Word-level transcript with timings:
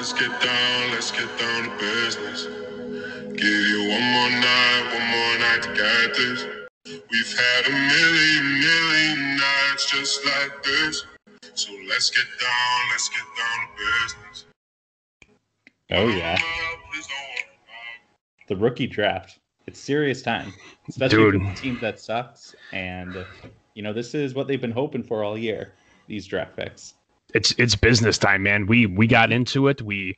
Let's 0.00 0.14
get 0.14 0.40
down, 0.40 0.90
let's 0.92 1.10
get 1.10 1.28
down 1.38 1.64
to 1.64 1.76
business. 1.76 2.46
Give 3.36 3.44
you 3.44 3.90
one 3.90 4.02
more 4.02 4.30
night, 4.30 4.88
one 4.94 5.06
more 5.10 5.38
night 5.40 5.62
to 5.64 5.74
get 5.74 6.16
this. 6.16 6.46
We've 6.86 7.38
had 7.38 7.66
a 7.66 7.70
million, 7.70 8.60
million 8.60 9.36
nights 9.36 9.90
just 9.90 10.24
like 10.24 10.62
this. 10.62 11.04
So 11.52 11.70
let's 11.86 12.08
get 12.08 12.24
down, 12.40 12.80
let's 12.90 13.10
get 13.10 13.26
down 13.36 13.58
to 13.60 13.76
business. 13.76 14.46
Oh 15.90 16.08
yeah, 16.08 16.38
the 18.48 18.56
rookie 18.56 18.86
draft. 18.86 19.38
It's 19.66 19.78
serious 19.78 20.22
time, 20.22 20.54
especially 20.88 21.30
Dude. 21.30 21.42
for 21.42 21.48
the 21.50 21.54
team 21.56 21.78
that 21.82 22.00
sucks. 22.00 22.54
And 22.72 23.26
you 23.74 23.82
know 23.82 23.92
this 23.92 24.14
is 24.14 24.32
what 24.32 24.48
they've 24.48 24.62
been 24.62 24.72
hoping 24.72 25.02
for 25.02 25.22
all 25.22 25.36
year. 25.36 25.74
These 26.06 26.26
draft 26.26 26.56
picks. 26.56 26.94
It's 27.34 27.52
it's 27.58 27.74
business 27.76 28.18
time, 28.18 28.42
man. 28.42 28.66
We 28.66 28.86
we 28.86 29.06
got 29.06 29.32
into 29.32 29.68
it. 29.68 29.82
We 29.82 30.16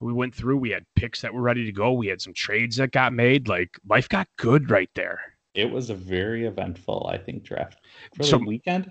we 0.00 0.12
went 0.12 0.34
through. 0.34 0.56
We 0.58 0.70
had 0.70 0.84
picks 0.96 1.20
that 1.22 1.32
were 1.32 1.42
ready 1.42 1.64
to 1.64 1.72
go. 1.72 1.92
We 1.92 2.08
had 2.08 2.20
some 2.20 2.34
trades 2.34 2.76
that 2.76 2.90
got 2.92 3.12
made. 3.12 3.48
Like 3.48 3.78
life 3.88 4.08
got 4.08 4.28
good 4.36 4.70
right 4.70 4.90
there. 4.94 5.20
It 5.54 5.70
was 5.70 5.90
a 5.90 5.94
very 5.94 6.46
eventful, 6.46 7.08
I 7.12 7.18
think, 7.18 7.42
draft 7.42 7.78
for 8.14 8.22
the 8.22 8.28
So- 8.28 8.38
weekend. 8.38 8.90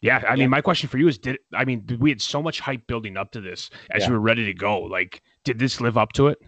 Yeah, 0.00 0.22
I 0.28 0.34
Yeah. 0.34 0.42
mean, 0.42 0.50
my 0.50 0.60
question 0.60 0.88
for 0.88 0.96
you 0.98 1.08
is: 1.08 1.18
Did 1.18 1.38
I 1.52 1.64
mean 1.64 1.84
we 1.98 2.10
had 2.10 2.22
so 2.22 2.40
much 2.42 2.60
hype 2.60 2.86
building 2.86 3.16
up 3.16 3.32
to 3.32 3.40
this 3.40 3.68
as 3.90 4.02
Yeah. 4.02 4.08
we 4.10 4.14
were 4.14 4.20
ready 4.20 4.44
to 4.46 4.54
go? 4.54 4.80
Like, 4.80 5.22
did 5.44 5.58
this 5.58 5.80
live 5.80 5.98
up 5.98 6.12
to 6.14 6.28
it? 6.28 6.38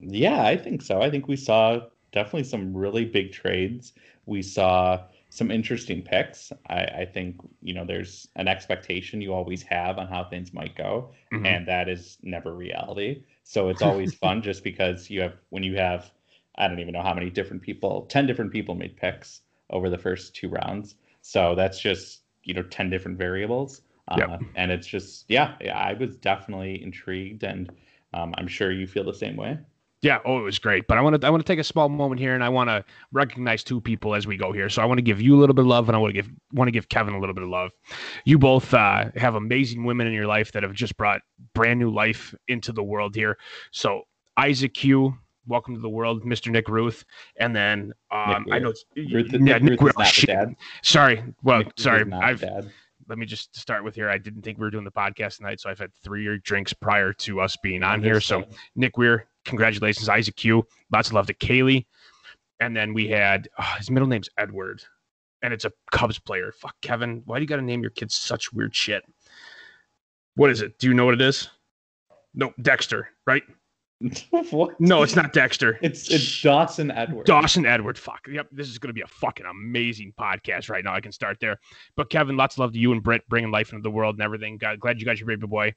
Yeah, 0.00 0.44
I 0.44 0.56
think 0.56 0.82
so. 0.82 1.02
I 1.02 1.10
think 1.10 1.26
we 1.26 1.36
saw 1.36 1.80
definitely 2.12 2.44
some 2.44 2.76
really 2.76 3.04
big 3.04 3.32
trades. 3.32 3.94
We 4.26 4.42
saw 4.42 5.02
some 5.30 5.50
interesting 5.50 6.02
picks. 6.02 6.52
I, 6.68 6.84
I 6.84 7.04
think 7.12 7.36
you 7.62 7.74
know 7.74 7.84
there's 7.84 8.28
an 8.36 8.48
expectation 8.48 9.20
you 9.20 9.32
always 9.34 9.62
have 9.64 9.98
on 9.98 10.08
how 10.08 10.24
things 10.24 10.52
might 10.54 10.76
go, 10.76 11.12
Mhm. 11.30 11.44
and 11.44 11.66
that 11.68 11.88
is 11.88 12.18
never 12.22 12.54
reality. 12.54 13.24
So 13.44 13.68
it's 13.68 13.82
always 13.82 14.14
fun 14.14 14.42
just 14.42 14.64
because 14.64 15.10
you 15.10 15.20
have 15.22 15.36
when 15.50 15.62
you 15.62 15.76
have 15.76 16.12
I 16.56 16.68
don't 16.68 16.80
even 16.80 16.92
know 16.92 17.02
how 17.02 17.14
many 17.14 17.30
different 17.30 17.62
people, 17.62 18.06
ten 18.06 18.26
different 18.26 18.52
people 18.52 18.74
made 18.74 18.96
picks 18.96 19.42
over 19.70 19.88
the 19.90 19.98
first 19.98 20.34
two 20.34 20.48
rounds. 20.48 20.96
So 21.22 21.54
that's 21.54 21.80
just 21.80 22.22
you 22.44 22.54
know 22.54 22.62
ten 22.62 22.90
different 22.90 23.18
variables. 23.18 23.82
Yep. 24.14 24.30
Uh, 24.30 24.38
and 24.54 24.70
it's 24.70 24.86
just 24.86 25.26
yeah, 25.28 25.56
yeah, 25.60 25.76
I 25.78 25.92
was 25.94 26.16
definitely 26.16 26.82
intrigued, 26.82 27.44
and 27.44 27.70
um, 28.14 28.34
I'm 28.38 28.48
sure 28.48 28.72
you 28.72 28.86
feel 28.86 29.04
the 29.04 29.12
same 29.14 29.36
way. 29.36 29.58
Yeah, 30.00 30.18
oh, 30.24 30.38
it 30.38 30.42
was 30.42 30.60
great. 30.60 30.86
But 30.86 30.96
I 30.96 31.00
want 31.00 31.20
to 31.20 31.26
I 31.26 31.30
want 31.30 31.44
to 31.44 31.52
take 31.52 31.58
a 31.58 31.64
small 31.64 31.88
moment 31.88 32.20
here, 32.20 32.34
and 32.34 32.44
I 32.44 32.48
want 32.48 32.70
to 32.70 32.84
recognize 33.12 33.64
two 33.64 33.80
people 33.80 34.14
as 34.14 34.26
we 34.26 34.36
go 34.36 34.52
here. 34.52 34.68
So 34.68 34.80
I 34.80 34.84
want 34.84 34.98
to 34.98 35.02
give 35.02 35.20
you 35.20 35.36
a 35.36 35.38
little 35.38 35.54
bit 35.54 35.62
of 35.62 35.66
love, 35.66 35.88
and 35.88 35.96
I 35.96 35.98
want 35.98 36.14
to 36.14 36.22
give 36.22 36.30
want 36.52 36.68
to 36.68 36.72
give 36.72 36.88
Kevin 36.88 37.14
a 37.14 37.20
little 37.20 37.34
bit 37.34 37.42
of 37.42 37.48
love. 37.48 37.72
You 38.24 38.38
both 38.38 38.72
uh, 38.72 39.06
have 39.16 39.34
amazing 39.34 39.84
women 39.84 40.06
in 40.06 40.12
your 40.12 40.26
life 40.26 40.52
that 40.52 40.62
have 40.62 40.72
just 40.72 40.96
brought 40.96 41.22
brand 41.52 41.80
new 41.80 41.90
life 41.90 42.32
into 42.46 42.72
the 42.72 42.82
world 42.82 43.16
here. 43.16 43.38
So 43.72 44.02
Isaac 44.36 44.74
Q, 44.74 45.18
welcome 45.48 45.74
to 45.74 45.80
the 45.80 45.88
world, 45.88 46.22
Mr. 46.22 46.52
Nick 46.52 46.68
Ruth, 46.68 47.04
and 47.40 47.56
then 47.56 47.92
um, 48.12 48.44
Nick 48.46 48.54
I 48.54 48.58
know 48.60 48.70
it's 48.70 48.84
Ruth, 48.96 49.32
yeah, 49.32 49.38
Nick 49.38 49.62
Nick 49.64 49.80
Ruth 49.80 49.80
Weir. 49.80 49.90
is 49.90 49.96
not 49.96 50.06
the 50.06 50.12
shit. 50.12 50.28
dad. 50.28 50.54
Sorry, 50.84 51.24
well, 51.42 51.58
Nick 51.58 51.72
sorry, 51.76 52.12
I've 52.12 52.40
dad. 52.40 52.70
Let 53.08 53.18
me 53.18 53.26
just 53.26 53.56
start 53.56 53.84
with 53.84 53.94
here. 53.94 54.08
I 54.10 54.18
didn't 54.18 54.42
think 54.42 54.58
we 54.58 54.64
were 54.64 54.70
doing 54.70 54.84
the 54.84 54.90
podcast 54.90 55.36
tonight, 55.38 55.60
so 55.60 55.70
I've 55.70 55.78
had 55.78 55.92
three 56.02 56.38
drinks 56.38 56.72
prior 56.72 57.12
to 57.14 57.40
us 57.40 57.56
being 57.62 57.82
on 57.82 58.02
here. 58.02 58.20
So. 58.20 58.44
Nick 58.76 58.96
Weir, 58.98 59.26
congratulations, 59.44 60.08
Isaac 60.08 60.36
Q. 60.36 60.66
Lots 60.92 61.08
of 61.08 61.14
love 61.14 61.26
to 61.26 61.34
Kaylee. 61.34 61.86
And 62.60 62.76
then 62.76 62.92
we 62.92 63.08
had 63.08 63.48
oh, 63.58 63.74
his 63.78 63.90
middle 63.90 64.08
name's 64.08 64.28
Edward, 64.36 64.82
and 65.42 65.54
it's 65.54 65.64
a 65.64 65.72
Cubs 65.90 66.18
player. 66.18 66.52
Fuck 66.52 66.74
Kevin. 66.82 67.22
Why 67.24 67.38
do 67.38 67.42
you 67.42 67.48
got 67.48 67.56
to 67.56 67.62
name 67.62 67.82
your 67.82 67.90
kids 67.90 68.14
such 68.14 68.52
weird 68.52 68.74
shit? 68.74 69.04
What 70.34 70.50
is 70.50 70.60
it? 70.60 70.78
Do 70.78 70.88
you 70.88 70.94
know 70.94 71.04
what 71.04 71.14
it 71.14 71.20
is? 71.20 71.48
No, 72.34 72.52
Dexter, 72.60 73.08
right? 73.26 73.42
what? 74.50 74.80
No, 74.80 75.02
it's 75.02 75.16
not 75.16 75.32
Dexter. 75.32 75.78
It's 75.82 76.08
it's 76.10 76.42
Dawson 76.42 76.90
Edwards. 76.90 77.26
Dawson 77.26 77.66
Edward. 77.66 77.98
Fuck. 77.98 78.26
Yep. 78.30 78.48
This 78.52 78.68
is 78.68 78.78
going 78.78 78.90
to 78.90 78.94
be 78.94 79.00
a 79.00 79.06
fucking 79.06 79.46
amazing 79.46 80.12
podcast 80.18 80.70
right 80.70 80.84
now. 80.84 80.94
I 80.94 81.00
can 81.00 81.10
start 81.10 81.38
there. 81.40 81.58
But 81.96 82.08
Kevin, 82.08 82.36
lots 82.36 82.54
of 82.54 82.60
love 82.60 82.72
to 82.72 82.78
you 82.78 82.92
and 82.92 83.02
Britt 83.02 83.28
bringing 83.28 83.50
life 83.50 83.72
into 83.72 83.82
the 83.82 83.90
world 83.90 84.14
and 84.14 84.22
everything. 84.22 84.56
God, 84.56 84.78
glad 84.78 85.00
you 85.00 85.04
got 85.04 85.18
your 85.18 85.26
baby 85.26 85.46
boy. 85.46 85.74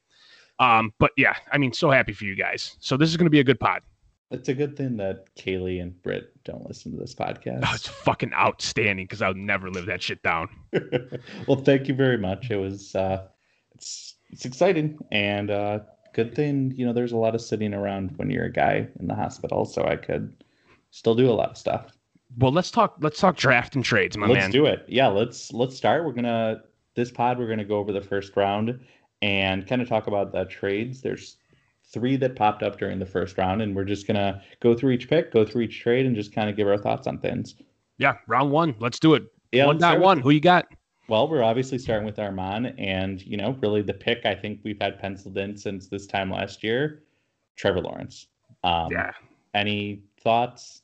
Um, 0.60 0.94
but 1.00 1.12
yeah, 1.18 1.36
I 1.52 1.58
mean, 1.58 1.74
so 1.74 1.90
happy 1.90 2.14
for 2.14 2.26
you 2.26 2.36
guys. 2.36 2.76
So 2.80 2.96
this 2.96 3.10
is 3.10 3.18
going 3.18 3.26
to 3.26 3.32
be 3.32 3.40
a 3.40 3.44
good 3.44 3.60
pod. 3.60 3.82
It's 4.30 4.48
a 4.48 4.54
good 4.54 4.78
thing 4.78 4.96
that 4.98 5.26
Kaylee 5.36 5.82
and 5.82 6.00
Britt 6.04 6.32
don't 6.46 6.66
listen 6.66 6.92
to 6.94 6.98
this 6.98 7.14
podcast. 7.14 7.64
Oh, 7.66 7.72
it's 7.74 7.88
fucking 7.88 8.32
outstanding 8.34 9.06
because 9.06 9.22
I'll 9.22 9.34
never 9.34 9.70
live 9.70 9.88
that 9.88 10.02
shit 10.02 10.22
down. 10.22 10.48
well, 11.48 11.58
thank 11.58 11.88
you 11.88 11.96
very 11.96 12.18
much. 12.18 12.50
It 12.50 12.56
was 12.56 12.96
uh, 12.96 13.28
it's 13.76 14.16
it's 14.30 14.46
exciting 14.46 14.98
and 15.12 15.52
uh, 15.52 15.80
good 16.14 16.36
thing 16.36 16.74
you 16.76 16.86
know 16.86 16.94
there's 16.94 17.12
a 17.12 17.18
lot 17.18 17.36
of 17.36 17.42
sitting 17.42 17.74
around 17.74 18.12
when 18.18 18.30
you're 18.30 18.46
a 18.46 18.52
guy 18.52 18.88
in 19.00 19.08
the 19.08 19.16
hospital, 19.16 19.66
so 19.66 19.84
I 19.86 19.96
could 19.96 20.44
still 20.92 21.16
do 21.16 21.30
a 21.30 21.34
lot 21.34 21.52
of 21.52 21.58
stuff. 21.58 21.92
Well, 22.38 22.52
let's 22.52 22.72
talk. 22.72 22.96
Let's 23.02 23.20
talk 23.20 23.36
draft 23.36 23.76
and 23.76 23.84
trades, 23.84 24.18
my 24.18 24.28
man. 24.28 24.36
let's 24.38 24.52
do 24.52 24.66
it. 24.66 24.86
Yeah, 24.88 25.08
let's 25.08 25.52
let's 25.52 25.76
start. 25.76 26.06
We're 26.06 26.14
gonna 26.14 26.64
this 26.96 27.12
pod. 27.12 27.40
We're 27.40 27.50
gonna 27.50 27.66
go 27.66 27.78
over 27.78 27.92
the 27.92 28.02
first 28.02 28.36
round 28.36 28.80
and 29.22 29.68
kind 29.68 29.82
of 29.82 29.90
talk 29.90 30.08
about 30.08 30.32
the 30.32 30.46
trades. 30.46 31.02
There's 31.02 31.38
three 31.86 32.16
that 32.18 32.36
popped 32.36 32.64
up 32.64 32.78
during 32.78 33.00
the 33.00 33.06
first 33.06 33.38
round, 33.38 33.62
and 33.62 33.76
we're 33.76 33.84
just 33.84 34.08
gonna 34.08 34.42
go 34.62 34.74
through 34.74 34.92
each 34.92 35.10
pick, 35.10 35.32
go 35.32 35.46
through 35.46 35.64
each 35.64 35.82
trade, 35.82 36.06
and 36.06 36.16
just 36.16 36.34
kind 36.34 36.50
of 36.50 36.56
give 36.56 36.68
our 36.68 36.78
thoughts 36.78 37.08
on 37.08 37.18
things. 37.18 37.56
Yeah, 37.98 38.16
round 38.28 38.52
one. 38.52 38.76
Let's 38.80 39.00
do 39.00 39.14
it. 39.16 39.24
Yeah, 39.52 39.66
one 39.66 39.78
let's 39.78 39.94
dot 39.94 40.00
one. 40.00 40.20
Who 40.20 40.30
you 40.30 40.40
got? 40.40 40.68
Well, 41.12 41.28
we're 41.28 41.44
obviously 41.44 41.78
starting 41.78 42.06
with 42.06 42.20
Armand, 42.20 42.74
and 42.78 43.22
you 43.22 43.36
know, 43.36 43.58
really 43.60 43.82
the 43.82 43.94
pick 43.94 44.26
I 44.26 44.34
think 44.34 44.62
we've 44.64 44.80
had 44.80 44.98
penciled 44.98 45.38
in 45.38 45.58
since 45.58 45.90
this 45.90 46.08
time 46.08 46.32
last 46.32 46.64
year, 46.64 47.04
Trevor 47.58 47.82
Lawrence. 47.82 48.28
Um, 48.64 48.94
Yeah. 48.94 49.12
Any 49.54 50.04
thoughts? 50.22 50.84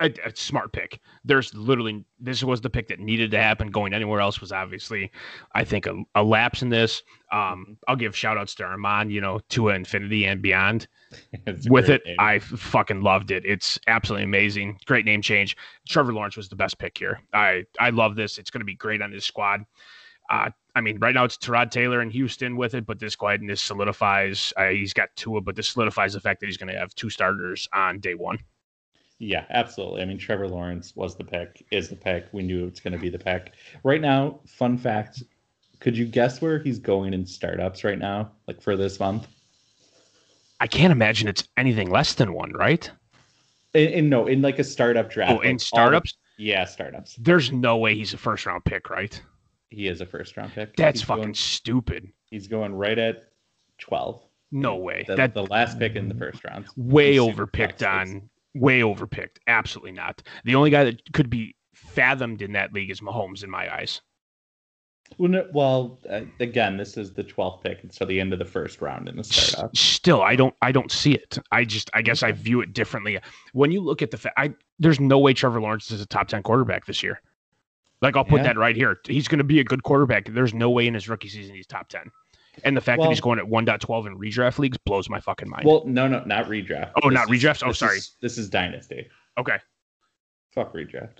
A, 0.00 0.06
a 0.24 0.34
smart 0.34 0.72
pick. 0.72 1.00
There's 1.24 1.52
literally 1.54 2.04
this 2.18 2.42
was 2.42 2.60
the 2.60 2.70
pick 2.70 2.88
that 2.88 3.00
needed 3.00 3.30
to 3.32 3.42
happen. 3.42 3.70
Going 3.70 3.92
anywhere 3.92 4.20
else 4.20 4.40
was 4.40 4.50
obviously, 4.50 5.10
I 5.54 5.64
think, 5.64 5.86
a, 5.86 6.02
a 6.14 6.22
lapse 6.22 6.62
in 6.62 6.70
this. 6.70 7.02
Um, 7.32 7.76
I'll 7.86 7.96
give 7.96 8.16
shout 8.16 8.38
outs 8.38 8.54
to 8.56 8.64
Armand, 8.64 9.12
you 9.12 9.20
know, 9.20 9.40
to 9.50 9.68
infinity 9.68 10.24
and 10.24 10.40
beyond. 10.40 10.88
With 11.68 11.90
it, 11.90 12.02
name. 12.06 12.16
I 12.18 12.38
fucking 12.38 13.02
loved 13.02 13.30
it. 13.30 13.44
It's 13.44 13.78
absolutely 13.86 14.24
amazing. 14.24 14.78
Great 14.86 15.04
name 15.04 15.20
change. 15.20 15.56
Trevor 15.86 16.14
Lawrence 16.14 16.36
was 16.36 16.48
the 16.48 16.56
best 16.56 16.78
pick 16.78 16.96
here. 16.96 17.20
I 17.32 17.64
I 17.78 17.90
love 17.90 18.16
this. 18.16 18.38
It's 18.38 18.50
going 18.50 18.62
to 18.62 18.66
be 18.66 18.74
great 18.74 19.02
on 19.02 19.12
his 19.12 19.24
squad. 19.24 19.64
Uh, 20.30 20.50
I 20.74 20.80
mean, 20.80 20.98
right 20.98 21.14
now 21.14 21.24
it's 21.24 21.36
Tyrod 21.36 21.70
Taylor 21.70 22.00
in 22.00 22.10
Houston 22.10 22.56
with 22.56 22.74
it, 22.74 22.86
but 22.86 22.98
this 22.98 23.14
go 23.14 23.28
ahead 23.28 23.40
and 23.40 23.48
this 23.50 23.62
solidifies. 23.62 24.52
Uh, 24.56 24.68
he's 24.68 24.92
got 24.92 25.10
Tua, 25.16 25.40
but 25.40 25.54
this 25.54 25.68
solidifies 25.68 26.14
the 26.14 26.20
fact 26.20 26.40
that 26.40 26.46
he's 26.46 26.56
going 26.56 26.72
to 26.72 26.78
have 26.78 26.94
two 26.94 27.10
starters 27.10 27.68
on 27.72 28.00
day 28.00 28.14
one. 28.14 28.38
Yeah, 29.26 29.44
absolutely. 29.48 30.02
I 30.02 30.04
mean, 30.04 30.18
Trevor 30.18 30.48
Lawrence 30.48 30.94
was 30.94 31.16
the 31.16 31.24
pick, 31.24 31.64
is 31.70 31.88
the 31.88 31.96
pick. 31.96 32.26
We 32.32 32.42
knew 32.42 32.66
it's 32.66 32.80
going 32.80 32.92
to 32.92 32.98
be 32.98 33.08
the 33.08 33.18
pick. 33.18 33.52
Right 33.82 34.00
now, 34.00 34.40
fun 34.46 34.76
fact: 34.76 35.22
could 35.80 35.96
you 35.96 36.04
guess 36.04 36.42
where 36.42 36.58
he's 36.58 36.78
going 36.78 37.14
in 37.14 37.24
startups 37.24 37.84
right 37.84 37.98
now, 37.98 38.32
like 38.46 38.60
for 38.60 38.76
this 38.76 39.00
month? 39.00 39.26
I 40.60 40.66
can't 40.66 40.92
imagine 40.92 41.26
it's 41.28 41.48
anything 41.56 41.90
less 41.90 42.12
than 42.14 42.34
one, 42.34 42.52
right? 42.52 42.90
In, 43.72 43.88
in 43.88 44.08
no, 44.10 44.26
in 44.26 44.42
like 44.42 44.58
a 44.58 44.64
startup 44.64 45.10
draft. 45.10 45.32
Oh, 45.32 45.36
like 45.36 45.44
in 45.46 45.52
all 45.52 45.56
the- 45.56 45.64
startups, 45.64 46.14
yeah, 46.36 46.64
startups. 46.66 47.16
there's 47.16 47.50
no 47.50 47.78
way 47.78 47.94
he's 47.94 48.12
a 48.12 48.18
first 48.18 48.44
round 48.44 48.64
pick, 48.66 48.90
right? 48.90 49.18
He 49.70 49.88
is 49.88 50.02
a 50.02 50.06
first 50.06 50.36
round 50.36 50.52
pick. 50.52 50.76
That's 50.76 51.00
He's 51.00 51.06
fucking 51.08 51.22
Going, 51.22 51.34
stupid. 51.34 52.12
he's 52.30 52.46
going 52.46 52.74
right 52.74 52.98
at 52.98 53.24
twelve. 53.78 54.22
No 54.52 54.76
way. 54.76 55.04
The, 55.06 55.16
that 55.16 55.32
the 55.32 55.46
last 55.46 55.78
pick 55.78 55.96
in 55.96 56.08
the 56.10 56.14
first 56.14 56.44
round. 56.44 56.66
way 56.76 57.16
overpicked 57.16 57.88
on. 57.90 58.28
Way 58.54 58.80
overpicked. 58.80 59.38
Absolutely 59.46 59.92
not. 59.92 60.22
The 60.44 60.54
only 60.54 60.70
guy 60.70 60.84
that 60.84 61.12
could 61.12 61.28
be 61.30 61.56
fathomed 61.74 62.40
in 62.42 62.52
that 62.52 62.72
league 62.72 62.90
is 62.90 63.00
Mahomes 63.00 63.42
in 63.44 63.50
my 63.50 63.72
eyes. 63.74 64.00
Well, 65.18 66.00
uh, 66.10 66.22
again, 66.40 66.76
this 66.76 66.96
is 66.96 67.12
the 67.12 67.22
12th 67.22 67.62
pick, 67.62 67.80
so 67.90 68.04
the 68.04 68.18
end 68.18 68.32
of 68.32 68.38
the 68.38 68.44
first 68.44 68.80
round 68.80 69.08
in 69.08 69.16
the 69.16 69.22
startup. 69.24 69.76
Still, 69.76 70.22
I 70.22 70.34
don't. 70.34 70.54
I 70.62 70.72
don't 70.72 70.90
see 70.90 71.12
it. 71.12 71.38
I 71.52 71.64
just. 71.64 71.90
I 71.94 72.00
guess 72.02 72.22
I 72.22 72.32
view 72.32 72.62
it 72.62 72.72
differently. 72.72 73.20
When 73.52 73.70
you 73.70 73.80
look 73.80 74.00
at 74.02 74.10
the, 74.10 74.16
fa- 74.16 74.32
I 74.38 74.54
there's 74.78 74.98
no 74.98 75.18
way 75.18 75.34
Trevor 75.34 75.60
Lawrence 75.60 75.90
is 75.90 76.00
a 76.00 76.06
top 76.06 76.28
ten 76.28 76.42
quarterback 76.42 76.86
this 76.86 77.02
year. 77.02 77.20
Like 78.00 78.16
I'll 78.16 78.24
put 78.24 78.38
Yeah. 78.40 78.44
that 78.48 78.56
right 78.58 78.74
here. 78.74 78.98
He's 79.06 79.28
going 79.28 79.38
to 79.38 79.44
be 79.44 79.60
a 79.60 79.64
good 79.64 79.82
quarterback. 79.82 80.26
There's 80.26 80.54
no 80.54 80.70
way 80.70 80.86
in 80.86 80.94
his 80.94 81.08
rookie 81.08 81.28
season 81.28 81.54
he's 81.54 81.66
top 81.66 81.88
10. 81.88 82.10
And 82.62 82.76
the 82.76 82.80
fact 82.80 82.98
Well- 83.00 83.08
that 83.08 83.14
he's 83.14 83.20
going 83.20 83.38
at 83.38 83.46
1.12 83.46 84.06
in 84.06 84.18
redraft 84.18 84.58
leagues 84.58 84.78
blows 84.78 85.08
my 85.10 85.18
fucking 85.20 85.48
mind. 85.48 85.64
Well, 85.66 85.82
no, 85.86 86.06
no, 86.06 86.22
not 86.24 86.46
redraft. 86.46 86.92
Oh, 87.02 87.10
This 87.10 87.14
not 87.14 87.32
is- 87.32 87.42
redraft? 87.42 87.62
Oh, 87.64 87.68
this 87.68 87.78
sorry. 87.78 87.96
is- 87.96 88.16
this 88.20 88.38
is 88.38 88.48
dynasty. 88.48 89.08
okay. 89.38 89.58
Fuck 90.52 90.72
redraft. 90.72 91.18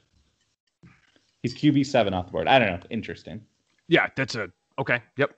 He's 1.43 1.55
QB 1.55 1.85
seven 1.87 2.15
off 2.15 2.27
the 2.27 2.33
board. 2.33 2.47
I 2.49 2.59
don't 2.59 2.69
know. 2.69 2.87
Interesting. 2.91 3.45
Yeah, 3.89 4.09
that's 4.17 4.35
a 4.35 4.51
okay. 4.79 5.03
Yep. 5.19 5.37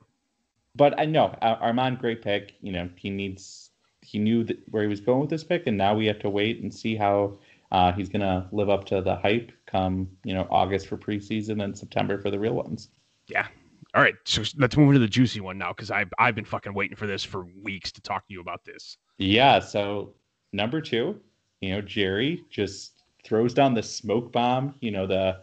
But 0.75 1.01
I 1.01 1.05
know 1.07 1.35
Armand, 1.41 1.99
great 1.99 2.23
pick. 2.23 2.55
You 2.61 2.73
know, 2.73 2.89
he 2.97 3.11
needs. 3.11 3.71
He 4.03 4.19
knew 4.19 4.45
that 4.45 4.59
where 4.71 4.83
he 4.83 4.89
was 4.89 5.01
going 5.01 5.21
with 5.21 5.31
this 5.31 5.43
pick, 5.43 5.67
and 5.67 5.77
now 5.77 5.95
we 5.95 6.07
have 6.07 6.19
to 6.21 6.31
wait 6.31 6.63
and 6.63 6.73
see 6.73 6.95
how 6.95 7.39
uh, 7.73 7.91
he's 7.93 8.09
gonna 8.09 8.47
live 8.53 8.69
up 8.71 8.85
to 8.87 9.01
the 9.01 9.17
hype. 9.17 9.51
Come, 9.67 10.09
you 10.23 10.33
know, 10.35 10.47
August 10.51 10.87
for 10.87 10.97
preseason 10.97 11.65
and 11.65 11.77
September 11.77 12.19
for 12.21 12.31
the 12.31 12.39
real 12.39 12.55
ones. 12.55 12.91
Yeah. 13.27 13.49
All 13.97 14.03
right. 14.03 14.15
So 14.25 14.43
let's 14.59 14.77
move 14.77 14.89
into 14.89 15.01
the 15.01 15.09
juicy 15.09 15.41
one 15.41 15.57
now 15.57 15.71
because 15.71 15.91
I've 15.91 16.13
I've 16.19 16.35
been 16.35 16.45
fucking 16.45 16.75
waiting 16.75 16.97
for 16.97 17.07
this 17.07 17.25
for 17.25 17.47
weeks 17.63 17.91
to 17.93 18.03
talk 18.03 18.29
to 18.29 18.35
you 18.35 18.43
about 18.43 18.63
this. 18.67 18.99
Yeah. 19.17 19.59
So 19.59 20.13
number 20.53 20.83
two, 20.83 21.19
you 21.63 21.71
know, 21.71 21.81
Jerry 21.81 22.45
just 22.51 23.03
throws 23.25 23.55
down 23.55 23.73
the 23.73 23.83
smoke 23.83 24.33
bomb. 24.33 24.75
You 24.81 24.91
know, 24.91 25.07
the 25.07 25.41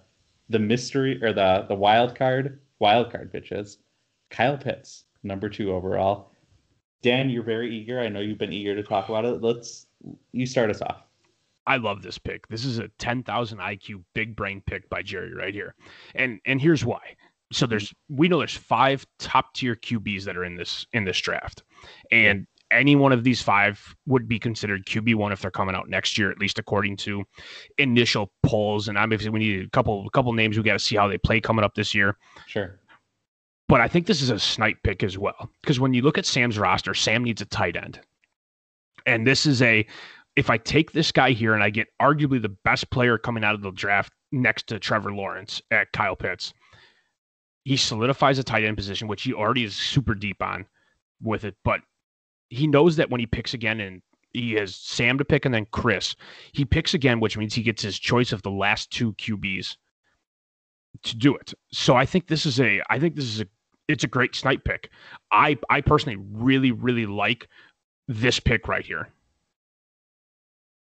the 0.49 0.59
mystery 0.59 1.21
or 1.23 1.33
the 1.33 1.65
the 1.67 1.73
wild 1.73 2.15
card 2.15 2.59
wild 2.77 3.11
card 3.11 3.31
pitches. 3.31 3.79
Kyle 4.29 4.57
Pitts, 4.57 5.05
number 5.23 5.49
two 5.49 5.71
overall. 5.71 6.31
Dan, 7.01 7.31
you're 7.31 7.43
very 7.43 7.75
eager. 7.75 7.99
I 7.99 8.07
know 8.07 8.19
you've 8.19 8.37
been 8.37 8.53
eager 8.53 8.75
to 8.75 8.83
talk 8.83 9.09
about 9.09 9.25
it. 9.25 9.41
Let's 9.41 9.87
you 10.31 10.45
start 10.45 10.69
us 10.69 10.81
off. 10.83 11.03
I 11.65 11.77
love 11.77 12.03
this 12.03 12.17
pick. 12.17 12.47
This 12.49 12.65
is 12.65 12.77
a 12.77 12.89
10,000 12.99 13.57
IQ 13.57 14.03
big 14.13 14.35
brain 14.35 14.61
pick 14.65 14.89
by 14.89 15.01
Jerry 15.01 15.33
right 15.33 15.53
here. 15.53 15.75
And 16.13 16.39
and 16.45 16.61
here's 16.61 16.85
why. 16.85 17.15
So 17.53 17.65
there's 17.67 17.93
we 18.09 18.27
know 18.27 18.39
there's 18.39 18.55
five 18.55 19.05
top 19.19 19.53
tier 19.53 19.75
QBs 19.75 20.23
that 20.23 20.37
are 20.37 20.43
in 20.43 20.55
this 20.55 20.85
in 20.93 21.05
this 21.05 21.19
draft. 21.19 21.63
And 22.11 22.47
any 22.71 22.95
one 22.95 23.11
of 23.11 23.23
these 23.23 23.41
five 23.41 23.95
would 24.07 24.27
be 24.27 24.39
considered 24.39 24.85
QB1 24.85 25.31
if 25.31 25.41
they're 25.41 25.51
coming 25.51 25.75
out 25.75 25.89
next 25.89 26.17
year 26.17 26.31
at 26.31 26.39
least 26.39 26.57
according 26.57 26.97
to 26.97 27.23
initial 27.77 28.31
polls 28.41 28.87
and 28.87 28.97
obviously 28.97 29.29
we 29.29 29.39
need 29.39 29.65
a 29.65 29.69
couple 29.69 30.07
a 30.07 30.09
couple 30.09 30.33
names 30.33 30.57
we 30.57 30.63
got 30.63 30.73
to 30.73 30.79
see 30.79 30.95
how 30.95 31.07
they 31.07 31.17
play 31.17 31.39
coming 31.39 31.63
up 31.63 31.75
this 31.75 31.93
year. 31.93 32.17
Sure. 32.47 32.79
But 33.69 33.81
I 33.81 33.87
think 33.87 34.07
this 34.07 34.21
is 34.21 34.29
a 34.29 34.39
snipe 34.39 34.77
pick 34.83 35.03
as 35.03 35.17
well. 35.17 35.49
Because 35.61 35.79
when 35.79 35.93
you 35.93 36.01
look 36.01 36.17
at 36.17 36.25
Sam's 36.25 36.59
roster, 36.59 36.93
Sam 36.93 37.23
needs 37.23 37.41
a 37.41 37.45
tight 37.45 37.75
end. 37.75 37.99
And 39.05 39.25
this 39.25 39.45
is 39.45 39.61
a, 39.61 39.85
if 40.35 40.49
I 40.49 40.57
take 40.57 40.91
this 40.91 41.11
guy 41.11 41.31
here 41.31 41.53
and 41.53 41.63
I 41.63 41.69
get 41.69 41.87
arguably 42.01 42.41
the 42.41 42.49
best 42.49 42.89
player 42.89 43.17
coming 43.17 43.43
out 43.43 43.55
of 43.55 43.61
the 43.61 43.71
draft 43.71 44.11
next 44.31 44.67
to 44.67 44.79
Trevor 44.79 45.13
Lawrence 45.13 45.61
at 45.71 45.91
Kyle 45.91 46.15
Pitts, 46.15 46.53
he 47.63 47.77
solidifies 47.77 48.39
a 48.39 48.43
tight 48.43 48.63
end 48.63 48.77
position, 48.77 49.07
which 49.07 49.23
he 49.23 49.33
already 49.33 49.63
is 49.63 49.75
super 49.75 50.13
deep 50.15 50.41
on 50.41 50.65
with 51.21 51.45
it. 51.45 51.55
But 51.63 51.81
he 52.49 52.67
knows 52.67 52.97
that 52.97 53.09
when 53.09 53.19
he 53.19 53.25
picks 53.25 53.53
again 53.53 53.79
and 53.79 54.01
he 54.33 54.53
has 54.53 54.75
Sam 54.75 55.17
to 55.17 55.25
pick 55.25 55.45
and 55.45 55.53
then 55.53 55.67
Chris, 55.71 56.15
he 56.51 56.65
picks 56.65 56.93
again, 56.93 57.19
which 57.19 57.37
means 57.37 57.53
he 57.53 57.63
gets 57.63 57.81
his 57.81 57.97
choice 57.97 58.31
of 58.31 58.41
the 58.41 58.51
last 58.51 58.91
two 58.91 59.13
QBs 59.13 59.77
to 61.03 61.15
do 61.15 61.35
it. 61.35 61.53
So 61.71 61.95
I 61.95 62.05
think 62.05 62.27
this 62.27 62.45
is 62.45 62.59
a 62.59 62.81
I 62.89 62.99
think 62.99 63.15
this 63.15 63.25
is 63.25 63.41
a 63.41 63.47
it's 63.87 64.03
a 64.03 64.07
great 64.07 64.35
snipe 64.35 64.63
pick. 64.63 64.89
I 65.31 65.57
I 65.69 65.81
personally 65.81 66.23
really 66.31 66.71
really 66.71 67.05
like 67.05 67.47
this 68.07 68.39
pick 68.39 68.67
right 68.67 68.85
here. 68.85 69.09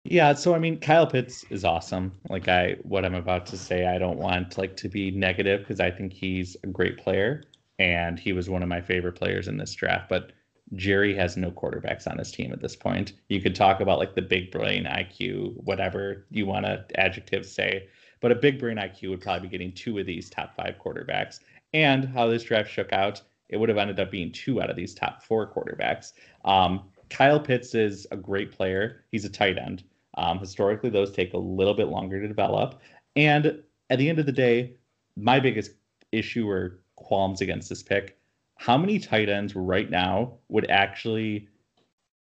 Yeah, 0.09 0.35
so 0.35 0.55
I 0.55 0.59
mean, 0.59 0.79
Kyle 0.79 1.07
Pitts 1.07 1.45
is 1.51 1.65
awesome. 1.65 2.13
Like 2.29 2.49
I, 2.49 2.77
what 2.83 3.05
I'm 3.05 3.15
about 3.15 3.47
to 3.47 3.59
say, 3.59 3.87
I 3.87 3.99
don't 3.99 4.19
want 4.19 4.57
like 4.57 4.77
to 4.79 4.89
be 4.89 5.11
negative 5.11 5.61
because 5.61 5.81
I 5.81 5.91
think 5.91 6.13
he's 6.13 6.57
a 6.63 6.69
great 6.69 6.97
player 6.97 7.43
and 7.79 8.19
he 8.19 8.33
was 8.33 8.49
one 8.49 8.63
of 8.63 8.69
my 8.69 8.81
favorite 8.81 9.15
players 9.15 9.49
in 9.49 9.57
this 9.57 9.75
draft. 9.75 10.09
But 10.09 10.33
Jerry 10.75 11.15
has 11.17 11.37
no 11.37 11.51
quarterbacks 11.51 12.07
on 12.09 12.19
his 12.19 12.31
team 12.31 12.53
at 12.53 12.61
this 12.61 12.77
point. 12.77 13.15
You 13.29 13.41
could 13.41 13.55
talk 13.55 13.81
about 13.81 13.99
like 13.99 14.15
the 14.15 14.23
big 14.23 14.51
brain 14.51 14.85
IQ, 14.85 15.55
whatever 15.65 16.27
you 16.31 16.47
want 16.47 16.67
to 16.67 16.85
adjective 16.95 17.45
say, 17.45 17.89
but 18.21 18.33
a 18.33 18.37
big 18.37 18.59
brain 18.59 18.77
IQ 18.77 19.11
would 19.11 19.21
probably 19.21 19.49
be 19.49 19.53
getting 19.53 19.73
two 19.73 19.99
of 19.99 20.07
these 20.07 20.31
top 20.31 20.55
five 20.57 20.77
quarterbacks. 20.83 21.41
And 21.75 22.05
how 22.05 22.27
this 22.27 22.45
draft 22.45 22.71
shook 22.71 22.93
out, 22.93 23.23
it 23.49 23.57
would 23.57 23.69
have 23.69 23.79
ended 23.79 24.01
up 24.01 24.11
being 24.11 24.33
two 24.33 24.63
out 24.63 24.71
of 24.71 24.77
these 24.77 24.95
top 24.95 25.23
four 25.23 25.53
quarterbacks. 25.53 26.13
Um, 26.45 26.85
Kyle 27.11 27.39
Pitts 27.41 27.75
is 27.75 28.07
a 28.11 28.17
great 28.17 28.51
player. 28.51 29.05
He's 29.11 29.25
a 29.25 29.31
tight 29.31 29.59
end. 29.59 29.85
Um, 30.17 30.39
historically, 30.39 30.91
those 30.91 31.11
take 31.11 31.35
a 31.35 31.39
little 31.39 31.75
bit 31.75 31.89
longer 31.89 32.21
to 32.21 32.29
develop. 32.29 32.81
And 33.17 33.63
at 33.91 33.99
the 33.99 34.09
end 34.09 34.19
of 34.19 34.27
the 34.27 34.33
day, 34.33 34.77
my 35.17 35.41
biggest 35.41 35.73
issue 36.13 36.49
or 36.49 36.81
qualms 36.97 37.41
against 37.41 37.69
this 37.69 37.83
pick 37.83 38.17
how 38.57 38.77
many 38.77 38.99
tight 38.99 39.29
ends 39.29 39.55
right 39.55 39.89
now 39.91 40.33
would 40.49 40.69
actually 40.71 41.49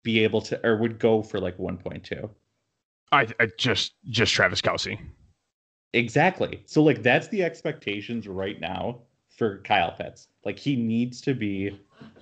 be 0.02 0.24
able 0.24 0.40
to 0.40 0.66
or 0.66 0.76
would 0.76 0.98
go 0.98 1.22
for 1.22 1.38
like 1.38 1.56
1.2? 1.58 2.28
I, 3.12 3.28
I 3.38 3.48
just 3.58 3.94
just 4.08 4.32
Travis 4.32 4.60
Kelce. 4.60 4.98
Exactly. 5.92 6.62
So 6.66 6.82
like 6.82 7.02
that's 7.02 7.28
the 7.28 7.44
expectations 7.44 8.26
right 8.26 8.60
now 8.60 9.00
for 9.28 9.58
Kyle 9.58 9.92
Pitts. 9.92 10.28
Like 10.44 10.58
he 10.58 10.74
needs 10.76 11.20
to 11.22 11.34
be 11.34 11.78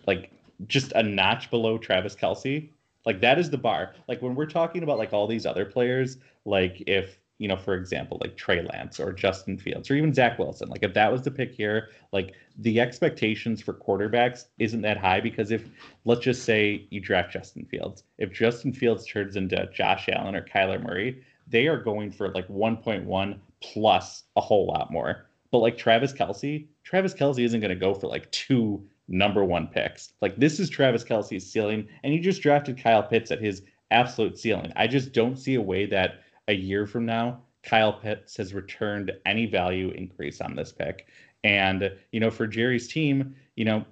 like 0.07 0.31
just 0.67 0.93
a 0.93 1.03
notch 1.03 1.51
below 1.51 1.79
Travis 1.79 2.15
Kelce. 2.15 2.69
Like 3.05 3.21
that 3.21 3.39
is 3.39 3.51
the 3.51 3.59
bar. 3.59 3.95
Like 4.09 4.23
when 4.23 4.35
we're 4.35 4.47
talking 4.47 4.83
about 4.83 4.99
like 4.99 5.13
all 5.13 5.27
these 5.27 5.47
other 5.47 5.65
players, 5.65 6.19
like 6.45 6.83
if 6.87 7.19
you 7.39 7.49
know, 7.49 7.57
for 7.57 7.75
example, 7.75 8.19
like 8.21 8.37
Trey 8.37 8.63
Lance 8.63 9.01
or 9.01 9.13
Justin 9.13 9.59
Fields 9.59 9.91
or 9.91 9.95
even 9.95 10.15
Zach 10.15 10.39
Wilson, 10.39 10.69
like 10.69 10.85
if 10.85 10.95
that 10.95 11.11
was 11.11 11.23
the 11.23 11.31
pick 11.31 11.53
here, 11.53 11.89
like 12.13 12.35
the 12.59 12.79
expectations 12.79 13.61
for 13.61 13.75
quarterbacks 13.75 14.45
isn't 14.61 14.83
that 14.83 14.97
high 14.97 15.21
because 15.21 15.51
if 15.51 15.69
let's 16.05 16.21
just 16.21 16.45
say 16.45 16.87
you 16.91 17.01
draft 17.01 17.33
Justin 17.33 17.65
Fields, 17.65 18.05
if 18.19 18.33
Justin 18.33 18.73
Fields 18.73 19.05
turns 19.05 19.35
into 19.35 19.69
Josh 19.75 20.09
Allen 20.09 20.37
or 20.37 20.43
Kyler 20.43 20.81
Murray, 20.81 21.25
they 21.49 21.67
are 21.67 21.83
going 21.83 22.13
for 22.13 22.29
like 22.29 22.47
1.1 22.47 23.39
plus 23.61 24.23
a 24.37 24.41
whole 24.41 24.67
lot 24.67 24.93
more. 24.93 25.27
But 25.51 25.59
like 25.59 25.77
Travis 25.77 26.13
Kelce, 26.13 26.67
Travis 26.85 27.13
Kelce 27.13 27.45
isn't 27.45 27.61
going 27.61 27.71
to 27.71 27.75
go 27.75 27.93
for 27.93 28.07
like 28.07 28.31
two 28.31 28.87
number 29.09 29.45
one 29.45 29.67
picks. 29.67 30.13
Like 30.21 30.37
this 30.37 30.61
is 30.61 30.71
Travis 30.71 31.05
Kelce's 31.05 31.51
ceiling, 31.51 31.89
and 32.03 32.15
you 32.15 32.21
just 32.21 32.43
drafted 32.43 32.83
Kyle 32.83 33.03
Pitts 33.03 33.31
at 33.31 33.41
his 33.41 33.63
absolute 33.91 34.39
ceiling. 34.39 34.73
I 34.77 34.87
just 34.87 35.13
don't 35.13 35.37
see 35.37 35.55
a 35.55 35.61
way 35.61 35.87
that 35.87 36.23
a 36.49 36.55
year 36.55 36.87
from 36.87 37.07
now 37.07 37.43
Kyle 37.63 37.93
Pitts 37.93 38.37
has 38.37 38.55
returned 38.55 39.13
any 39.27 39.47
value 39.47 39.91
increase 39.91 40.41
on 40.41 40.57
this 40.57 40.73
pick. 40.73 41.07
And 41.45 41.93
you 42.13 42.21
know, 42.21 42.31
for 42.31 42.47
Jerry's 42.47 42.89
team, 42.89 43.35
you 43.57 43.65
know, 43.65 43.85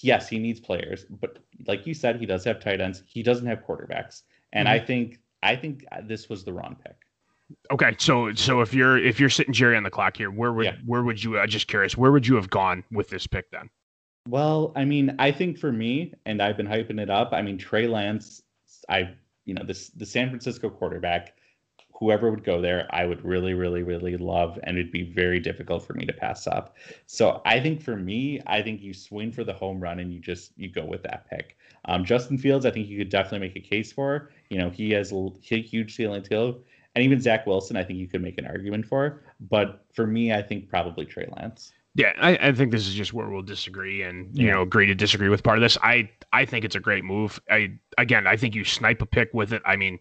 yes, 0.00 0.28
he 0.28 0.38
needs 0.38 0.60
players, 0.60 1.04
but 1.04 1.38
like 1.66 1.86
you 1.86 1.94
said, 1.94 2.16
he 2.16 2.26
does 2.26 2.44
have 2.44 2.60
tight 2.60 2.80
ends. 2.80 3.02
He 3.06 3.22
doesn't 3.22 3.46
have 3.46 3.64
quarterbacks, 3.66 4.22
and 4.52 4.68
I 4.68 4.78
mm-hmm. 4.78 4.86
think 4.86 5.18
I 5.42 5.56
think 5.56 5.84
this 6.04 6.28
was 6.28 6.44
the 6.44 6.52
wrong 6.52 6.76
pick. 6.84 6.96
Okay, 7.70 7.94
so 7.98 8.32
so 8.34 8.60
if 8.60 8.74
you're 8.74 8.98
if 8.98 9.18
you're 9.18 9.30
sitting 9.30 9.54
Jerry 9.54 9.76
on 9.76 9.82
the 9.82 9.90
clock 9.90 10.16
here, 10.16 10.30
where 10.30 10.52
would 10.52 10.66
Yeah. 10.66 10.76
where 10.84 11.02
would 11.02 11.22
you? 11.22 11.38
I'm 11.38 11.48
just 11.48 11.68
curious, 11.68 11.96
where 11.96 12.12
would 12.12 12.26
you 12.26 12.36
have 12.36 12.50
gone 12.50 12.84
with 12.90 13.08
this 13.08 13.26
pick 13.26 13.50
then? 13.50 13.70
Well, 14.28 14.72
I 14.76 14.84
mean, 14.84 15.16
I 15.18 15.32
think 15.32 15.56
for 15.56 15.72
me, 15.72 16.12
and 16.26 16.42
I've 16.42 16.58
been 16.58 16.68
hyping 16.68 17.00
it 17.00 17.08
up. 17.08 17.30
I 17.32 17.40
mean, 17.40 17.56
Trey 17.56 17.86
Lance, 17.86 18.42
I, 18.86 19.14
you 19.46 19.54
know, 19.54 19.64
this 19.64 19.88
the 19.88 20.04
San 20.04 20.28
Francisco 20.28 20.68
quarterback, 20.68 21.32
whoever 21.98 22.30
would 22.30 22.44
go 22.44 22.60
there, 22.60 22.86
I 22.90 23.06
would 23.06 23.24
really, 23.24 23.54
really, 23.54 23.82
really 23.82 24.18
love, 24.18 24.58
and 24.64 24.76
it'd 24.76 24.92
be 24.92 25.10
very 25.14 25.40
difficult 25.40 25.86
for 25.86 25.94
me 25.94 26.04
to 26.04 26.12
pass 26.12 26.46
up. 26.46 26.76
So 27.06 27.40
I 27.46 27.58
think 27.58 27.82
for 27.82 27.96
me, 27.96 28.38
I 28.46 28.60
think 28.60 28.82
you 28.82 28.92
swing 28.92 29.32
for 29.32 29.44
the 29.44 29.54
home 29.54 29.80
run 29.80 29.98
and 29.98 30.12
you 30.12 30.20
just 30.20 30.52
you 30.58 30.68
go 30.70 30.84
with 30.84 31.02
that 31.04 31.26
pick. 31.30 31.56
Um, 31.86 32.04
Justin 32.04 32.36
Fields, 32.36 32.66
I 32.66 32.70
think 32.70 32.86
you 32.86 32.98
could 32.98 33.08
definitely 33.08 33.48
make 33.48 33.56
a 33.56 33.66
case 33.66 33.92
for. 33.92 34.28
You 34.50 34.58
know, 34.58 34.68
he 34.68 34.90
has 34.90 35.10
a 35.10 35.30
huge 35.40 35.94
ceiling 35.94 36.22
too, 36.22 36.62
and 36.94 37.02
even 37.02 37.18
Zach 37.22 37.46
Wilson, 37.46 37.78
I 37.78 37.84
think 37.84 37.98
you 37.98 38.08
could 38.08 38.20
make 38.20 38.36
an 38.36 38.46
argument 38.46 38.84
for. 38.84 39.22
But 39.40 39.86
for 39.94 40.06
me, 40.06 40.34
I 40.34 40.42
think 40.42 40.68
probably 40.68 41.06
Trey 41.06 41.30
Lance. 41.34 41.72
Yeah, 41.98 42.12
I, 42.20 42.38
I 42.40 42.52
think 42.52 42.70
this 42.70 42.86
is 42.86 42.94
just 42.94 43.12
where 43.12 43.28
we'll 43.28 43.42
disagree 43.42 44.02
and 44.02 44.30
you 44.38 44.46
Yeah. 44.46 44.52
know 44.54 44.62
agree 44.62 44.86
to 44.86 44.94
disagree 44.94 45.28
with 45.28 45.42
part 45.42 45.58
of 45.58 45.62
this. 45.62 45.76
I 45.82 46.08
I 46.32 46.44
think 46.44 46.64
it's 46.64 46.76
a 46.76 46.80
great 46.80 47.04
move. 47.04 47.40
I 47.50 47.72
again 47.98 48.24
I 48.28 48.36
think 48.36 48.54
you 48.54 48.62
snipe 48.64 49.02
a 49.02 49.06
pick 49.06 49.30
with 49.34 49.52
it. 49.52 49.60
I 49.66 49.74
mean, 49.74 49.98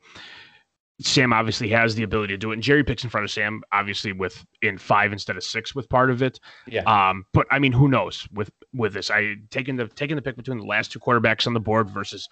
Sam 1.01 1.33
obviously 1.33 1.69
has 1.69 1.95
the 1.95 2.03
ability 2.03 2.33
to 2.35 2.37
do 2.37 2.51
it, 2.51 2.53
and 2.53 2.61
Jerry 2.61 2.83
picks 2.83 3.03
in 3.03 3.09
front 3.09 3.23
of 3.25 3.31
Sam 3.31 3.63
obviously 3.71 4.11
with 4.13 4.45
in 4.61 4.77
five 4.77 5.11
instead 5.11 5.37
of 5.37 5.43
six 5.43 5.73
with 5.73 5.89
part 5.89 6.11
of 6.11 6.21
it. 6.21 6.39
Yeah. 6.67 6.83
Um, 6.83 7.25
but 7.33 7.47
I 7.49 7.57
mean, 7.57 7.71
who 7.71 7.87
knows 7.87 8.27
with 8.31 8.51
with 8.75 8.93
this? 8.93 9.09
I 9.09 9.37
taking 9.49 9.75
the 9.75 9.87
taking 9.87 10.15
the 10.17 10.21
pick 10.21 10.35
between 10.35 10.59
the 10.59 10.65
last 10.65 10.91
two 10.91 10.99
quarterbacks 10.99 11.47
on 11.47 11.55
the 11.55 11.59
board 11.59 11.89
versus 11.89 12.29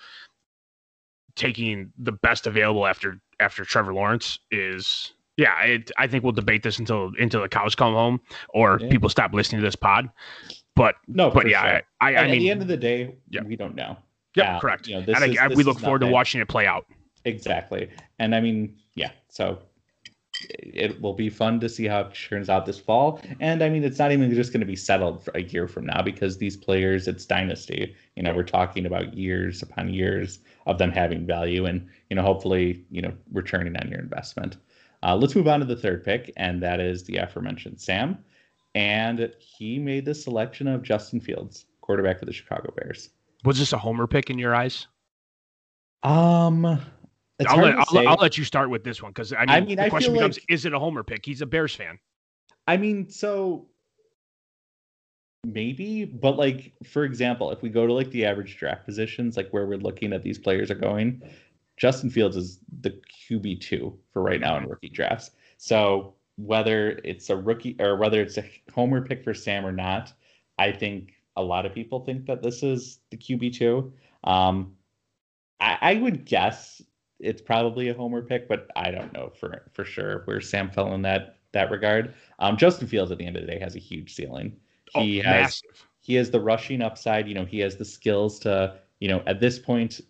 taking 1.36 1.92
the 1.98 2.12
best 2.12 2.46
available 2.46 2.86
after 2.86 3.20
after 3.40 3.66
Trevor 3.66 3.96
Lawrence 3.96 4.38
is 4.52 5.14
yeah. 5.38 5.62
It, 5.64 5.92
I 5.98 6.08
think 6.08 6.24
we'll 6.24 6.34
debate 6.34 6.64
this 6.64 6.80
until 6.80 7.12
until 7.20 7.42
the 7.42 7.50
cows 7.50 7.76
come 7.76 7.94
home 7.94 8.20
or 8.50 8.80
Yeah. 8.82 8.90
people 8.90 9.10
stop 9.10 9.34
listening 9.34 9.62
to 9.62 9.68
this 9.68 9.76
pod. 9.76 10.10
But 10.76 10.96
No, 11.08 11.30
but 11.30 11.48
yeah, 11.50 11.62
sure. 11.62 11.82
I 12.02 12.08
I, 12.08 12.10
I 12.12 12.14
at 12.26 12.30
mean 12.32 12.40
the 12.40 12.50
end 12.52 12.62
of 12.62 12.68
the 12.68 12.78
day, 12.78 13.16
Yeah. 13.30 13.44
we 13.44 13.56
don't 13.56 13.76
know. 13.76 13.98
yeah, 14.36 14.58
uh, 14.58 14.60
correct. 14.60 14.88
you 14.88 14.96
know, 14.96 15.02
and 15.08 15.16
I, 15.24 15.28
is- 15.28 15.38
I- 15.38 15.48
we 15.48 15.64
look 15.64 15.80
forward 15.80 16.00
to 16.00 16.08
watching 16.08 16.42
it 16.42 16.48
play 16.48 16.68
out. 16.68 16.86
Exactly. 17.24 17.90
And 18.20 18.36
I 18.36 18.42
mean, 18.42 18.76
yeah. 18.96 19.12
So 19.30 19.60
it 20.50 21.02
will 21.02 21.14
be 21.14 21.30
fun 21.30 21.60
to 21.62 21.70
see 21.70 21.86
how 21.86 22.02
it 22.02 22.14
turns 22.14 22.50
out 22.50 22.66
this 22.66 22.78
fall. 22.78 23.22
And 23.40 23.64
I 23.64 23.70
mean, 23.70 23.84
it's 23.86 23.98
not 23.98 24.12
even 24.12 24.34
just 24.34 24.52
going 24.52 24.60
to 24.60 24.66
be 24.66 24.76
settled 24.76 25.24
for 25.24 25.32
a 25.34 25.42
year 25.44 25.68
from 25.68 25.86
now 25.86 26.02
because 26.02 26.38
these 26.38 26.58
players, 26.58 27.08
it's 27.08 27.26
dynasty. 27.26 27.96
You 28.18 28.24
know, 28.24 28.34
we're 28.36 28.44
talking 28.44 28.86
about 28.86 29.14
years 29.14 29.64
upon 29.64 29.94
years 29.94 30.40
of 30.66 30.78
them 30.78 30.92
having 30.92 31.26
value 31.26 31.66
and, 31.66 31.88
you 32.10 32.16
know, 32.18 32.22
hopefully, 32.22 32.84
you 32.92 33.02
know, 33.02 33.14
returning 33.32 33.76
on 33.78 33.90
your 33.90 34.00
investment. 34.00 34.58
Uh, 35.04 35.16
let's 35.16 35.36
move 35.36 35.48
on 35.48 35.60
to 35.60 35.66
the 35.66 35.76
third 35.76 36.04
pick, 36.04 36.32
and 36.38 36.62
that 36.64 36.80
is 36.80 37.04
the 37.04 37.18
aforementioned 37.18 37.80
Sam. 37.80 38.18
And 38.74 39.32
he 39.40 39.80
made 39.80 40.06
the 40.06 40.14
selection 40.16 40.68
of 40.68 40.84
Justin 40.84 41.20
Fields, 41.22 41.66
quarterback 41.82 42.20
for 42.20 42.26
the 42.26 42.34
Chicago 42.34 42.74
Bears. 42.76 43.10
Was 43.44 43.58
this 43.60 43.74
a 43.74 43.78
homer 43.78 44.08
pick 44.08 44.30
in 44.30 44.38
your 44.38 44.56
eyes? 44.56 44.88
Um, 46.04 46.66
I'll 46.66 47.58
let, 47.58 47.76
I'll. 47.76 48.08
I'll 48.08 48.18
let 48.18 48.38
you 48.38 48.44
start 48.44 48.70
with 48.70 48.84
this 48.84 49.02
one 49.02 49.12
because 49.12 49.34
I 49.34 49.42
mean, 49.42 49.50
I 49.50 49.62
mean, 49.62 49.78
the 49.78 49.86
I 49.86 49.90
question 49.90 50.14
becomes: 50.14 50.38
like- 50.38 50.46
Is 50.50 50.66
it 50.66 50.74
a 50.74 50.80
homer 50.80 51.04
pick? 51.04 51.26
He's 51.26 51.42
a 51.42 51.46
Bears 51.46 51.74
fan. 51.76 52.00
I 52.68 52.78
mean, 52.78 53.10
so 53.10 53.68
maybe, 55.46 56.06
but 56.06 56.38
like 56.38 56.74
for 56.86 57.04
example, 57.04 57.52
if 57.52 57.62
we 57.62 57.70
go 57.70 57.86
to 57.88 57.94
like 57.94 58.10
the 58.12 58.26
average 58.26 58.58
draft 58.58 58.86
positions, 58.86 59.38
like 59.38 59.50
where 59.52 59.66
we're 59.66 59.78
looking 59.78 60.14
at 60.14 60.24
these 60.24 60.40
players 60.40 60.72
are 60.72 60.76
going, 60.76 61.22
Justin 61.78 62.10
Fields 62.10 62.36
is 62.36 62.60
the 62.82 63.00
QB 63.30 63.62
two 63.62 63.98
for 64.12 64.22
right 64.22 64.40
now 64.40 64.58
in 64.58 64.68
rookie 64.68 64.90
drafts. 64.90 65.32
So 65.58 66.16
whether 66.38 67.00
it's 67.04 67.30
a 67.30 67.36
rookie 67.36 67.76
or 67.80 67.98
whether 67.98 68.22
it's 68.22 68.38
a 68.38 68.46
homer 68.74 69.02
pick 69.02 69.24
for 69.24 69.34
Sam 69.34 69.66
or 69.66 69.72
not, 69.72 70.14
I 70.58 70.72
think 70.72 71.14
a 71.36 71.44
lot 71.44 71.66
of 71.66 71.74
people 71.74 72.00
think 72.06 72.26
that 72.28 72.42
this 72.42 72.64
is 72.64 73.00
the 73.12 73.18
QB 73.18 73.54
two. 73.54 73.94
Um, 74.24 74.76
I, 75.60 75.78
I 75.82 75.94
would 75.96 76.26
guess 76.26 76.82
it's 77.20 77.42
probably 77.42 77.90
a 77.90 77.94
homer 77.94 78.22
pick, 78.22 78.48
but 78.48 78.68
I 78.76 78.92
don't 78.92 79.14
know 79.14 79.32
for 79.40 79.70
for 79.74 79.86
sure 79.86 80.22
where 80.26 80.42
Sam 80.42 80.70
fell 80.70 80.94
in 80.94 81.02
that 81.04 81.38
that 81.52 81.72
regard. 81.72 82.14
Um, 82.40 82.58
Justin 82.58 82.88
Fields 82.88 83.12
at 83.12 83.18
the 83.18 83.26
end 83.26 83.38
of 83.38 83.46
the 83.46 83.52
day 83.52 83.60
has 83.60 83.76
a 83.76 83.80
huge 83.80 84.14
ceiling. 84.14 84.58
He 84.94 85.22
oh, 85.22 85.24
has 85.24 85.42
massive. 85.42 85.88
he 86.02 86.16
has 86.16 86.30
the 86.30 86.40
rushing 86.40 86.82
upside. 86.82 87.28
You 87.28 87.36
know, 87.36 87.46
he 87.46 87.60
has 87.60 87.78
the 87.78 87.86
skills 87.86 88.40
to 88.40 88.78
you 89.00 89.08
know 89.08 89.24
at 89.26 89.40
this 89.40 89.60
point 89.60 90.02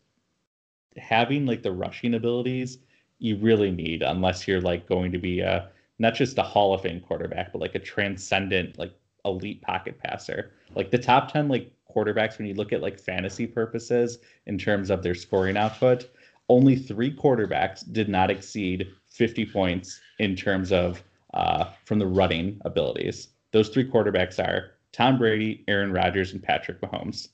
having 0.97 1.45
like 1.45 1.63
the 1.63 1.71
rushing 1.71 2.13
abilities 2.13 2.79
you 3.19 3.37
really 3.37 3.71
need 3.71 4.01
unless 4.01 4.47
you're 4.47 4.61
like 4.61 4.87
going 4.87 5.11
to 5.11 5.17
be 5.17 5.39
a 5.39 5.69
not 5.97 6.13
just 6.13 6.37
a 6.37 6.43
Hall 6.43 6.73
of 6.73 6.81
Fame 6.81 6.99
quarterback, 6.99 7.51
but 7.53 7.61
like 7.61 7.75
a 7.75 7.79
transcendent 7.79 8.77
like 8.77 8.93
elite 9.23 9.61
pocket 9.61 9.97
passer. 9.97 10.51
Like 10.75 10.91
the 10.91 10.97
top 10.97 11.31
10 11.31 11.47
like 11.47 11.71
quarterbacks 11.93 12.37
when 12.37 12.47
you 12.47 12.53
look 12.53 12.73
at 12.73 12.81
like 12.81 12.99
fantasy 12.99 13.47
purposes 13.47 14.17
in 14.45 14.57
terms 14.57 14.89
of 14.89 15.01
their 15.01 15.15
scoring 15.15 15.57
output, 15.57 16.09
only 16.49 16.75
3 16.75 17.15
quarterbacks 17.15 17.91
did 17.91 18.09
not 18.09 18.29
exceed 18.29 18.91
50 19.09 19.45
points 19.47 19.99
in 20.19 20.35
terms 20.35 20.71
of 20.71 21.03
uh 21.33 21.65
from 21.85 21.99
the 21.99 22.07
running 22.07 22.59
abilities. 22.65 23.29
Those 23.51 23.69
3 23.69 23.89
quarterbacks 23.89 24.45
are 24.45 24.71
Tom 24.91 25.17
Brady, 25.17 25.63
Aaron 25.67 25.91
Rodgers 25.91 26.33
and 26.33 26.41
Patrick 26.41 26.79
Mahomes. 26.81 27.29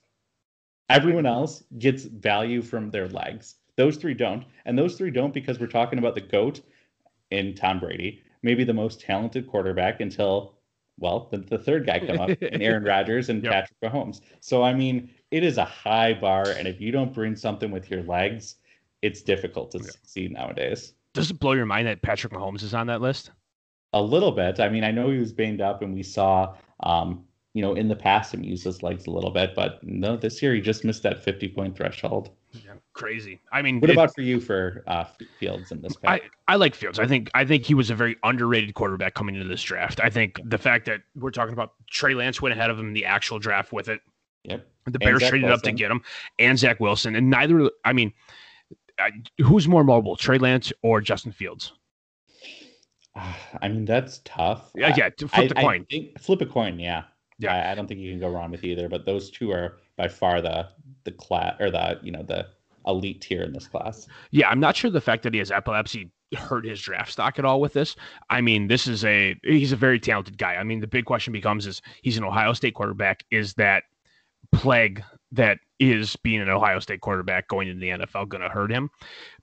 Everyone 0.92 1.26
else 1.26 1.64
gets 1.80 2.04
value 2.04 2.62
from 2.62 2.90
their 2.92 3.08
legs. 3.08 3.56
Those 3.78 3.98
three 3.98 4.14
don't. 4.14 4.44
And 4.66 4.78
those 4.78 4.96
three 4.96 5.12
don't 5.12 5.34
because 5.34 5.60
we're 5.60 5.68
talking 5.68 6.00
about 6.00 6.16
the 6.16 6.22
GOAT 6.22 6.62
in 7.32 7.56
Tom 7.56 7.80
Brady, 7.80 8.22
maybe 8.44 8.64
the 8.64 8.74
most 8.74 9.00
talented 9.00 9.48
quarterback 9.48 10.02
until, 10.02 10.56
well, 11.00 11.30
the, 11.32 11.38
the 11.38 11.58
third 11.58 11.86
guy 11.86 12.00
come 12.00 12.20
up, 12.20 12.30
and 12.42 12.62
Aaron 12.62 12.84
Rodgers 12.84 13.30
and 13.30 13.42
Yep. 13.42 13.52
Patrick 13.54 13.80
Mahomes. 13.82 14.20
So, 14.42 14.64
I 14.64 14.74
mean, 14.74 15.10
it 15.32 15.44
is 15.44 15.58
a 15.58 15.66
high 15.66 16.14
bar. 16.14 16.50
And 16.50 16.68
if 16.68 16.82
you 16.82 16.92
don't 16.92 17.14
bring 17.14 17.36
something 17.36 17.72
with 17.72 17.90
your 17.90 18.04
legs, 18.04 18.56
it's 19.02 19.22
difficult 19.22 19.72
to 19.72 19.84
succeed 19.84 20.32
nowadays. 20.32 20.94
Does 21.14 21.32
it 21.32 21.40
blow 21.40 21.54
your 21.54 21.66
mind 21.66 21.88
that 21.88 22.02
Patrick 22.02 22.34
Mahomes 22.34 22.64
is 22.64 22.74
on 22.74 22.88
that 22.88 23.02
list? 23.02 23.32
A 23.94 24.02
little 24.02 24.32
bit. 24.32 24.60
I 24.60 24.70
mean, 24.70 24.84
I 24.84 24.92
know 24.92 25.10
he 25.10 25.20
was 25.20 25.34
banged 25.34 25.62
up, 25.62 25.82
and 25.82 25.94
we 25.94 26.04
saw, 26.04 26.56
um, 26.82 27.26
you 27.54 27.62
know, 27.62 27.74
in 27.74 27.88
the 27.88 27.96
past 27.96 28.34
him 28.34 28.44
use 28.44 28.64
his 28.64 28.82
legs 28.82 29.08
a 29.08 29.12
little 29.12 29.32
bit, 29.32 29.54
but 29.56 29.84
no, 29.84 30.16
this 30.16 30.42
year 30.42 30.54
he 30.56 30.62
just 30.62 30.84
missed 30.86 31.04
that 31.04 31.22
50 31.24 31.50
point 31.50 31.76
threshold. 31.76 32.30
Yeah, 32.54 32.74
crazy. 32.94 33.40
I 33.52 33.62
mean, 33.62 33.80
What 33.80 33.90
it- 33.90 33.94
about 33.94 34.14
for 34.16 34.22
you 34.22 34.40
for 34.40 34.84
uh, 34.88 35.06
Fields 35.40 35.72
in 35.72 35.82
this 35.82 35.96
pick? 35.96 36.10
I, 36.10 36.22
I 36.48 36.56
like 36.56 36.76
Fields. 36.76 37.00
I 37.00 37.08
think 37.08 37.30
I 37.34 37.46
think 37.46 37.66
he 37.66 37.74
was 37.74 37.90
a 37.90 37.96
very 37.96 38.16
underrated 38.24 38.74
quarterback 38.74 39.14
coming 39.14 39.36
into 39.36 39.48
this 39.48 39.62
draft. 39.64 40.00
I 40.02 40.10
think 40.10 40.40
the 40.44 40.58
fact 40.58 40.86
that 40.86 41.02
we're 41.16 41.32
talking 41.32 41.54
about 41.54 41.74
Trey 41.90 42.14
Lance 42.14 42.42
went 42.42 42.54
ahead 42.54 42.70
of 42.70 42.78
him 42.80 42.88
in 42.88 42.94
the 42.94 43.06
actual 43.06 43.40
draft 43.40 43.72
with 43.74 43.88
it. 43.90 44.02
yep. 44.44 44.68
The 44.86 44.98
Bears 45.00 45.22
traded 45.28 45.52
up 45.52 45.62
to 45.62 45.72
get 45.72 45.92
him, 45.92 46.02
and 46.40 46.58
Zach 46.58 46.80
Wilson, 46.80 47.16
and 47.16 47.30
neither. 47.30 47.70
I 47.86 47.94
mean, 47.94 48.12
who's 49.38 49.68
more 49.68 49.84
mobile, 49.84 50.16
Trey 50.16 50.38
Lance 50.40 50.74
or 50.82 51.00
Justin 51.02 51.32
Fields? 51.32 51.74
I 53.62 53.68
mean, 53.68 53.86
that's 53.86 54.22
tough. 54.26 54.72
Yeah, 54.76 54.94
yeah. 54.98 55.10
To 55.10 55.28
flip 55.28 55.50
the 55.50 55.58
I- 55.58 55.62
I 55.62 55.64
coin. 55.64 55.86
think- 55.90 56.20
flip 56.20 56.42
a 56.42 56.46
coin, 56.46 56.80
yeah. 56.80 57.04
Yeah. 57.42 57.56
I, 57.56 57.72
I 57.72 57.76
don't 57.76 57.88
think 57.88 58.00
you 58.00 58.12
can 58.12 58.20
go 58.20 58.30
wrong 58.30 58.52
with 58.52 58.64
either, 58.64 58.88
but 58.88 59.06
those 59.06 59.30
two 59.30 59.52
are 59.52 59.78
by 59.98 60.08
far 60.08 60.42
the 60.42 60.68
the 61.04 61.12
class 61.12 61.56
or 61.60 61.72
the 61.72 62.00
you 62.02 62.12
know 62.12 62.24
the 62.24 62.48
elite 62.86 63.22
tier 63.22 63.44
in 63.44 63.54
this 63.54 63.68
class. 63.68 64.08
Yeah, 64.32 64.50
I'm 64.50 64.60
not 64.60 64.76
sure 64.76 64.90
the 64.90 65.02
fact 65.02 65.24
that 65.24 65.34
he 65.34 65.40
has 65.40 65.52
epilepsy 65.52 66.12
hurt 66.38 66.66
his 66.66 66.82
draft 66.82 67.12
stock 67.12 67.40
at 67.40 67.46
all 67.46 67.60
with 67.60 67.74
this. 67.74 67.96
I 68.30 68.42
mean, 68.42 68.68
this 68.68 68.88
is 68.88 69.04
a 69.04 69.36
he's 69.44 69.72
a 69.72 69.78
very 69.78 70.00
talented 70.00 70.38
guy. 70.38 70.56
I 70.56 70.64
mean, 70.64 70.80
the 70.80 70.88
big 70.88 71.06
question 71.06 71.34
becomes 71.34 71.68
is 71.68 71.82
he's 72.02 72.18
an 72.18 72.24
Ohio 72.24 72.54
State 72.54 72.76
quarterback. 72.76 73.24
Is 73.32 73.54
that 73.56 73.84
plague 74.52 75.04
that 75.32 75.60
is 75.80 76.16
being 76.18 76.42
an 76.42 76.50
Ohio 76.50 76.80
State 76.80 77.02
quarterback 77.02 77.48
going 77.48 77.68
into 77.68 77.80
the 77.80 77.90
NFL 77.90 78.30
going 78.30 78.42
to 78.42 78.50
hurt 78.50 78.72
him? 78.72 78.90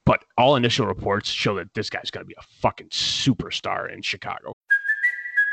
But 0.05 0.25
all 0.39 0.57
initial 0.57 0.87
reports 0.87 1.29
show 1.29 1.55
that 1.57 1.75
this 1.75 1.91
guy's 1.91 2.11
going 2.11 2.25
to 2.25 2.29
be 2.29 2.37
a 2.39 2.43
fucking 2.61 2.89
superstar 2.89 3.93
in 3.93 4.01
Chicago. 4.01 4.55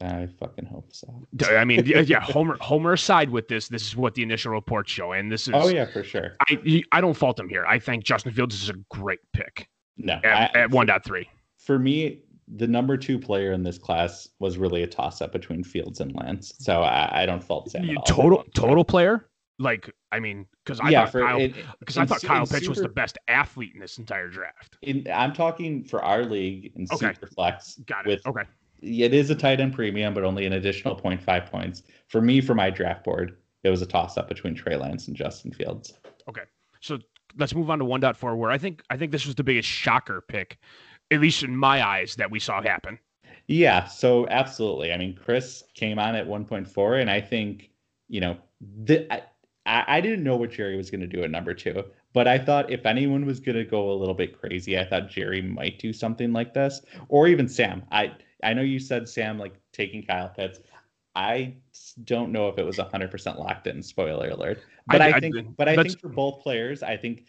I 0.00 0.28
fucking 0.38 0.66
hope 0.66 0.92
so. 0.92 1.26
I 1.50 1.64
mean, 1.64 1.82
yeah, 1.86 2.20
Homer 2.20 2.56
Homer 2.60 2.92
aside 2.92 3.30
with 3.30 3.48
this, 3.48 3.68
this 3.68 3.86
is 3.86 3.96
what 3.96 4.14
the 4.14 4.22
initial 4.22 4.52
reports 4.52 4.92
show, 4.92 5.12
and 5.12 5.32
this 5.32 5.48
is. 5.48 5.54
Oh 5.56 5.68
yeah, 5.68 5.86
for 5.86 6.02
sure. 6.04 6.36
I 6.48 6.82
I 6.92 7.00
don't 7.00 7.14
fault 7.14 7.40
him 7.40 7.48
here. 7.48 7.64
I 7.66 7.78
think 7.78 8.04
Justin 8.04 8.32
Fields 8.32 8.54
is 8.62 8.68
a 8.68 8.74
great 8.90 9.20
pick 9.32 9.68
No, 9.96 10.14
at, 10.22 10.54
I- 10.54 10.60
at 10.60 10.70
one 10.70 10.86
point 10.88 11.04
three. 11.04 11.28
for 11.56 11.78
me, 11.78 12.20
the 12.46 12.66
number 12.66 12.96
two 12.98 13.18
player 13.18 13.52
in 13.52 13.62
this 13.62 13.78
class 13.78 14.28
was 14.38 14.58
really 14.58 14.82
a 14.82 14.86
toss 14.86 15.22
up 15.22 15.32
between 15.32 15.64
Fields 15.64 16.00
and 16.00 16.14
Lance. 16.14 16.52
So 16.58 16.82
I, 16.82 17.22
I 17.22 17.26
don't 17.26 17.42
fault 17.42 17.70
Sam. 17.70 17.88
Total 18.06 18.44
total 18.54 18.84
player. 18.84 19.28
Like 19.58 19.90
I 20.12 20.20
mean, 20.20 20.44
because 20.62 20.78
I 20.78 20.90
yeah, 20.90 21.06
thought 21.06 21.22
Kyle, 21.22 21.40
it- 21.40 21.54
I 21.96 22.04
thought 22.04 22.20
Kyle 22.22 22.46
Pitts 22.46 22.68
was 22.68 22.78
the 22.82 22.88
best 22.90 23.16
athlete 23.28 23.72
in 23.72 23.80
this 23.80 23.96
entire 23.96 24.28
draft. 24.28 24.76
In, 24.82 25.06
I'm 25.10 25.32
talking 25.32 25.84
for 25.84 26.04
our 26.04 26.22
league 26.24 26.72
in 26.76 26.86
Okay. 26.92 27.14
Superflex. 27.14 27.86
Got 27.86 28.06
it. 28.06 28.10
With 28.10 28.26
okay. 28.26 28.42
It 28.82 29.14
is 29.14 29.30
a 29.30 29.34
tight 29.34 29.60
end 29.60 29.74
premium, 29.74 30.14
but 30.14 30.24
only 30.24 30.46
an 30.46 30.52
additional 30.52 30.96
0.5 30.96 31.50
points. 31.50 31.82
For 32.08 32.20
me, 32.20 32.40
for 32.40 32.54
my 32.54 32.70
draft 32.70 33.04
board, 33.04 33.36
it 33.64 33.70
was 33.70 33.82
a 33.82 33.86
toss 33.86 34.16
up 34.16 34.28
between 34.28 34.54
Trey 34.54 34.76
Lance 34.76 35.08
and 35.08 35.16
Justin 35.16 35.52
Fields. 35.52 35.94
Okay. 36.28 36.42
So 36.80 36.98
let's 37.38 37.54
move 37.54 37.70
on 37.70 37.78
to 37.78 37.84
1.4 37.84 38.36
where 38.36 38.50
I 38.50 38.58
think 38.58 38.82
I 38.90 38.96
think 38.96 39.12
this 39.12 39.26
was 39.26 39.34
the 39.34 39.44
biggest 39.44 39.68
shocker 39.68 40.20
pick, 40.20 40.58
at 41.10 41.20
least 41.20 41.42
in 41.42 41.56
my 41.56 41.86
eyes, 41.86 42.16
that 42.16 42.30
we 42.30 42.40
saw 42.40 42.62
happen. 42.62 42.98
Yeah, 43.48 43.86
so 43.86 44.26
absolutely. 44.28 44.92
I 44.92 44.96
mean, 44.98 45.14
Chris 45.14 45.62
came 45.74 45.98
on 45.98 46.16
at 46.16 46.26
1.4, 46.26 47.00
and 47.00 47.10
I 47.10 47.20
think, 47.20 47.70
you 48.08 48.20
know, 48.20 48.36
the, 48.84 49.06
I, 49.12 49.22
I 49.66 49.84
I 49.96 50.00
didn't 50.00 50.24
know 50.24 50.36
what 50.36 50.50
Jerry 50.50 50.76
was 50.76 50.90
going 50.90 51.00
to 51.00 51.06
do 51.06 51.22
at 51.22 51.30
number 51.30 51.54
two, 51.54 51.84
But 52.12 52.26
I 52.28 52.38
thought 52.38 52.70
if 52.70 52.86
anyone 52.86 53.24
was 53.26 53.40
going 53.40 53.56
to 53.56 53.64
go 53.64 53.90
a 53.92 53.94
little 53.94 54.14
bit 54.14 54.38
crazy, 54.38 54.78
I 54.78 54.84
thought 54.84 55.08
Jerry 55.08 55.42
might 55.42 55.78
do 55.78 55.92
something 55.92 56.32
like 56.32 56.54
this, 56.54 56.82
or 57.08 57.28
even 57.28 57.48
Sam. 57.48 57.82
I 57.92 58.12
I 58.42 58.52
know 58.54 58.62
you 58.62 58.78
said 58.78 59.08
Sam 59.08 59.38
like 59.38 59.54
taking 59.72 60.04
Kyle 60.04 60.28
Pitts. 60.28 60.60
I 61.14 61.54
don't 62.04 62.30
know 62.30 62.48
if 62.48 62.58
it 62.58 62.64
was 62.66 62.76
100% 62.76 63.38
locked 63.38 63.66
in. 63.66 63.82
Spoiler 63.82 64.28
alert. 64.28 64.60
But 64.86 65.00
I, 65.00 65.06
I- 65.10 65.16
I- 65.16 65.20
think, 65.20 65.56
but 65.56 65.68
I 65.68 65.76
think 65.82 65.98
for 66.00 66.08
both 66.08 66.42
players, 66.42 66.82
I 66.82 66.96
think 66.96 67.26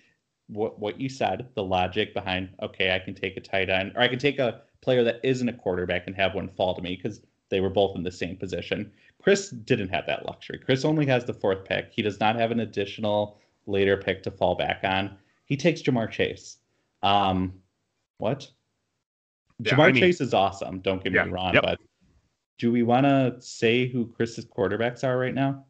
what 0.48 0.80
what 0.80 1.00
you 1.00 1.10
said, 1.10 1.48
the 1.56 1.64
logic 1.64 2.14
behind, 2.14 2.50
okay, 2.62 2.94
I 2.94 3.00
can 3.00 3.14
take 3.14 3.38
a 3.38 3.42
tight 3.42 3.70
end, 3.70 3.94
or 3.96 4.02
I 4.02 4.08
can 4.08 4.20
take 4.20 4.40
a 4.40 4.62
player 4.82 5.04
that 5.04 5.20
isn't 5.24 5.48
a 5.50 5.54
quarterback 5.54 6.08
and 6.08 6.16
have 6.16 6.36
one 6.36 6.48
fall 6.50 6.76
to 6.76 6.82
me 6.82 6.96
because 6.96 7.22
they 7.50 7.60
were 7.62 7.70
both 7.70 7.96
in 7.96 8.04
the 8.04 8.12
same 8.12 8.36
position. 8.38 8.92
Chris 9.22 9.50
didn't 9.50 9.90
have 9.90 10.06
that 10.08 10.26
luxury. 10.26 10.60
Chris 10.64 10.86
only 10.86 11.06
has 11.06 11.26
the 11.26 11.34
fourth 11.34 11.66
pick. 11.66 11.90
He 11.92 12.02
does 12.02 12.20
not 12.20 12.36
have 12.36 12.52
an 12.52 12.60
additional 12.62 13.40
later 13.66 13.98
pick 13.98 14.24
to 14.24 14.32
fall 14.32 14.56
back 14.56 14.82
on. 14.84 15.18
He 15.46 15.58
takes 15.58 15.82
Ja'Marr 15.82 16.12
Chase. 16.12 16.58
Um, 17.04 17.54
what? 18.20 18.50
Yeah, 19.60 19.74
Ja'Marr 19.74 19.80
I 19.84 19.92
mean- 19.92 20.02
Chase 20.02 20.22
is 20.22 20.34
awesome. 20.34 20.80
Don't 20.80 21.04
get 21.04 21.14
Yeah, 21.14 21.26
me 21.26 21.32
wrong, 21.32 21.54
yep. 21.54 21.64
but 21.64 21.80
do 22.58 22.72
we 22.72 22.84
want 22.84 23.06
to 23.06 23.36
say 23.40 23.88
who 23.88 24.08
Chris's 24.08 24.46
quarterbacks 24.46 25.04
are 25.04 25.18
right 25.18 25.34
now? 25.34 25.64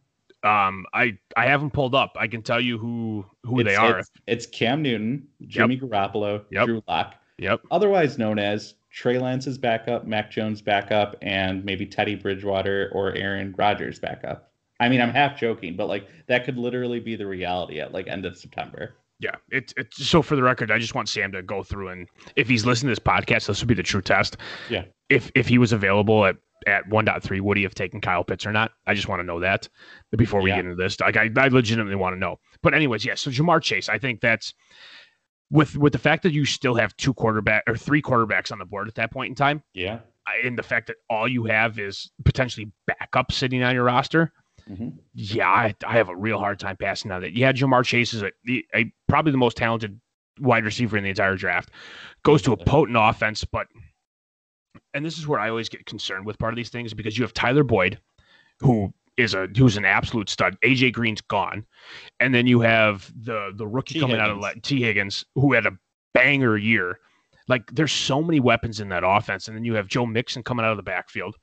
Um, 0.44 0.86
I 0.94 1.18
I 1.36 1.46
haven't 1.48 1.72
pulled 1.72 1.96
up. 1.96 2.16
I 2.18 2.28
can 2.28 2.42
tell 2.44 2.62
you 2.62 2.78
who 2.78 3.26
who 3.44 3.64
they 3.64 3.76
are. 3.76 4.00
It's, 4.00 4.12
it's 4.28 4.46
Cam 4.46 4.82
Newton, 4.82 5.28
Jimmy 5.48 5.78
Garoppolo, 5.80 6.44
Yep. 6.52 6.66
Drew 6.66 6.84
Lock, 6.88 7.16
Yep. 7.40 7.62
otherwise 7.72 8.18
known 8.18 8.38
as 8.40 8.76
Trey 8.92 9.18
Lance's 9.18 9.58
backup, 9.58 10.06
Mac 10.06 10.30
Jones 10.32 10.62
backup, 10.62 11.16
and 11.22 11.66
maybe 11.66 11.86
Teddy 11.86 12.16
Bridgewater 12.16 12.90
or 12.94 13.14
Aaron 13.16 13.54
Rodgers 13.58 14.00
backup. 14.00 14.52
I 14.80 14.90
mean, 14.90 15.02
I'm 15.02 15.10
half 15.10 15.40
joking, 15.40 15.76
but 15.76 15.88
like 15.88 16.08
that 16.28 16.46
could 16.46 16.58
literally 16.58 17.00
be 17.00 17.16
the 17.16 17.26
reality 17.26 17.80
at 17.80 17.92
like 17.92 18.08
end 18.08 18.26
of 18.26 18.38
September. 18.38 18.96
Yeah, 19.20 19.36
it's 19.50 19.74
it's 19.78 20.06
so 20.06 20.22
for 20.22 20.36
the 20.36 20.44
record, 20.44 20.70
I 20.72 20.78
just 20.78 20.94
want 20.94 21.10
Sam 21.10 21.32
to 21.32 21.42
go 21.42 21.64
through 21.64 21.90
and 21.90 22.08
if 22.36 22.48
he's 22.48 22.66
listening 22.66 22.90
to 22.94 23.02
this 23.02 23.06
podcast, 23.06 23.48
this 23.48 23.60
would 23.62 23.68
be 23.68 23.74
the 23.74 23.84
true 23.84 24.02
test. 24.02 24.38
Yeah. 24.70 24.86
If 25.10 25.32
if 25.36 25.48
he 25.48 25.58
was 25.58 25.72
available 25.72 26.26
at 26.26 26.36
at 26.66 26.88
1.3, 26.90 27.40
would 27.42 27.56
he 27.58 27.64
have 27.64 27.76
taken 27.76 28.02
Kyle 28.02 28.24
Pitts 28.24 28.46
or 28.46 28.52
not? 28.52 28.72
I 28.88 28.94
just 28.94 29.08
want 29.08 29.20
to 29.20 29.24
know 29.24 29.40
that 29.40 29.70
before 30.18 30.42
we 30.42 30.50
Yeah. 30.50 30.58
get 30.58 30.66
into 30.66 30.76
this. 30.76 31.00
Like 31.00 31.16
I, 31.18 31.30
I 31.38 31.48
legitimately 31.48 31.96
want 31.96 32.16
to 32.16 32.20
know. 32.20 32.38
But 32.62 32.74
anyways, 32.74 33.06
yeah. 33.06 33.16
So 33.16 33.30
Ja'Marr 33.32 33.62
Chase, 33.62 33.90
I 33.90 33.98
think 34.00 34.22
that's 34.22 34.54
with 35.50 35.78
with 35.78 35.94
the 35.94 36.00
fact 36.00 36.24
that 36.24 36.34
you 36.34 36.46
still 36.46 36.76
have 36.76 36.96
two 36.98 37.14
quarterback 37.14 37.64
or 37.68 37.76
three 37.76 38.02
quarterbacks 38.02 38.52
on 38.52 38.60
the 38.60 38.66
board 38.66 38.88
at 38.88 38.96
that 38.96 39.12
point 39.12 39.30
in 39.30 39.36
time, 39.36 39.64
Yeah. 39.74 40.00
And 40.44 40.58
the 40.58 40.64
fact 40.64 40.88
that 40.88 40.98
all 41.10 41.26
you 41.28 41.46
have 41.46 41.80
is 41.80 42.12
potentially 42.26 42.70
backup 42.86 43.32
sitting 43.32 43.64
on 43.64 43.74
your 43.74 43.86
roster. 43.86 44.34
Mhm. 44.70 44.98
Yeah, 45.14 45.50
I, 45.50 45.74
I 45.86 45.94
have 45.94 46.10
a 46.10 46.16
real 46.16 46.40
hard 46.40 46.60
time 46.60 46.76
passing 46.78 47.12
on 47.12 47.22
that. 47.22 47.34
Yeah, 47.34 47.52
Ja'Marr 47.54 47.86
Chase 47.86 48.14
is 48.14 48.22
a, 48.24 48.32
a 48.76 48.92
probably 49.08 49.32
the 49.32 49.38
most 49.38 49.58
talented 49.58 50.00
wide 50.40 50.66
receiver 50.66 50.98
in 50.98 51.04
the 51.04 51.10
entire 51.10 51.36
draft. 51.36 51.72
Goes 52.24 52.42
to 52.44 52.52
a 52.52 52.58
potent 52.58 52.98
offense, 53.00 53.44
but 53.44 53.68
and 54.94 55.06
this 55.06 55.18
is 55.18 55.28
where 55.28 55.40
I 55.40 55.50
always 55.50 55.70
get 55.70 55.86
concerned 55.86 56.26
with 56.26 56.38
part 56.38 56.54
of 56.54 56.58
these 56.58 56.70
things 56.70 56.94
because 56.94 57.18
you 57.18 57.24
have 57.24 57.34
Tyler 57.34 57.64
Boyd, 57.64 58.00
who 58.60 58.94
is 59.16 59.34
a 59.34 59.48
who's 59.58 59.78
an 59.78 59.86
absolute 59.86 60.30
stud. 60.30 60.58
AJ 60.64 60.94
Green's 60.94 61.22
gone, 61.22 61.66
and 62.20 62.34
then 62.36 62.46
you 62.46 62.60
have 62.62 63.12
the 63.24 63.52
the 63.56 63.66
rookie 63.68 63.96
T. 63.96 64.00
coming 64.00 64.18
out 64.20 64.30
of 64.30 64.62
Tee 64.62 64.82
Higgins 64.82 65.26
who 65.36 65.54
had 65.54 65.66
a 65.66 65.72
banger 66.14 66.58
year. 66.58 67.00
Like 67.48 67.72
there's 67.74 67.94
so 67.94 68.22
many 68.22 68.40
weapons 68.42 68.80
in 68.82 68.90
that 68.90 69.04
offense, 69.06 69.48
and 69.48 69.56
then 69.56 69.64
you 69.64 69.74
have 69.76 69.88
Joe 69.88 70.06
Mixon 70.06 70.44
coming 70.44 70.66
out 70.66 70.72
of 70.72 70.78
the 70.78 70.84
backfield. 70.84 71.36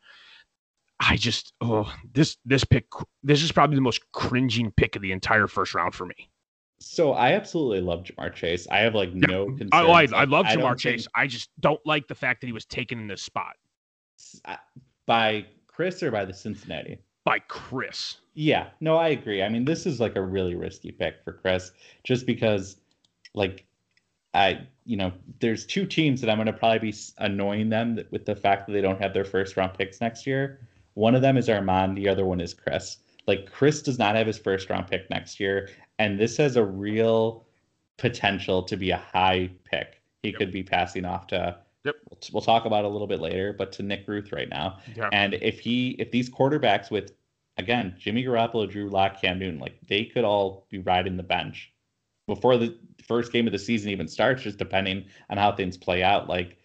I 1.06 1.16
just 1.16 1.52
oh 1.61 1.92
this 2.12 2.37
this 2.44 2.64
pick 2.64 2.87
this 3.23 3.42
is 3.42 3.52
probably 3.52 3.76
the 3.76 3.82
most 3.82 4.00
cringing 4.12 4.73
pick 4.73 4.96
of 4.96 5.02
the 5.02 5.12
entire 5.12 5.46
first 5.46 5.75
round 5.75 5.94
for 5.94 6.06
me. 6.06 6.30
So 6.80 7.12
I 7.12 7.32
absolutely 7.32 7.80
love 7.80 8.04
Ja'Marr 8.04 8.34
Chase. 8.34 8.66
I 8.70 8.78
have 8.78 8.94
like 8.94 9.14
no 9.14 9.42
oh, 9.42 9.46
concerns. 9.46 9.70
I, 9.73 9.82
oh, 9.82 9.92
I, 9.92 10.06
I 10.14 10.25
love 10.25 10.46
Jamar 10.46 10.70
think- 10.70 10.80
Chase. 10.80 11.08
I 11.14 11.26
just 11.26 11.50
don't 11.61 11.80
like 11.87 12.08
the 12.08 12.14
fact 12.14 12.40
that 12.40 12.46
he 12.46 12.52
was 12.52 12.64
taken 12.64 12.99
in 12.99 13.06
this 13.06 13.23
spot 13.23 13.54
by 15.06 15.46
Chris 15.66 16.02
or 16.02 16.11
by 16.11 16.25
the 16.25 16.34
Cincinnati. 16.34 16.99
by 17.25 17.38
Chris. 17.40 18.18
Yeah, 18.34 18.68
no, 18.80 18.96
I 18.96 19.08
agree. 19.08 19.42
I 19.42 19.49
mean, 19.49 19.64
this 19.64 19.87
is 19.87 20.00
like 20.00 20.16
a 20.16 20.23
really 20.23 20.54
risky 20.54 20.90
pick 20.90 21.23
for 21.25 21.32
Chris, 21.32 21.73
just 22.02 22.26
because, 22.26 22.76
like, 23.34 23.64
I, 24.34 24.67
you 24.84 24.97
know, 24.97 25.12
there's 25.40 25.64
two 25.64 25.86
teams 25.86 26.21
that 26.21 26.28
I'm 26.28 26.36
going 26.36 26.47
to 26.47 26.52
probably 26.52 26.90
be 26.90 26.97
annoying 27.19 27.71
them 27.71 27.99
with 28.10 28.26
the 28.26 28.34
fact 28.34 28.67
that 28.67 28.73
they 28.73 28.80
don't 28.80 29.00
have 29.00 29.14
their 29.14 29.25
first 29.25 29.56
round 29.56 29.75
picks 29.75 30.00
next 30.00 30.26
year. 30.26 30.60
One 30.95 31.15
of 31.15 31.23
them 31.23 31.37
is 31.37 31.49
Armand, 31.49 31.97
the 31.97 32.09
other 32.09 32.25
one 32.25 32.41
is 32.41 32.54
Chris. 32.54 32.99
Like, 33.26 33.50
Chris 33.50 33.83
does 33.83 33.99
not 33.99 34.15
have 34.17 34.26
his 34.26 34.39
first 34.39 34.69
round 34.71 34.87
pick 34.87 35.09
next 35.11 35.41
year, 35.41 35.71
and 35.99 36.19
this 36.19 36.37
has 36.37 36.57
a 36.57 36.65
real 36.65 37.47
potential 37.97 38.63
to 38.65 38.76
be 38.76 38.91
a 38.91 38.97
high 38.97 39.50
pick. 39.65 40.00
He 40.23 40.30
Yep. 40.30 40.39
could 40.39 40.52
be 40.52 40.63
passing 40.63 41.04
off 41.04 41.26
to. 41.28 41.59
Yep. 41.85 41.97
We'll, 42.33 42.43
talk 42.43 42.65
about 42.65 42.85
it 42.85 42.87
a 42.87 42.91
little 42.91 43.07
bit 43.07 43.21
later, 43.21 43.52
but 43.52 43.71
to 43.73 43.83
Nick 43.83 44.09
Ruth 44.09 44.33
right 44.33 44.49
now. 44.49 44.78
Yeah. 44.97 45.11
And 45.13 45.35
if 45.35 45.61
he, 45.61 45.91
if 45.99 46.11
these 46.11 46.30
quarterbacks 46.30 46.91
with, 46.91 47.13
again, 47.59 47.95
Jimmy 47.99 48.25
Garoppolo, 48.25 48.71
Drew 48.71 48.89
Lock, 48.89 49.21
Cam 49.21 49.39
Newton, 49.39 49.61
like 49.61 49.78
they 49.87 50.04
could 50.07 50.25
all 50.25 50.67
be 50.71 50.78
riding 50.78 51.19
the 51.19 51.23
bench 51.23 51.73
before 52.26 52.57
the 52.57 52.78
first 53.07 53.33
game 53.33 53.47
of 53.47 53.52
the 53.52 53.59
season 53.59 53.91
even 53.91 54.09
starts, 54.09 54.43
just 54.43 54.57
depending 54.57 55.04
on 55.28 55.37
how 55.37 55.52
things 55.52 55.76
play 55.76 56.02
out. 56.02 56.26
Like 56.26 56.57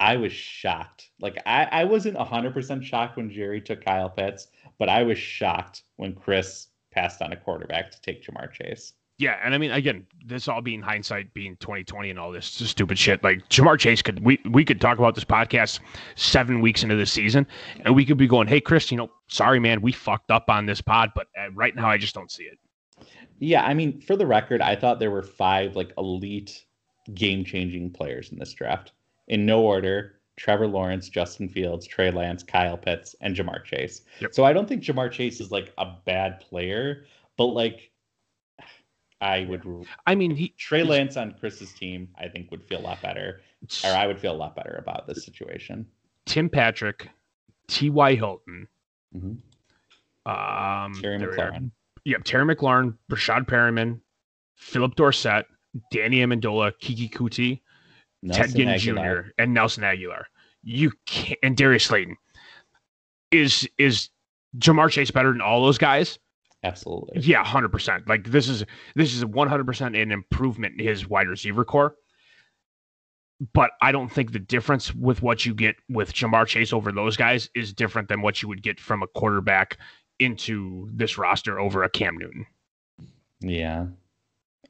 I 0.00 0.16
was 0.16 0.32
shocked. 0.32 1.10
Like 1.20 1.40
I, 1.46 1.64
I 1.70 1.84
wasn't 1.84 2.16
hundred 2.16 2.54
percent 2.54 2.84
shocked 2.84 3.16
when 3.16 3.30
Jerry 3.30 3.60
took 3.60 3.84
Kyle 3.84 4.10
Pitts, 4.10 4.48
but 4.78 4.88
I 4.88 5.02
was 5.02 5.18
shocked 5.18 5.82
when 5.96 6.14
Chris 6.14 6.68
passed 6.90 7.22
on 7.22 7.32
a 7.32 7.36
quarterback 7.36 7.90
to 7.90 8.00
take 8.00 8.24
Ja'Marr 8.24 8.52
Chase. 8.52 8.94
Yeah, 9.18 9.38
and 9.44 9.54
I 9.54 9.58
mean, 9.58 9.70
again, 9.70 10.06
this 10.26 10.48
all 10.48 10.60
being 10.60 10.82
hindsight, 10.82 11.32
being 11.34 11.56
2020, 11.58 12.10
and 12.10 12.18
all 12.18 12.32
this 12.32 12.46
stupid 12.46 12.98
shit. 12.98 13.22
Like 13.22 13.48
Ja'Marr 13.48 13.78
Chase 13.78 14.02
could 14.02 14.24
we 14.24 14.40
we 14.50 14.64
could 14.64 14.80
talk 14.80 14.98
about 14.98 15.14
this 15.14 15.24
podcast 15.24 15.78
seven 16.16 16.60
weeks 16.60 16.82
into 16.82 16.96
the 16.96 17.06
season, 17.06 17.46
and 17.84 17.94
we 17.94 18.04
could 18.04 18.18
be 18.18 18.26
going, 18.26 18.48
"Hey, 18.48 18.60
Chris, 18.60 18.90
you 18.90 18.96
know, 18.96 19.10
sorry, 19.28 19.60
man, 19.60 19.80
we 19.80 19.92
fucked 19.92 20.32
up 20.32 20.50
on 20.50 20.66
this 20.66 20.80
pod, 20.80 21.12
but 21.14 21.28
uh, 21.38 21.52
right 21.52 21.76
now 21.76 21.88
I 21.88 21.96
just 21.96 22.14
don't 22.14 22.30
see 22.30 22.44
it." 22.44 22.58
Yeah, 23.38 23.64
I 23.64 23.74
mean, 23.74 24.00
for 24.00 24.16
the 24.16 24.26
record, 24.26 24.60
I 24.60 24.74
thought 24.74 24.98
there 24.98 25.12
were 25.12 25.22
five 25.22 25.76
like 25.76 25.92
elite 25.96 26.64
game 27.14 27.44
changing 27.44 27.90
players 27.92 28.32
in 28.32 28.38
this 28.38 28.52
draft. 28.52 28.92
In 29.28 29.46
no 29.46 29.62
order. 29.62 30.12
Trevor 30.36 30.66
Lawrence, 30.66 31.08
Justin 31.08 31.48
Fields, 31.48 31.86
Trey 31.86 32.10
Lance, 32.10 32.42
Kyle 32.42 32.76
Pitts, 32.76 33.14
and 33.20 33.36
Ja'Marr 33.36 33.62
Chase. 33.64 34.02
Yep. 34.20 34.34
So 34.34 34.44
I 34.44 34.52
don't 34.52 34.68
think 34.68 34.82
Ja'Marr 34.82 35.10
Chase 35.12 35.40
is 35.40 35.52
like 35.52 35.72
a 35.78 35.86
bad 36.04 36.40
player, 36.40 37.04
but 37.36 37.46
like 37.46 37.92
I 39.20 39.44
would 39.48 39.62
I 40.06 40.14
mean, 40.16 40.34
he 40.34 40.48
Trey 40.58 40.82
Lance 40.82 41.16
on 41.16 41.34
Chris's 41.38 41.72
team, 41.72 42.08
I 42.18 42.26
think 42.28 42.50
would 42.50 42.64
feel 42.64 42.80
a 42.80 42.82
lot 42.82 43.00
better. 43.00 43.42
Or 43.84 43.90
I 43.90 44.06
would 44.08 44.18
feel 44.18 44.32
a 44.34 44.36
lot 44.36 44.56
better 44.56 44.74
about 44.78 45.06
this 45.06 45.24
situation. 45.24 45.86
Tim 46.26 46.50
Patrick, 46.50 47.08
T.Y. 47.68 48.14
Hilton, 48.16 48.66
Mhm. 49.16 49.38
um, 50.26 50.94
Terry 51.00 51.18
there 51.18 51.30
we 51.30 51.36
are. 51.38 51.52
McLaurin. 51.52 51.70
Yeah, 52.04 52.18
Terry 52.24 52.54
McLaurin, 52.54 52.98
Breshad 53.10 53.46
Perriman, 53.46 54.00
Phillip 54.56 54.94
Dorsett, 54.96 55.46
Danny 55.90 56.18
Amendola, 56.18 56.72
Keke 56.82 57.10
Coutee, 57.10 57.60
Ted 58.32 58.54
Ginn 58.54 58.68
Agholor. 58.68 59.24
Jr. 59.24 59.30
and 59.38 59.54
Nelson 59.54 59.82
Agholor. 59.82 60.24
You 60.62 60.92
can't 61.06 61.38
and 61.42 61.56
Darius 61.56 61.84
Slayton. 61.84 62.16
Is 63.30 63.68
is 63.78 64.10
Ja'Marr 64.58 64.90
Chase 64.90 65.10
better 65.10 65.32
than 65.32 65.40
all 65.40 65.62
those 65.62 65.78
guys? 65.78 66.18
Absolutely. 66.62 67.20
Yeah, 67.20 67.44
hundred 67.44 67.70
percent. 67.70 68.08
Like 68.08 68.24
this 68.30 68.48
is 68.48 68.64
this 68.94 69.14
is 69.14 69.24
one 69.24 69.48
hundred 69.48 69.66
percent 69.66 69.96
an 69.96 70.10
improvement 70.10 70.80
in 70.80 70.86
his 70.86 71.08
wide 71.08 71.28
receiver 71.28 71.64
core. 71.64 71.96
But 73.52 73.72
I 73.82 73.92
don't 73.92 74.10
think 74.10 74.32
the 74.32 74.38
difference 74.38 74.94
with 74.94 75.20
what 75.20 75.44
you 75.44 75.54
get 75.54 75.76
with 75.88 76.14
Ja'Marr 76.14 76.46
Chase 76.46 76.72
over 76.72 76.92
those 76.92 77.16
guys 77.16 77.50
is 77.54 77.72
different 77.72 78.08
than 78.08 78.22
what 78.22 78.40
you 78.40 78.48
would 78.48 78.62
get 78.62 78.80
from 78.80 79.02
a 79.02 79.06
quarterback 79.08 79.76
into 80.20 80.88
this 80.92 81.18
roster 81.18 81.58
over 81.58 81.82
a 81.82 81.90
Cam 81.90 82.16
Newton. 82.16 82.46
Yeah. 83.40 83.86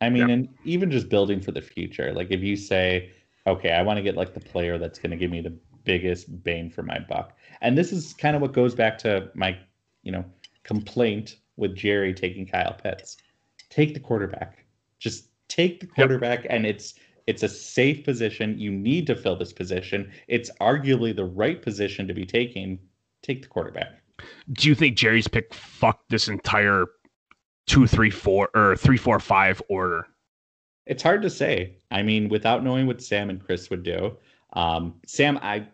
I 0.01 0.11
mean, 0.11 0.31
and 0.31 0.49
even 0.65 0.91
just 0.91 1.09
building 1.09 1.41
for 1.41 1.53
the 1.53 1.63
future. 1.63 2.13
Like 2.13 2.29
if 2.31 2.41
you 2.41 2.57
say, 2.57 3.13
okay, 3.47 3.73
I 3.73 3.83
want 3.83 3.99
to 3.99 4.03
get 4.03 4.17
like 4.17 4.35
the 4.35 4.41
player 4.41 4.79
that's 4.79 4.99
going 4.99 5.11
to 5.11 5.17
give 5.17 5.31
me 5.31 5.41
the 5.41 5.57
biggest 5.85 6.43
bang 6.43 6.71
for 6.71 6.83
my 6.83 6.99
buck. 6.99 7.37
And 7.61 7.77
this 7.77 7.93
is 7.93 8.15
kind 8.15 8.35
of 8.35 8.43
what 8.43 8.53
goes 8.53 8.75
back 8.75 8.99
to 8.99 9.31
my, 9.35 9.57
you 10.03 10.13
know, 10.13 10.25
complaint 10.63 11.37
with 11.57 11.75
Jerry 11.75 12.15
taking 12.15 12.47
Kyle 12.47 12.75
Pitts. 12.75 13.19
Take 13.71 13.95
the 13.95 14.01
quarterback. 14.01 14.65
Just 14.99 15.29
take 15.49 15.81
the 15.81 15.87
quarterback 15.87 16.47
and 16.49 16.67
it's 16.67 16.95
it's 17.27 17.43
a 17.43 17.49
safe 17.49 18.05
position. 18.05 18.59
You 18.59 18.71
need 18.71 19.07
to 19.07 19.17
fill 19.17 19.37
this 19.37 19.53
position. 19.53 20.13
It's 20.29 20.51
arguably 20.61 21.17
the 21.17 21.25
right 21.25 21.61
position 21.61 22.07
to 22.07 22.15
be 22.15 22.27
taking. 22.27 22.79
Take 23.23 23.43
the 23.43 23.49
quarterback. 23.49 24.03
Do 24.53 24.69
you 24.69 24.75
think 24.75 24.97
Jerry's 24.97 25.27
pick 25.27 25.53
fucked 25.55 26.11
this 26.11 26.29
entire 26.29 26.85
two, 27.67 27.87
three, 27.87 28.11
four, 28.11 28.51
or 28.55 28.77
three, 28.77 28.99
four, 28.99 29.19
five 29.21 29.63
order? 29.69 30.07
It's 30.87 31.03
hard 31.03 31.23
to 31.23 31.31
say. 31.31 31.77
I 31.91 32.03
mean, 32.03 32.29
without 32.29 32.63
knowing 32.63 32.87
what 32.87 33.03
Sam 33.03 33.31
and 33.31 33.43
Chris 33.45 33.71
would 33.71 33.83
do, 33.83 34.17
um, 34.53 34.95
Sam, 35.07 35.39
I, 35.43 35.67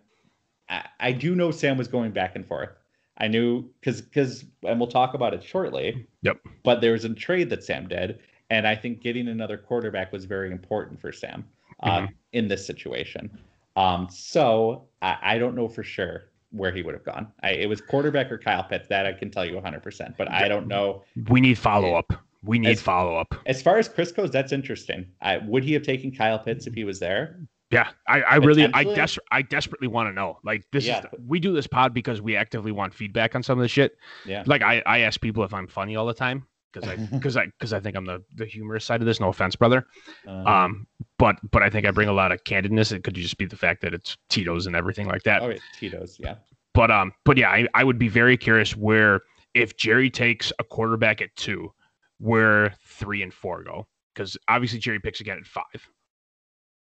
I, 0.68 0.84
I 1.00 1.12
do 1.12 1.34
know 1.34 1.50
Sam 1.50 1.76
was 1.76 1.88
going 1.88 2.12
back 2.12 2.36
and 2.36 2.46
forth. 2.46 2.70
I 3.18 3.28
knew 3.28 3.68
because 3.80 4.00
because, 4.00 4.44
and 4.62 4.78
we'll 4.80 4.88
talk 4.88 5.14
about 5.14 5.34
it 5.34 5.42
shortly. 5.44 6.06
Yep. 6.22 6.38
But 6.62 6.80
there 6.80 6.92
was 6.92 7.04
a 7.04 7.12
trade 7.12 7.50
that 7.50 7.62
Sam 7.62 7.86
did, 7.86 8.20
and 8.48 8.66
I 8.66 8.74
think 8.74 9.02
getting 9.02 9.28
another 9.28 9.58
quarterback 9.58 10.10
was 10.12 10.24
very 10.24 10.50
important 10.50 11.00
for 11.00 11.12
Sam 11.12 11.44
uh, 11.82 12.00
Mhm. 12.00 12.08
in 12.32 12.48
this 12.48 12.64
situation. 12.66 13.30
Um, 13.76 14.08
so 14.10 14.84
I, 15.02 15.18
I 15.22 15.38
don't 15.38 15.54
know 15.54 15.68
for 15.68 15.82
sure 15.82 16.24
where 16.50 16.72
he 16.72 16.82
would 16.82 16.94
have 16.94 17.04
gone. 17.04 17.30
I, 17.42 17.50
it 17.50 17.68
was 17.68 17.80
quarterback 17.80 18.32
or 18.32 18.38
Kyle 18.38 18.64
Pitts. 18.64 18.88
That 18.88 19.06
I 19.06 19.12
can 19.12 19.30
tell 19.30 19.44
you 19.44 19.52
100%. 19.54 20.16
But 20.16 20.30
I 20.30 20.48
don't 20.48 20.66
know. 20.66 21.02
We 21.28 21.40
need 21.40 21.58
follow 21.58 21.94
up. 21.94 22.12
We 22.42 22.58
need 22.58 22.70
As- 22.70 22.80
follow 22.80 23.16
up. 23.16 23.34
As 23.46 23.60
far 23.62 23.78
as 23.78 23.88
Chris 23.88 24.12
goes, 24.12 24.30
that's 24.30 24.52
interesting. 24.52 25.06
I, 25.20 25.38
would 25.38 25.62
he 25.64 25.72
have 25.74 25.82
taken 25.82 26.10
Kyle 26.10 26.38
Pitts 26.38 26.66
if 26.66 26.74
he 26.74 26.84
was 26.84 26.98
there? 26.98 27.40
Yeah, 27.70 27.88
I, 28.08 28.22
I 28.22 28.34
really, 28.36 28.66
I 28.74 28.82
des- 28.82 29.20
I 29.30 29.42
desperately 29.42 29.86
want 29.86 30.08
to 30.08 30.12
know. 30.12 30.38
Like 30.42 30.64
this 30.72 30.86
Yeah. 30.86 31.00
is, 31.00 31.04
we 31.24 31.38
do 31.38 31.52
this 31.54 31.66
pod 31.68 31.94
because 31.94 32.20
we 32.20 32.34
actively 32.34 32.72
want 32.72 32.92
feedback 32.94 33.36
on 33.36 33.42
some 33.44 33.58
of 33.58 33.62
the 33.62 33.68
shit. 33.68 33.96
Yeah. 34.26 34.42
Like 34.46 34.62
I, 34.62 34.82
I 34.86 35.00
ask 35.00 35.20
people 35.20 35.44
if 35.44 35.54
I'm 35.54 35.68
funny 35.68 35.94
all 35.94 36.04
the 36.06 36.14
time 36.14 36.44
because 36.72 36.88
I, 36.88 36.96
because 37.12 37.36
I, 37.36 37.46
because 37.46 37.72
I 37.72 37.78
think 37.78 37.94
I'm 37.96 38.04
the 38.06 38.24
the 38.34 38.44
humorous 38.46 38.84
side 38.84 39.00
of 39.02 39.06
this. 39.06 39.20
No 39.20 39.28
offense, 39.28 39.54
brother. 39.54 39.86
Uh, 40.26 40.30
Um, 40.32 40.86
but 41.16 41.36
but 41.52 41.62
I 41.62 41.70
think 41.70 41.86
I 41.86 41.92
bring 41.92 42.08
a 42.08 42.12
lot 42.12 42.32
of 42.32 42.42
candidness. 42.42 42.90
It 42.90 43.04
could 43.04 43.14
just 43.14 43.38
be 43.38 43.46
the 43.46 43.56
fact 43.56 43.82
that 43.82 43.94
it's 43.94 44.16
Tito's 44.30 44.66
and 44.66 44.74
everything 44.74 45.06
like 45.06 45.22
that. 45.24 45.40
oh, 45.42 45.48
wait, 45.48 45.60
Tito's. 45.78 46.16
Yeah. 46.18 46.36
But 46.74 46.90
um, 46.90 47.12
but 47.24 47.36
yeah, 47.36 47.50
I, 47.50 47.68
I 47.74 47.84
would 47.84 47.98
be 48.00 48.08
very 48.08 48.36
curious 48.36 48.76
where 48.76 49.20
if 49.54 49.76
Jerry 49.76 50.10
takes 50.10 50.52
a 50.58 50.64
quarterback 50.64 51.20
at 51.22 51.34
two, 51.36 51.72
where 52.20 52.74
three 52.84 53.22
and 53.22 53.34
four 53.34 53.62
go. 53.64 53.86
Because 54.14 54.36
obviously 54.48 54.78
Jerry 54.78 55.00
picks 55.00 55.20
again 55.20 55.38
at 55.38 55.46
five. 55.46 55.88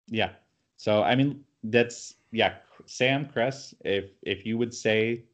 Yeah. 0.08 0.30
So 0.76 1.02
I 1.02 1.14
mean, 1.14 1.44
that's 1.64 2.14
yeah. 2.30 2.56
Sam 2.86 3.26
Kress, 3.26 3.74
if 3.84 4.10
if 4.22 4.44
you 4.44 4.58
would 4.58 4.74
say 4.74 5.24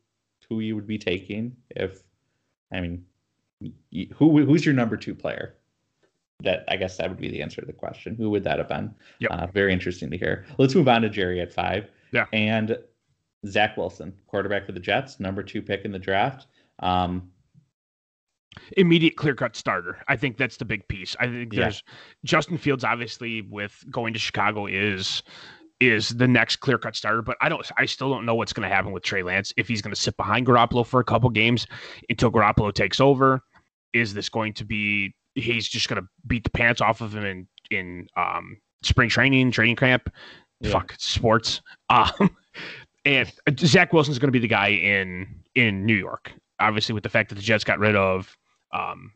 who 0.48 0.60
you 0.60 0.74
would 0.74 0.86
be 0.86 0.98
taking, 0.98 1.56
if 1.70 2.02
I 2.72 2.80
mean, 2.80 3.04
who 4.14 4.44
who's 4.44 4.64
your 4.64 4.74
number 4.74 4.96
two 4.96 5.14
player? 5.14 5.56
That 6.42 6.64
I 6.68 6.76
guess 6.76 6.96
that 6.96 7.08
would 7.08 7.20
be 7.20 7.28
the 7.28 7.42
answer 7.42 7.60
to 7.60 7.66
the 7.66 7.72
question. 7.72 8.14
Who 8.14 8.30
would 8.30 8.44
that 8.44 8.58
have 8.58 8.68
been? 8.68 8.94
Yep. 9.18 9.30
Uh, 9.30 9.46
very 9.48 9.72
interesting 9.72 10.10
to 10.10 10.16
hear. 10.16 10.46
Let's 10.58 10.74
move 10.74 10.88
on 10.88 11.02
to 11.02 11.10
Jerry 11.10 11.40
at 11.40 11.52
five. 11.52 11.90
Yeah. 12.12 12.26
And 12.32 12.78
Zach 13.46 13.76
Wilson, 13.76 14.12
quarterback 14.26 14.66
for 14.66 14.72
the 14.72 14.80
Jets, 14.80 15.20
number 15.20 15.42
two 15.42 15.62
pick 15.62 15.84
in 15.84 15.92
the 15.92 15.98
draft. 15.98 16.46
Um, 16.80 17.30
immediate 18.76 19.16
clear 19.16 19.34
cut 19.34 19.56
starter. 19.56 19.98
I 20.08 20.16
think 20.16 20.36
that's 20.36 20.56
the 20.56 20.64
big 20.64 20.86
piece. 20.88 21.16
I 21.20 21.26
think 21.26 21.52
Yeah. 21.52 21.60
there's 21.62 21.82
Justin 22.24 22.58
Fields 22.58 22.84
obviously 22.84 23.42
with 23.42 23.84
going 23.90 24.12
to 24.12 24.18
Chicago 24.18 24.66
is 24.66 25.22
is 25.80 26.10
the 26.10 26.28
next 26.28 26.56
clear 26.56 26.76
cut 26.76 26.94
starter, 26.94 27.22
but 27.22 27.36
I 27.40 27.48
don't 27.48 27.66
I 27.78 27.86
still 27.86 28.10
don't 28.10 28.26
know 28.26 28.34
what's 28.34 28.52
going 28.52 28.68
to 28.68 28.74
happen 28.74 28.92
with 28.92 29.02
Trey 29.02 29.22
Lance 29.22 29.52
if 29.56 29.66
he's 29.68 29.80
going 29.80 29.94
to 29.94 30.00
sit 30.00 30.16
behind 30.16 30.46
Garoppolo 30.46 30.84
for 30.86 31.00
a 31.00 31.04
couple 31.04 31.30
games 31.30 31.66
until 32.08 32.30
Garoppolo 32.30 32.72
takes 32.72 33.00
over. 33.00 33.40
Is 33.94 34.12
this 34.14 34.28
going 34.28 34.52
to 34.54 34.64
be 34.64 35.14
he's 35.34 35.68
just 35.68 35.88
going 35.88 36.02
to 36.02 36.08
beat 36.26 36.44
the 36.44 36.50
pants 36.50 36.80
off 36.80 37.00
of 37.00 37.14
him 37.14 37.24
in 37.24 37.48
in 37.70 38.06
um 38.16 38.58
spring 38.82 39.08
training, 39.08 39.50
training 39.52 39.76
camp, 39.76 40.10
Yeah. 40.60 40.72
fuck 40.72 40.94
sports. 40.98 41.60
Um 41.88 42.36
and 43.06 43.32
Zach 43.58 43.92
Wilson's 43.92 44.18
going 44.18 44.28
to 44.28 44.32
be 44.32 44.38
the 44.40 44.48
guy 44.48 44.68
in 44.68 45.26
in 45.54 45.86
New 45.86 45.96
York. 45.96 46.32
Obviously, 46.58 46.92
with 46.92 47.02
the 47.04 47.08
fact 47.08 47.30
that 47.30 47.36
the 47.36 47.40
Jets 47.40 47.64
got 47.64 47.78
rid 47.78 47.96
of 47.96 48.36
um, 48.72 49.12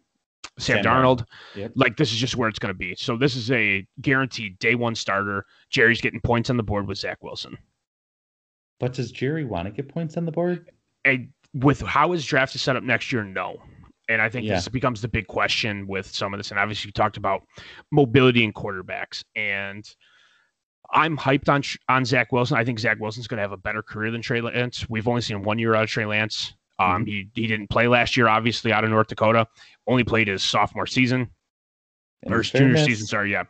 Sam, 0.58 0.82
Sam 0.82 0.84
Darnold. 0.84 1.24
Yep. 1.56 1.72
like 1.74 1.96
this 1.96 2.12
is 2.12 2.18
just 2.18 2.36
where 2.36 2.48
it's 2.48 2.58
going 2.58 2.72
to 2.72 2.78
be. 2.78 2.94
So 2.96 3.16
this 3.16 3.34
is 3.36 3.50
a 3.50 3.86
guaranteed 4.00 4.58
day 4.58 4.74
one 4.74 4.94
starter. 4.94 5.44
Jerry's 5.70 6.00
getting 6.00 6.20
points 6.20 6.50
on 6.50 6.56
the 6.56 6.62
board 6.62 6.86
with 6.86 6.98
Zach 6.98 7.22
Wilson. 7.22 7.56
but 8.80 8.92
does 8.92 9.10
Jerry 9.12 9.44
want 9.44 9.66
to 9.66 9.70
get 9.72 9.88
points 9.88 10.16
on 10.16 10.24
the 10.24 10.32
board? 10.32 10.70
And 11.04 11.28
with 11.54 11.80
how 11.80 12.12
his 12.12 12.24
draft 12.24 12.54
is 12.54 12.62
set 12.62 12.76
up 12.76 12.82
next 12.82 13.12
year, 13.12 13.24
no. 13.24 13.56
And 14.08 14.20
I 14.20 14.28
think 14.28 14.46
Yeah. 14.46 14.54
this 14.56 14.68
becomes 14.68 15.00
the 15.00 15.08
big 15.08 15.26
question 15.28 15.86
with 15.86 16.06
some 16.06 16.34
of 16.34 16.38
this. 16.38 16.50
And 16.50 16.60
obviously, 16.60 16.88
you 16.88 16.92
talked 16.92 17.16
about 17.16 17.42
mobility 17.90 18.44
and 18.44 18.54
quarterbacks. 18.54 19.24
And 19.34 19.84
I'm 20.90 21.16
hyped 21.16 21.48
on 21.48 21.62
on 21.88 22.04
Zach 22.04 22.30
Wilson. 22.30 22.56
I 22.58 22.64
think 22.64 22.78
Zach 22.78 22.98
Wilson's 23.00 23.26
going 23.26 23.38
to 23.38 23.42
have 23.42 23.52
a 23.52 23.56
better 23.56 23.82
career 23.82 24.10
than 24.10 24.20
Trey 24.22 24.40
Lance. 24.40 24.88
We've 24.90 25.08
only 25.08 25.22
seen 25.22 25.42
one 25.42 25.58
year 25.58 25.74
out 25.74 25.84
of 25.84 25.90
Trey 25.90 26.04
Lance. 26.04 26.54
Um, 26.78 27.06
he 27.06 27.28
he 27.34 27.46
didn't 27.46 27.68
play 27.68 27.86
last 27.88 28.16
year, 28.16 28.28
obviously, 28.28 28.72
out 28.72 28.84
of 28.84 28.90
North 28.90 29.06
Dakota. 29.08 29.46
Only 29.86 30.04
played 30.04 30.28
his 30.28 30.42
sophomore 30.42 30.86
season 30.86 31.30
In 32.22 32.32
or 32.32 32.38
his 32.38 32.50
junior 32.50 32.76
season. 32.78 33.06
Sorry, 33.06 33.32
yeah. 33.32 33.44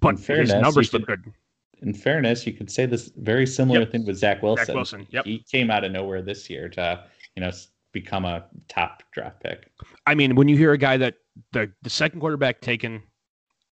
But 0.00 0.16
his 0.16 0.26
fairness, 0.26 0.52
you 0.52 0.60
numbers 0.60 0.90
could- 0.90 1.00
look 1.00 1.08
good. 1.08 1.32
in 1.80 1.94
fairness, 1.94 2.46
you 2.46 2.52
could 2.52 2.70
say 2.70 2.84
this 2.86 3.10
very 3.16 3.46
similar 3.46 3.80
Yep. 3.80 3.92
thing 3.92 4.04
with 4.06 4.16
Zach 4.16 4.42
Wilson. 4.42 4.66
Zach 4.66 4.74
Wilson. 4.74 5.06
Yep. 5.10 5.24
He 5.24 5.44
came 5.50 5.70
out 5.70 5.84
of 5.84 5.92
nowhere 5.92 6.20
this 6.22 6.50
year 6.50 6.68
to, 6.70 7.04
you 7.36 7.40
know, 7.42 7.50
become 7.92 8.24
a 8.24 8.44
top 8.68 9.02
draft 9.12 9.40
pick. 9.42 9.70
I 10.06 10.14
mean, 10.14 10.34
when 10.34 10.48
you 10.48 10.56
hear 10.56 10.72
a 10.72 10.78
guy 10.78 10.96
that 10.98 11.14
the 11.52 11.72
the 11.82 11.90
second 11.90 12.20
quarterback 12.20 12.60
taken 12.60 13.02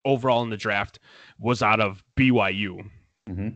overall 0.05 0.43
in 0.43 0.49
the 0.49 0.57
draft 0.57 0.99
was 1.39 1.63
out 1.63 1.79
of 1.79 2.03
BYU, 2.15 2.89
hmm 3.27 3.49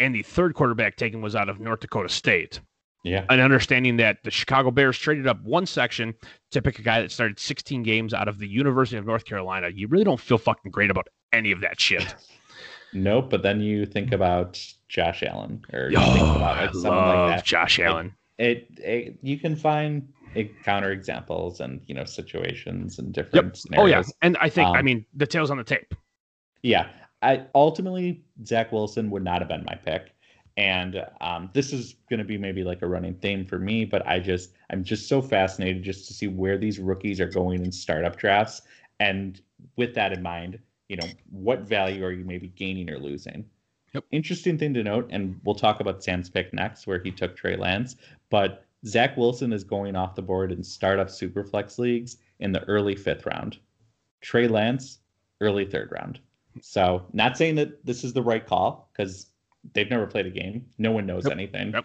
and 0.00 0.14
the 0.14 0.22
third 0.22 0.54
quarterback 0.54 0.96
taken 0.96 1.20
was 1.20 1.36
out 1.36 1.48
of 1.50 1.60
North 1.60 1.80
Dakota 1.80 2.08
State, 2.08 2.60
Yeah. 3.02 3.24
and 3.30 3.40
understanding 3.40 3.96
that 3.96 4.18
the 4.24 4.30
Chicago 4.30 4.70
Bears 4.70 4.98
traded 4.98 5.26
up 5.26 5.42
one 5.42 5.64
section 5.66 6.14
to 6.50 6.60
pick 6.60 6.78
a 6.78 6.82
guy 6.82 7.00
that 7.00 7.10
started 7.10 7.38
16 7.40 7.82
games 7.82 8.12
out 8.12 8.28
of 8.28 8.38
the 8.38 8.46
University 8.46 8.96
of 8.98 9.06
North 9.06 9.24
Carolina, 9.24 9.68
you 9.74 9.88
really 9.88 10.04
don't 10.04 10.20
feel 10.20 10.36
fucking 10.38 10.70
great 10.70 10.90
about 10.90 11.08
any 11.32 11.50
of 11.52 11.60
that 11.62 11.80
shit. 11.80 12.14
Nope. 12.92 13.30
But 13.30 13.42
then 13.44 13.60
you 13.60 13.86
think 13.86 14.10
about 14.10 14.60
Josh 14.88 15.22
Allen 15.22 15.64
or 15.72 15.90
you 15.92 15.96
Oh, 15.96 16.12
think 16.12 16.24
about 16.36 16.56
like 16.56 16.74
someone 16.74 16.96
love 16.96 17.28
like 17.30 17.38
that. 17.38 17.44
Josh 17.44 17.78
Allen. 17.78 18.12
It, 18.36 18.66
it 18.78 19.16
you 19.22 19.38
can 19.38 19.54
find 19.54 20.08
counter 20.64 20.90
examples 20.90 21.60
and 21.60 21.80
you 21.86 21.94
know 21.94 22.04
situations 22.04 22.98
and 22.98 23.12
different 23.12 23.34
Yep. 23.44 23.44
Oh 23.44 23.54
scenarios. 23.54 24.08
yeah, 24.08 24.12
and 24.22 24.36
I 24.40 24.48
think 24.48 24.66
I 24.74 24.80
Um, 24.80 24.84
mean 24.84 25.06
the 25.14 25.24
tail's 25.28 25.52
on 25.52 25.56
the 25.56 25.62
tape. 25.62 25.94
Yeah, 26.64 26.88
I 27.22 27.44
ultimately 27.54 28.24
Zach 28.44 28.72
Wilson 28.72 29.08
would 29.10 29.22
not 29.22 29.40
have 29.40 29.48
been 29.48 29.64
my 29.64 29.76
pick, 29.76 30.10
and 30.60 31.06
um, 31.22 31.48
this 31.54 31.72
is 31.72 31.94
going 32.10 32.18
to 32.18 32.24
be 32.24 32.36
maybe 32.36 32.62
like 32.62 32.82
a 32.82 32.86
running 32.86 33.14
theme 33.14 33.46
for 33.46 33.58
me. 33.58 33.86
But 33.86 34.06
I 34.06 34.20
just 34.20 34.52
I'm 34.68 34.84
just 34.84 35.08
so 35.08 35.22
fascinated 35.22 35.82
just 35.82 36.06
to 36.08 36.12
see 36.12 36.28
where 36.28 36.58
these 36.58 36.78
rookies 36.78 37.18
are 37.18 37.26
going 37.26 37.64
in 37.64 37.72
startup 37.72 38.16
drafts, 38.16 38.60
and 39.00 39.40
with 39.76 39.94
that 39.94 40.12
in 40.12 40.22
mind, 40.22 40.58
you 40.88 40.96
know 40.96 41.08
what 41.30 41.60
value 41.60 42.04
are 42.04 42.12
you 42.12 42.26
maybe 42.26 42.48
gaining 42.48 42.90
or 42.90 42.98
losing? 42.98 43.46
Yep. 43.94 44.04
Interesting 44.12 44.58
thing 44.58 44.74
to 44.74 44.84
note, 44.84 45.08
and 45.10 45.40
we'll 45.44 45.54
talk 45.54 45.80
about 45.80 46.04
Sam's 46.04 46.28
pick 46.28 46.52
next, 46.52 46.86
where 46.86 47.02
he 47.02 47.10
took 47.10 47.36
Trey 47.36 47.56
Lance, 47.56 47.96
but 48.28 48.66
Zach 48.86 49.16
Wilson 49.16 49.54
is 49.54 49.64
going 49.64 49.96
off 49.96 50.14
the 50.14 50.22
board 50.22 50.52
in 50.52 50.62
startup 50.62 51.08
superflex 51.08 51.78
leagues 51.78 52.18
in 52.38 52.52
the 52.52 52.62
early 52.64 52.94
fifth 52.94 53.24
round. 53.24 53.58
Trey 54.20 54.46
Lance, 54.46 54.98
early 55.40 55.64
third 55.64 55.90
round. 55.90 56.20
So, 56.60 57.06
not 57.14 57.38
saying 57.38 57.54
that 57.54 57.84
this 57.84 58.04
is 58.04 58.12
the 58.12 58.22
right 58.22 58.44
call 58.44 58.90
because 58.92 59.29
they've 59.74 59.90
never 59.90 60.06
played 60.06 60.26
a 60.26 60.30
game. 60.30 60.66
No 60.78 60.90
one 60.92 61.06
knows 61.06 61.24
Yep. 61.24 61.32
anything. 61.32 61.72
Yep. 61.72 61.84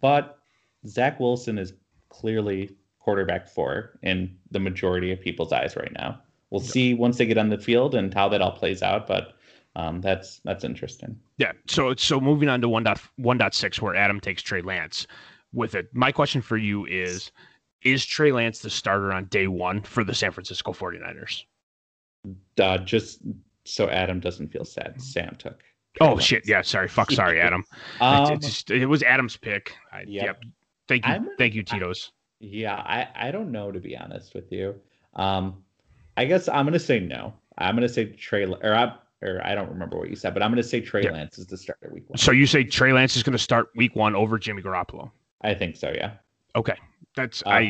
But 0.00 0.38
Zach 0.86 1.18
Wilson 1.20 1.58
is 1.58 1.74
clearly 2.08 2.70
quarterback 2.98 3.48
four 3.48 3.98
in 4.02 4.36
the 4.50 4.60
majority 4.60 5.12
of 5.12 5.20
people's 5.20 5.52
eyes 5.52 5.76
right 5.76 5.92
now. 5.92 6.20
We'll 6.50 6.60
see 6.60 6.94
once 6.94 7.18
they 7.18 7.26
get 7.26 7.38
on 7.38 7.48
the 7.48 7.58
field 7.58 7.94
and 7.94 8.12
how 8.14 8.28
that 8.28 8.40
all 8.40 8.52
plays 8.52 8.82
out. 8.82 9.06
But 9.06 9.34
um, 9.76 10.00
that's 10.00 10.40
that's 10.44 10.62
interesting. 10.64 11.18
Yeah. 11.36 11.52
So 11.66 11.94
so 11.96 12.20
moving 12.20 12.48
on 12.48 12.60
to 12.60 12.68
one 12.68 12.84
dot 12.84 13.00
one 13.16 13.38
dot 13.38 13.54
six 13.54 13.82
where 13.82 13.94
Adam 13.96 14.20
takes 14.20 14.42
Trey 14.42 14.62
Lance. 14.62 15.06
With 15.52 15.74
it, 15.74 15.88
my 15.94 16.12
question 16.12 16.42
for 16.42 16.56
you 16.56 16.86
is 16.86 17.32
is 17.82 18.04
Trey 18.04 18.32
Lance 18.32 18.60
the 18.60 18.70
starter 18.70 19.12
on 19.12 19.26
day 19.26 19.46
one 19.48 19.82
for 19.82 20.04
the 20.04 20.14
San 20.14 20.30
Francisco 20.30 20.72
49ers? 20.72 21.44
Uh, 22.58 22.78
just 22.78 23.20
so 23.64 23.88
Adam 23.88 24.20
doesn't 24.20 24.48
feel 24.48 24.64
sad, 24.64 25.00
Sam 25.02 25.34
took. 25.38 25.62
Oh 26.00 26.18
shit. 26.18 26.46
Yeah, 26.46 26.62
sorry. 26.62 26.88
Fuck 26.88 27.10
sorry, 27.12 27.40
Adam. 27.40 27.64
Um, 28.00 28.32
it's 28.32 28.46
just- 28.46 28.70
it 28.70 28.86
was 28.86 29.02
Adam's 29.02 29.36
pick. 29.36 29.74
I, 29.92 30.00
Yep. 30.06 30.24
Yep. 30.24 30.42
Thank 30.88 31.06
you. 31.06 31.12
I'm- 31.12 31.28
Thank 31.38 31.54
you, 31.54 31.62
Tito's. 31.62 32.12
Yeah, 32.40 32.74
I, 32.76 33.08
I 33.14 33.30
don't 33.30 33.50
know 33.52 33.72
to 33.72 33.80
be 33.80 33.96
honest 33.96 34.34
with 34.34 34.52
you. 34.52 34.74
Um, 35.14 35.62
I 36.16 36.24
guess 36.26 36.48
I'm 36.48 36.66
gonna 36.66 36.78
say 36.78 37.00
no. 37.00 37.32
I'm 37.56 37.74
gonna 37.74 37.88
say 37.88 38.06
Trey 38.06 38.44
or 38.44 38.74
I 38.74 38.94
or 39.22 39.40
I 39.44 39.54
don't 39.54 39.70
remember 39.70 39.96
what 39.98 40.10
you 40.10 40.16
said, 40.16 40.34
but 40.34 40.42
I'm 40.42 40.50
gonna 40.50 40.62
say 40.62 40.80
Trey 40.80 41.04
Yeah. 41.04 41.12
Lance 41.12 41.38
is 41.38 41.46
the 41.46 41.56
starter 41.56 41.90
week 41.92 42.08
one. 42.08 42.18
So 42.18 42.32
you 42.32 42.46
say 42.46 42.64
Trey 42.64 42.92
Lance 42.92 43.16
is 43.16 43.22
going 43.22 43.32
to 43.32 43.38
start 43.38 43.68
week 43.74 43.96
one 43.96 44.14
over 44.14 44.38
Jimmy 44.38 44.60
Garoppolo? 44.62 45.10
I 45.40 45.54
think 45.54 45.76
so. 45.76 45.90
Yeah. 45.90 46.12
Okay. 46.56 46.76
That's 47.16 47.42
Uh, 47.46 47.50
I. 47.50 47.60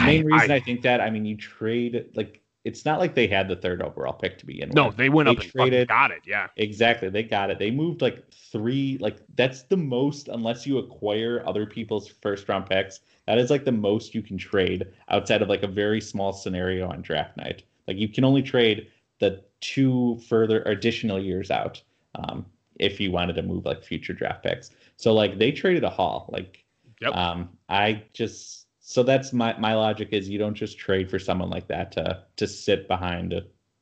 Main 0.00 0.22
I, 0.22 0.34
reason 0.36 0.50
I, 0.50 0.54
I, 0.54 0.60
think 0.60 0.82
that 0.82 1.00
I 1.00 1.10
mean 1.10 1.26
you 1.26 1.36
trade 1.36 2.06
like 2.14 2.40
it's 2.66 2.84
not 2.84 2.98
like 2.98 3.14
they 3.14 3.28
had 3.28 3.48
the 3.48 3.54
third 3.56 3.80
overall 3.80 4.12
pick 4.12 4.38
to 4.38 4.46
begin 4.46 4.70
no, 4.70 4.86
with. 4.86 4.94
No, 4.94 5.04
they 5.04 5.08
went 5.08 5.26
they 5.28 5.36
up 5.36 5.42
traded- 5.42 5.88
got 5.88 6.10
it. 6.10 6.22
Yeah. 6.26 6.48
Exactly. 6.56 7.08
They 7.08 7.22
got 7.22 7.50
it. 7.50 7.58
They 7.58 7.70
moved 7.70 8.02
like 8.02 8.24
three, 8.32 8.98
like 9.00 9.18
that's 9.36 9.62
the 9.62 9.76
most, 9.76 10.28
unless 10.28 10.66
you 10.66 10.78
acquire 10.78 11.42
other 11.46 11.64
people's 11.64 12.08
first 12.08 12.48
round 12.48 12.66
picks, 12.66 13.00
that 13.26 13.38
is 13.38 13.50
like 13.50 13.64
the 13.64 13.72
most 13.72 14.14
you 14.14 14.22
can 14.22 14.36
trade 14.36 14.86
outside 15.08 15.42
of 15.42 15.48
like 15.48 15.62
a 15.62 15.68
very 15.68 16.00
small 16.00 16.32
scenario 16.32 16.88
on 16.88 17.02
draft 17.02 17.36
night. 17.36 17.62
Like 17.86 17.98
you 17.98 18.08
can 18.08 18.24
only 18.24 18.42
trade 18.42 18.88
the 19.20 19.42
two 19.60 20.18
further 20.28 20.62
additional 20.64 21.18
years 21.22 21.50
out 21.50 21.80
um, 22.16 22.44
if 22.80 23.00
you 23.00 23.10
wanted 23.12 23.34
to 23.36 23.42
move 23.42 23.64
like 23.64 23.82
future 23.84 24.12
draft 24.12 24.42
picks. 24.42 24.70
So 24.96 25.14
like 25.14 25.38
they 25.38 25.52
traded 25.52 25.84
a 25.84 25.90
haul. 25.90 26.28
Like 26.32 26.64
Yep. 27.00 27.14
um, 27.14 27.50
I 27.68 28.02
just 28.14 28.65
so 28.88 29.02
that's 29.02 29.32
my 29.32 29.58
my 29.58 29.74
logic 29.74 30.10
is 30.12 30.28
you 30.28 30.38
don't 30.38 30.54
just 30.54 30.78
trade 30.78 31.10
for 31.10 31.18
someone 31.18 31.50
like 31.50 31.66
that 31.66 31.90
to 31.90 32.22
to 32.36 32.46
sit 32.46 32.86
behind 32.86 33.34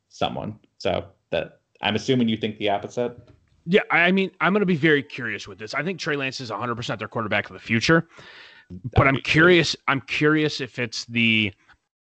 someone. 0.09 0.59
So 0.79 1.05
that 1.29 1.61
I'm 1.83 1.95
assuming 1.95 2.27
you 2.27 2.39
think 2.39 2.57
the 2.57 2.71
opposite. 2.71 3.15
Yeah, 3.67 3.83
I 3.91 4.11
mean, 4.13 4.31
I'm 4.41 4.55
going 4.55 4.61
to 4.61 4.67
be 4.67 4.77
very 4.77 5.03
curious 5.03 5.47
with 5.47 5.59
this. 5.59 5.75
I 5.75 5.83
think 5.83 6.01
Trey 6.01 6.17
Lance 6.17 6.41
is 6.41 6.51
100% 6.51 6.99
their 6.99 7.09
quarterback 7.09 7.49
of 7.49 7.53
the 7.53 7.61
future. 7.61 8.09
But 8.97 9.07
I'm 9.07 9.17
curious. 9.17 9.77
I'm 9.89 10.01
curious 10.01 10.63
if 10.63 10.79
it's 10.79 11.05
the 11.05 11.53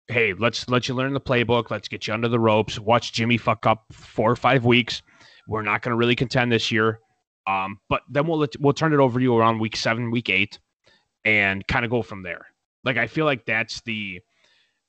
hey, 0.10 0.34
let's 0.34 0.68
let 0.68 0.90
you 0.90 0.94
learn 0.94 1.14
the 1.14 1.22
playbook. 1.22 1.72
Let's 1.72 1.88
get 1.88 2.08
you 2.08 2.14
under 2.14 2.28
the 2.28 2.40
ropes. 2.42 2.78
Watch 2.78 3.14
Jimmy 3.14 3.38
fuck 3.38 3.66
up 3.66 3.86
four 3.94 4.30
or 4.30 4.36
five 4.36 4.66
weeks. 4.66 5.02
We're 5.48 5.62
not 5.62 5.82
going 5.82 5.92
to 5.92 5.98
really 5.98 6.16
contend 6.16 6.52
this 6.52 6.72
year. 6.72 7.00
Um, 7.48 7.80
but 7.88 8.02
then 8.10 8.28
we'll 8.28 8.40
let, 8.40 8.60
we'll 8.60 8.74
turn 8.74 8.92
it 8.92 9.00
over 9.00 9.18
to 9.18 9.24
you 9.24 9.38
around 9.38 9.60
week 9.60 9.78
seven, 9.78 10.12
week 10.12 10.30
eight, 10.30 10.60
and 11.24 11.66
kind 11.68 11.86
of 11.86 11.92
go 11.92 12.02
from 12.02 12.24
there. 12.24 12.51
Like 12.84 12.98
I 12.98 13.08
feel 13.08 13.26
like 13.26 13.46
that's 13.46 13.82
the 13.82 14.22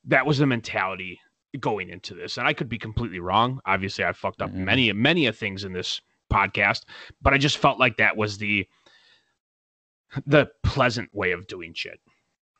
that 0.06 0.26
was 0.26 0.38
the 0.38 0.46
mentality 0.46 1.20
going 1.60 1.90
into 1.90 2.14
this, 2.14 2.38
and 2.38 2.46
I 2.46 2.52
could 2.54 2.68
be 2.68 2.78
completely 2.78 3.20
wrong. 3.20 3.60
Obviously, 3.66 4.04
I 4.04 4.12
fucked 4.12 4.40
up 4.42 4.50
Mhm. 4.50 4.64
many 4.64 4.92
many 4.92 5.26
of 5.26 5.36
things 5.36 5.64
in 5.64 5.72
this 5.72 6.00
podcast, 6.32 6.84
but 7.20 7.34
I 7.34 7.38
just 7.38 7.58
felt 7.58 7.78
like 7.78 7.98
that 7.98 8.16
was 8.16 8.38
the 8.38 8.66
the 10.26 10.50
pleasant 10.62 11.14
way 11.14 11.32
of 11.32 11.46
doing 11.46 11.72
shit. 11.74 12.00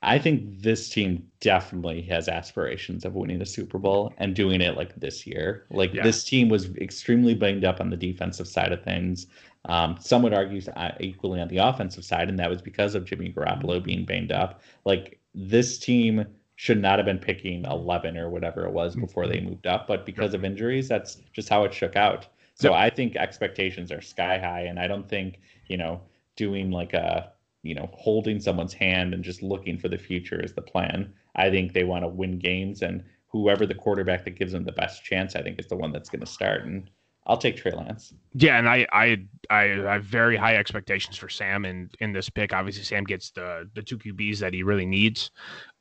I 0.05 0.19
think 0.19 0.61
this 0.63 0.89
team 0.89 1.29
definitely 1.41 2.03
has 2.03 2.29
aspirations 2.29 3.05
of 3.05 3.15
winning 3.15 3.41
a 3.41 3.47
Super 3.47 3.79
Bowl 3.79 4.13
and 4.19 4.35
doing 4.35 4.61
it 4.61 4.77
like 4.77 4.95
this 4.97 5.27
year. 5.27 5.67
Like 5.71 5.95
Yeah. 5.95 6.03
this 6.03 6.25
team 6.25 6.49
was 6.49 6.75
extremely 6.77 7.35
banged 7.35 7.65
up 7.65 7.81
on 7.81 7.89
the 7.89 7.97
defensive 7.97 8.49
side 8.49 8.73
of 8.73 8.83
things. 8.83 9.29
Um, 9.67 9.97
some 10.01 10.23
would 10.23 10.35
argue 10.35 10.61
uh, 10.75 10.91
equally 10.99 11.41
on 11.41 11.47
the 11.49 11.59
offensive 11.59 12.05
side, 12.05 12.29
and 12.29 12.39
that 12.41 12.51
was 12.51 12.61
because 12.61 12.97
of 12.97 13.05
Jimmy 13.05 13.33
Garoppolo 13.33 13.81
being 13.83 14.05
banged 14.05 14.33
up. 14.33 14.61
Like 14.85 15.21
this 15.35 15.79
team 15.79 16.27
should 16.57 16.81
not 16.81 16.99
have 16.99 17.07
been 17.07 17.19
picking 17.19 17.65
11 17.65 18.17
or 18.17 18.31
whatever 18.31 18.67
it 18.67 18.73
was 18.73 18.93
mm-hmm. 18.93 19.03
before 19.03 19.27
they 19.27 19.41
moved 19.41 19.67
up, 19.67 19.87
but 19.87 20.07
because 20.07 20.35
of 20.35 20.45
injuries, 20.45 20.89
that's 20.89 21.17
just 21.33 21.49
how 21.49 21.65
it 21.65 21.75
shook 21.75 21.97
out. 21.97 22.27
So 22.55 22.71
Yep. 22.71 22.79
I 22.79 22.91
think 22.91 23.17
expectations 23.17 23.91
are 23.91 24.01
sky 24.01 24.39
high, 24.39 24.63
and 24.63 24.79
I 24.79 24.87
don't 24.87 25.09
think 25.09 25.41
you 25.69 25.77
know 25.77 26.01
doing 26.37 26.71
like 26.71 26.93
a 26.93 27.33
you 27.63 27.75
know 27.75 27.89
holding 27.93 28.41
someone's 28.41 28.75
hand 28.75 29.15
and 29.15 29.25
just 29.25 29.43
looking 29.43 29.79
for 29.79 29.89
the 29.89 29.99
future 29.99 30.41
is 30.41 30.53
the 30.53 30.63
plan. 30.63 31.13
I 31.35 31.51
think 31.51 31.73
they 31.73 31.85
want 31.85 32.05
to 32.05 32.09
win 32.09 32.39
games, 32.39 32.83
and 32.83 33.03
whoever 33.29 33.67
the 33.67 33.75
quarterback 33.75 34.25
that 34.25 34.39
gives 34.39 34.53
them 34.53 34.65
the 34.65 34.73
best 34.73 35.03
chance, 35.03 35.35
I 35.35 35.43
think, 35.43 35.59
is 35.59 35.67
the 35.67 35.77
one 35.77 35.93
that's 35.93 36.11
going 36.11 36.21
to 36.21 36.27
start. 36.27 36.65
And 36.65 36.91
I'll 37.27 37.37
take 37.37 37.57
Trey 37.57 37.73
Lance. 37.73 38.13
Yeah, 38.35 38.59
and 38.59 38.69
I 38.69 38.87
I 38.93 39.25
I 39.49 39.63
have 39.95 40.05
very 40.05 40.37
high 40.37 40.57
expectations 40.57 41.17
for 41.17 41.29
Sam 41.29 41.65
in 41.65 41.91
in 42.01 42.13
this 42.13 42.29
pick. 42.29 42.53
Obviously, 42.53 42.85
Sam 42.85 43.05
gets 43.05 43.31
the 43.31 43.69
the 43.75 43.83
two 43.83 43.99
QBs 43.99 44.39
that 44.39 44.53
he 44.53 44.63
really 44.63 44.87
needs 44.87 45.31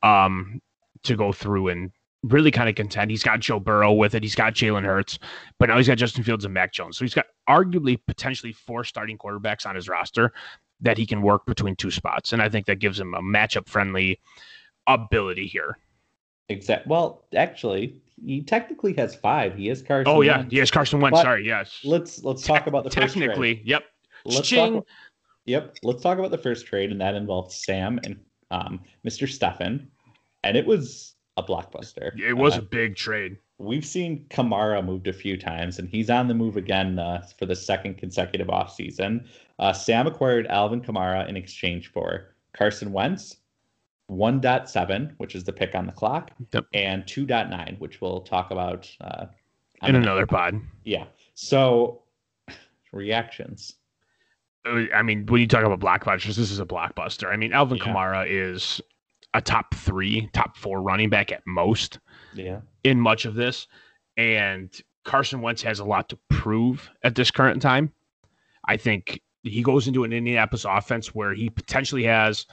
um 0.04 0.62
to 1.04 1.16
go 1.16 1.32
through 1.32 1.70
and 1.70 1.92
really 2.24 2.52
kind 2.52 2.70
of 2.70 2.76
contend. 2.76 3.10
He's 3.10 3.24
got 3.24 3.40
Joe 3.40 3.60
Burrow 3.60 3.94
with 3.94 4.14
it. 4.14 4.22
He's 4.22 4.36
got 4.36 4.54
Jalen 4.54 4.84
Hurts, 4.84 5.18
but 5.58 5.70
now 5.70 5.78
he's 5.78 5.88
got 5.88 5.98
Justin 5.98 6.24
Fields 6.24 6.46
and 6.46 6.54
Mac 6.54 6.72
Jones. 6.72 6.98
So 6.98 7.04
he's 7.04 7.16
got 7.16 7.26
arguably 7.50 8.00
potentially 8.06 8.54
four 8.54 8.84
starting 8.84 9.18
quarterbacks 9.18 9.66
on 9.66 9.76
his 9.76 9.90
roster 9.90 10.32
that 10.82 10.98
he 10.98 11.06
can 11.08 11.24
work 11.24 11.46
between 11.46 11.76
two 11.76 11.92
spots, 11.92 12.34
and 12.34 12.42
I 12.42 12.50
think 12.50 12.68
that 12.68 12.80
gives 12.80 13.00
him 13.00 13.14
a 13.14 13.22
matchup 13.22 13.68
friendly 13.68 14.20
ability 14.88 15.48
here. 15.48 15.78
Exact. 16.50 16.86
Well, 16.88 17.24
actually, 17.36 18.02
he 18.24 18.42
technically 18.44 18.94
has 18.94 19.16
five. 19.16 19.56
He 19.56 19.70
is 19.70 19.82
Carson. 19.82 20.14
Oh 20.14 20.22
yeah, 20.22 20.38
Wentz. 20.38 20.54
yes, 20.54 20.72
Carson 20.72 21.00
Wentz. 21.00 21.18
But 21.20 21.24
Sorry, 21.24 21.46
yes. 21.46 21.80
Let's 21.84 22.24
let's 22.24 22.44
talk 22.44 22.68
about 22.68 22.84
the 22.84 22.90
first 22.90 23.14
trade. 23.14 23.22
Technically, 23.28 23.62
yep. 23.66 23.84
Let's 24.26 24.48
Ching. 24.48 24.74
talk, 24.76 24.88
yep. 25.46 25.76
Let's 25.84 26.02
talk 26.04 26.18
about 26.20 26.32
the 26.32 26.38
first 26.38 26.66
trade, 26.68 26.92
and 26.92 27.02
that 27.02 27.16
involved 27.16 27.52
Sam 27.52 28.00
and 28.04 28.20
um, 28.52 28.82
Mr. 29.08 29.28
Steffen, 29.28 29.88
and 30.44 30.56
it 30.58 30.66
was 30.66 31.16
a 31.38 31.44
blockbuster. 31.44 32.12
It 32.20 32.34
was 32.34 32.56
Uh, 32.56 32.60
a 32.60 32.62
big 32.62 32.96
trade. 32.96 33.38
we've 33.58 33.86
seen 33.86 34.26
Kamara 34.30 34.84
moved 34.86 35.08
a 35.08 35.14
few 35.14 35.38
times, 35.38 35.80
and 35.80 35.88
he's 35.90 36.10
on 36.10 36.28
the 36.28 36.34
move 36.34 36.58
again 36.58 37.00
uh, 37.00 37.26
for 37.40 37.46
the 37.46 37.56
second 37.56 37.98
consecutive 37.98 38.48
offseason. 38.48 39.26
Uh, 39.60 39.72
Sam 39.74 40.08
acquired 40.08 40.46
Alvin 40.48 40.82
Kamara 40.82 41.28
in 41.30 41.38
exchange 41.38 41.92
for 41.92 42.36
Carson 42.54 42.92
Wentz, 42.92 43.38
1.7, 44.12 45.14
which 45.18 45.36
is 45.36 45.44
the 45.44 45.54
pick 45.54 45.74
on 45.76 45.86
the 45.86 45.92
clock, 45.92 46.32
Yep. 46.54 46.66
and 46.74 47.04
2.9, 47.06 47.80
which 47.80 48.02
we'll 48.02 48.22
talk 48.22 48.52
about 48.52 48.90
uh, 49.02 49.26
in 49.84 49.96
another 49.96 50.26
pod. 50.28 50.60
Yeah. 50.84 51.06
So, 51.34 52.04
reactions. 52.92 53.76
Uh, 54.66 54.84
I 54.94 55.02
mean, 55.02 55.26
when 55.26 55.42
you 55.42 55.48
talk 55.48 55.64
about 55.64 55.80
blockbusters, 55.80 56.36
this 56.36 56.52
is 56.52 56.60
a 56.60 56.66
blockbuster. 56.66 57.32
I 57.32 57.36
mean, 57.38 57.54
Alvin 57.54 57.78
Yeah. 57.78 57.86
Kamara 57.86 58.26
is 58.28 58.82
a 59.34 59.42
top 59.42 59.74
three, 59.74 60.30
top 60.34 60.58
four 60.58 60.82
running 60.82 61.10
back 61.10 61.32
at 61.32 61.42
most 61.48 62.00
Yeah. 62.34 62.60
in 62.84 63.00
much 63.00 63.26
of 63.26 63.34
this. 63.36 63.68
And 64.18 64.70
Carson 65.06 65.42
Wentz 65.42 65.62
has 65.64 65.80
a 65.80 65.86
lot 65.86 66.10
to 66.10 66.20
prove 66.30 66.90
at 67.04 67.16
this 67.16 67.32
current 67.32 67.62
time. 67.62 67.92
I 68.68 68.78
think 68.78 69.22
he 69.44 69.64
goes 69.64 69.88
into 69.88 70.04
an 70.04 70.14
Indianapolis 70.14 70.66
offense 70.68 71.16
where 71.16 71.34
he 71.34 71.50
potentially 71.50 72.04
has, 72.04 72.46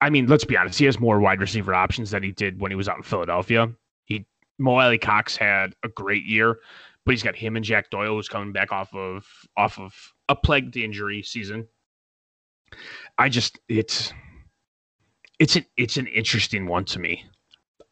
I 0.00 0.10
mean, 0.10 0.26
let's 0.26 0.44
be 0.44 0.56
honest, 0.56 0.78
he 0.78 0.84
has 0.84 1.00
more 1.00 1.20
wide 1.20 1.40
receiver 1.40 1.74
options 1.74 2.10
than 2.10 2.22
he 2.22 2.32
did 2.32 2.60
when 2.60 2.70
he 2.70 2.76
was 2.76 2.88
out 2.88 2.98
in 2.98 3.02
Philadelphia. 3.02 3.70
He 4.04 4.26
Mo 4.58 4.78
Alie-Cox 4.78 5.36
had 5.36 5.74
a 5.82 5.88
great 5.88 6.24
year, 6.24 6.58
but 7.04 7.12
he's 7.12 7.22
got 7.22 7.36
him 7.36 7.56
and 7.56 7.64
Jack 7.64 7.90
Doyle 7.90 8.14
who's 8.14 8.28
coming 8.28 8.52
back 8.52 8.72
off 8.72 8.94
of 8.94 9.26
off 9.56 9.78
of 9.78 9.94
a 10.28 10.36
plagued 10.36 10.76
injury 10.76 11.22
season. 11.22 11.66
I 13.18 13.28
just 13.28 13.58
it's 13.68 14.12
it's 15.38 15.56
an 15.56 15.66
it's 15.76 15.96
an 15.96 16.06
interesting 16.08 16.66
one 16.66 16.84
to 16.86 16.98
me. 16.98 17.24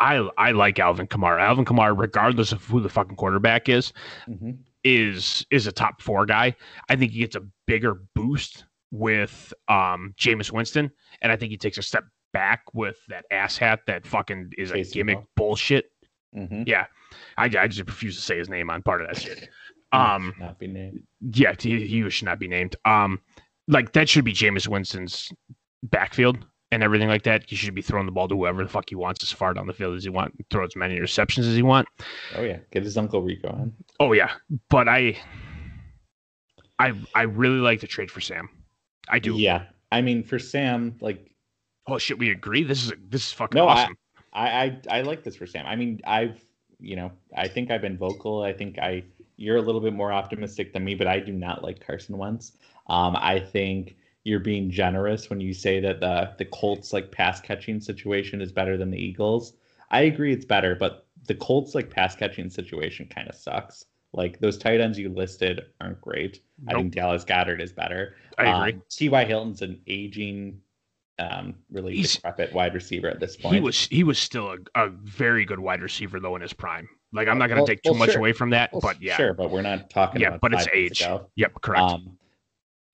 I 0.00 0.16
I 0.36 0.50
like 0.52 0.78
Alvin 0.78 1.06
Kamara. 1.06 1.40
Alvin 1.40 1.64
Kamara, 1.64 1.98
regardless 1.98 2.52
of 2.52 2.64
who 2.64 2.80
the 2.80 2.88
fucking 2.88 3.16
quarterback 3.16 3.68
is, 3.68 3.92
hmm 4.26 4.52
is 4.84 5.46
is 5.50 5.66
a 5.66 5.72
top 5.72 6.02
four 6.02 6.26
guy. 6.26 6.54
I 6.90 6.96
think 6.96 7.12
he 7.12 7.20
gets 7.20 7.36
a 7.36 7.42
bigger 7.66 8.02
boost 8.14 8.66
with 8.94 9.52
um 9.68 10.14
Jameis 10.16 10.52
Winston, 10.52 10.90
and 11.20 11.32
I 11.32 11.36
think 11.36 11.50
he 11.50 11.56
takes 11.56 11.78
a 11.78 11.82
step 11.82 12.04
back 12.32 12.62
with 12.72 12.96
that 13.08 13.24
asshat 13.32 13.78
that 13.86 14.06
fucking 14.06 14.52
is 14.56 14.70
a 14.70 14.82
gimmick 14.84 15.18
bullshit. 15.36 15.86
hmm 16.32 16.62
Yeah, 16.66 16.86
I, 17.36 17.44
I 17.46 17.66
just 17.68 17.80
refuse 17.88 18.14
to 18.16 18.22
say 18.22 18.38
his 18.38 18.48
name 18.48 18.70
on 18.70 18.82
part 18.82 19.00
of 19.02 19.08
that 19.08 19.20
shit. 19.20 19.48
Um, 19.92 20.34
not 20.40 20.58
be 20.58 20.66
named. 20.66 21.04
yeah, 21.20 21.54
he, 21.56 21.86
he 21.86 22.10
should 22.10 22.24
not 22.26 22.40
be 22.40 22.48
named. 22.48 22.74
Um, 22.84 23.20
like 23.68 23.92
that 23.92 24.08
should 24.08 24.24
be 24.24 24.32
Jameis 24.32 24.66
Winston's 24.66 25.30
backfield 25.84 26.44
and 26.72 26.82
everything 26.82 27.06
like 27.06 27.22
that. 27.22 27.48
He 27.48 27.54
should 27.54 27.76
be 27.76 27.82
throwing 27.82 28.04
the 28.06 28.10
ball 28.10 28.26
to 28.26 28.34
whoever 28.34 28.64
the 28.64 28.68
fuck 28.68 28.88
he 28.88 28.96
wants 28.96 29.22
as 29.22 29.30
far 29.30 29.54
down 29.54 29.68
the 29.68 29.72
field 29.72 29.94
as 29.96 30.02
he 30.02 30.10
want, 30.10 30.34
throw 30.50 30.64
as 30.64 30.74
many 30.74 30.98
interceptions 30.98 31.46
as 31.48 31.54
he 31.54 31.62
want. 31.62 31.86
Oh 32.34 32.42
yeah, 32.42 32.58
get 32.72 32.82
his 32.82 32.96
uncle 32.96 33.22
Rico 33.22 33.50
on. 33.50 33.72
Oh 34.00 34.10
yeah, 34.14 34.32
but 34.68 34.88
I, 34.88 35.16
I, 36.80 36.92
I 37.14 37.22
really 37.22 37.58
like 37.60 37.80
the 37.80 37.86
trade 37.86 38.10
for 38.10 38.20
Sam. 38.20 38.48
I 39.08 39.18
do. 39.18 39.36
Yeah, 39.36 39.64
I 39.92 40.02
mean 40.02 40.22
for 40.22 40.38
Sam, 40.38 40.96
like 41.00 41.34
Oh 41.86 41.98
shit, 41.98 42.18
we 42.18 42.30
agree. 42.30 42.62
This 42.62 42.84
is 42.84 42.92
this 43.08 43.26
is 43.26 43.32
fucking 43.32 43.56
No, 43.56 43.68
awesome. 43.68 43.96
I, 44.32 44.48
I 44.48 44.98
I 44.98 45.00
like 45.02 45.22
this 45.22 45.36
for 45.36 45.46
Sam. 45.46 45.66
I 45.66 45.76
mean, 45.76 46.00
I've 46.06 46.42
you 46.80 46.96
know, 46.96 47.12
I 47.36 47.48
think 47.48 47.70
I've 47.70 47.82
been 47.82 47.96
vocal. 47.96 48.42
I 48.42 48.52
think 48.52 48.78
I 48.78 49.04
you're 49.36 49.56
a 49.56 49.62
little 49.62 49.80
bit 49.80 49.92
more 49.92 50.12
optimistic 50.12 50.72
than 50.72 50.84
me, 50.84 50.94
but 50.94 51.06
I 51.06 51.20
do 51.20 51.32
not 51.32 51.62
like 51.62 51.84
Carson 51.84 52.16
Wentz. 52.16 52.52
Um, 52.88 53.16
I 53.16 53.40
think 53.40 53.96
you're 54.24 54.40
being 54.40 54.70
generous 54.70 55.28
when 55.28 55.40
you 55.40 55.52
say 55.52 55.80
that 55.80 56.00
the 56.00 56.32
the 56.38 56.44
Colts 56.46 56.92
like 56.92 57.12
pass 57.12 57.40
catching 57.40 57.80
situation 57.80 58.40
is 58.40 58.52
better 58.52 58.76
than 58.76 58.90
the 58.90 58.98
Eagles. 58.98 59.54
I 59.90 60.02
agree 60.02 60.32
it's 60.32 60.46
better, 60.46 60.74
but 60.74 61.06
the 61.26 61.34
Colts 61.34 61.74
like 61.74 61.90
pass 61.90 62.16
catching 62.16 62.50
situation 62.50 63.06
kind 63.06 63.28
of 63.28 63.34
sucks. 63.34 63.84
Like 64.14 64.38
those 64.38 64.56
tight 64.56 64.80
ends 64.80 64.98
you 64.98 65.08
listed 65.08 65.62
aren't 65.80 66.00
great. 66.00 66.40
I 66.68 66.74
think 66.74 66.94
Dallas 66.94 67.24
Goedert 67.24 67.60
is 67.60 67.72
better. 67.72 68.14
I 68.38 68.42
agree. 68.68 68.72
Um, 68.74 68.82
T.Y. 68.88 69.24
Hilton's 69.24 69.60
an 69.62 69.80
aging, 69.88 70.60
um, 71.18 71.54
really 71.70 71.96
He's- 71.96 72.14
decrepit 72.14 72.52
wide 72.52 72.74
receiver 72.74 73.08
at 73.08 73.18
this 73.20 73.36
point. 73.36 73.54
he 73.56 73.60
was 73.60 73.86
he 73.88 74.04
was 74.04 74.18
still 74.18 74.52
a, 74.52 74.84
a 74.86 74.88
very 74.88 75.44
good 75.44 75.58
wide 75.58 75.82
receiver 75.82 76.20
though 76.20 76.36
in 76.36 76.42
his 76.42 76.52
prime. 76.52 76.88
Like 77.12 77.26
I'm 77.28 77.38
not 77.38 77.48
gonna 77.48 77.62
Well- 77.62 77.66
take 77.66 77.82
too 77.82 77.90
well, 77.90 77.98
much 77.98 78.10
sure. 78.10 78.18
away 78.20 78.32
from 78.32 78.50
that, 78.50 78.72
Well, 78.72 78.80
but 78.80 79.02
yeah, 79.02 79.16
sure, 79.16 79.34
but 79.34 79.50
we're 79.50 79.62
not 79.62 79.90
talking 79.90 80.20
yeah, 80.20 80.28
about 80.28 80.40
but 80.40 80.54
it's 80.54 80.68
age. 80.72 81.00
ago. 81.00 81.28
Yep, 81.34 81.60
correct. 81.60 81.82
Um, 81.82 82.16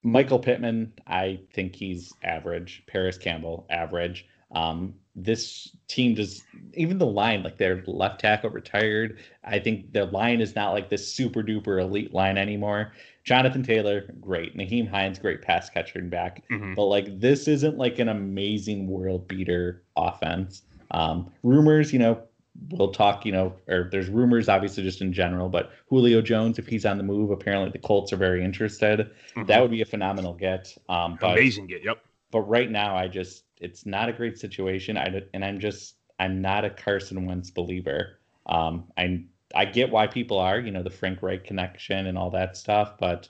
Michael 0.02 0.38
Pittman, 0.38 0.94
I 1.06 1.40
think 1.52 1.74
he's 1.76 2.14
average. 2.22 2.82
Parris 2.86 3.18
Campbell, 3.18 3.66
average. 3.68 4.26
Um, 4.52 4.94
this 5.16 5.74
team 5.88 6.14
does 6.14 6.42
even 6.74 6.98
the 6.98 7.06
line, 7.06 7.42
like 7.42 7.56
their 7.58 7.82
left 7.86 8.20
tackle 8.20 8.50
retired. 8.50 9.18
I 9.44 9.58
think 9.58 9.92
the 9.92 10.06
line 10.06 10.40
is 10.40 10.54
not 10.54 10.72
like 10.72 10.88
this 10.88 11.12
super 11.12 11.42
duper 11.42 11.80
elite 11.80 12.14
line 12.14 12.38
anymore. 12.38 12.92
Jonathan 13.24 13.62
Taylor, 13.62 14.14
great. 14.20 14.56
Nyheim 14.56 14.88
Hines, 14.88 15.18
great 15.18 15.42
pass 15.42 15.68
catcher 15.68 15.98
and 15.98 16.10
back. 16.10 16.42
Mhm. 16.50 16.74
But 16.76 16.84
like 16.86 17.20
this 17.20 17.48
isn't 17.48 17.76
like 17.76 17.98
an 17.98 18.08
amazing 18.08 18.86
world 18.86 19.26
beater 19.28 19.82
offense. 19.96 20.62
Um, 20.92 21.30
rumors, 21.42 21.92
you 21.92 21.98
know, 21.98 22.22
we'll 22.70 22.92
talk, 22.92 23.24
you 23.26 23.32
know, 23.32 23.54
or 23.68 23.88
there's 23.90 24.08
rumors 24.08 24.48
obviously 24.48 24.82
just 24.82 25.00
in 25.02 25.12
general, 25.12 25.48
but 25.48 25.70
Julio 25.88 26.20
Jones, 26.22 26.58
if 26.58 26.66
he's 26.66 26.84
on 26.86 26.98
the 26.98 27.04
move, 27.04 27.30
apparently 27.30 27.70
the 27.70 27.78
Colts 27.78 28.12
are 28.12 28.16
very 28.16 28.44
interested. 28.44 29.10
Mhm. 29.34 29.46
That 29.48 29.60
would 29.60 29.70
be 29.70 29.82
a 29.82 29.86
phenomenal 29.86 30.34
get. 30.34 30.76
Um, 30.88 31.18
but 31.20 31.32
amazing 31.32 31.66
get. 31.66 31.84
Yep. 31.84 31.98
but 32.30 32.40
right 32.42 32.70
now, 32.70 32.96
I 32.96 33.08
just 33.08 33.44
it's 33.60 33.86
not 33.86 34.08
a 34.08 34.12
great 34.12 34.38
situation. 34.38 34.96
I 34.96 35.22
and 35.34 35.44
I'm 35.44 35.60
just 35.60 35.96
I'm 36.18 36.40
not 36.42 36.64
a 36.64 36.70
Carson 36.70 37.26
Wentz 37.26 37.50
believer. 37.50 38.18
Um, 38.46 38.84
I 38.96 39.24
I 39.54 39.64
get 39.64 39.90
why 39.90 40.06
people 40.06 40.38
are, 40.38 40.58
you 40.60 40.70
know, 40.70 40.82
the 40.82 40.90
Frank 40.90 41.22
Reich 41.22 41.44
connection 41.44 42.06
and 42.06 42.16
all 42.18 42.30
that 42.30 42.56
stuff, 42.56 42.98
but 42.98 43.28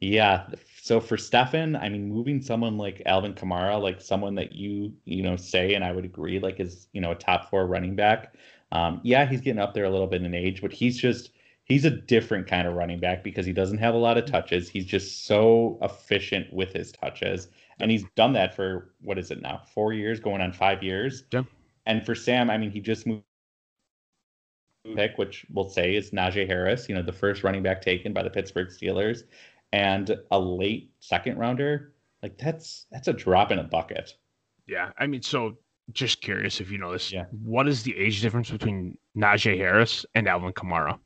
yeah. 0.00 0.46
So 0.82 1.00
for 1.00 1.16
Stefan, 1.16 1.74
I 1.76 1.88
mean, 1.88 2.08
moving 2.08 2.40
someone 2.42 2.76
like 2.78 3.02
Alvin 3.06 3.34
Kamara, 3.34 3.80
like 3.80 4.00
someone 4.00 4.34
that 4.36 4.52
you 4.52 4.92
you 5.04 5.22
know 5.22 5.36
say, 5.36 5.74
and 5.74 5.84
I 5.84 5.92
would 5.92 6.04
agree, 6.04 6.38
like 6.38 6.60
is 6.60 6.88
you 6.92 7.00
know 7.00 7.12
a 7.12 7.16
top 7.16 7.50
four 7.50 7.66
running 7.66 7.96
back. 7.96 8.34
Um, 8.72 9.00
yeah, 9.04 9.26
he's 9.26 9.40
getting 9.40 9.60
up 9.60 9.74
there 9.74 9.84
a 9.84 9.90
little 9.90 10.06
bit 10.06 10.22
in 10.22 10.34
age, 10.34 10.60
but 10.62 10.72
he's 10.72 10.98
just 10.98 11.30
he's 11.64 11.84
a 11.84 11.90
different 11.90 12.46
kind 12.46 12.68
of 12.68 12.74
running 12.74 13.00
back 13.00 13.24
because 13.24 13.46
he 13.46 13.52
doesn't 13.52 13.78
have 13.78 13.94
a 13.94 13.98
lot 13.98 14.18
of 14.18 14.26
touches. 14.26 14.68
He's 14.68 14.86
just 14.86 15.26
so 15.26 15.78
efficient 15.82 16.52
with 16.52 16.72
his 16.72 16.92
touches, 16.92 17.48
and 17.80 17.90
he's 17.90 18.04
done 18.14 18.32
that 18.34 18.54
for 18.54 18.92
what 19.00 19.18
is 19.18 19.30
it 19.30 19.42
now? 19.42 19.62
Four 19.74 19.92
years, 19.92 20.20
going 20.20 20.40
on 20.40 20.52
five 20.52 20.82
years. 20.82 21.24
Yeah. 21.32 21.42
And 21.86 22.04
for 22.04 22.14
Sam, 22.14 22.50
I 22.50 22.58
mean, 22.58 22.70
he 22.70 22.80
just 22.80 23.06
moved 23.06 23.22
pick, 24.94 25.18
which 25.18 25.44
we'll 25.52 25.68
say 25.68 25.96
is 25.96 26.10
Najee 26.10 26.46
Harris, 26.46 26.88
you 26.88 26.94
know, 26.94 27.02
the 27.02 27.12
first 27.12 27.42
running 27.42 27.62
back 27.62 27.82
taken 27.82 28.12
by 28.12 28.22
the 28.22 28.30
Pittsburgh 28.30 28.68
Steelers, 28.68 29.22
and 29.72 30.16
a 30.30 30.38
late 30.38 30.92
second 31.00 31.38
rounder. 31.38 31.92
Like 32.22 32.38
that's 32.38 32.86
that's 32.90 33.08
a 33.08 33.12
drop 33.12 33.50
in 33.50 33.58
a 33.58 33.64
bucket. 33.64 34.14
Yeah, 34.66 34.90
I 34.98 35.06
mean, 35.06 35.22
so 35.22 35.56
just 35.92 36.20
curious 36.20 36.60
if 36.60 36.70
you 36.70 36.78
know 36.78 36.92
this. 36.92 37.12
Yeah. 37.12 37.26
What 37.30 37.68
is 37.68 37.82
the 37.82 37.96
age 37.96 38.20
difference 38.20 38.50
between 38.50 38.96
Najee 39.16 39.56
Harris 39.56 40.04
and 40.14 40.28
Alvin 40.28 40.52
Kamara? 40.52 40.98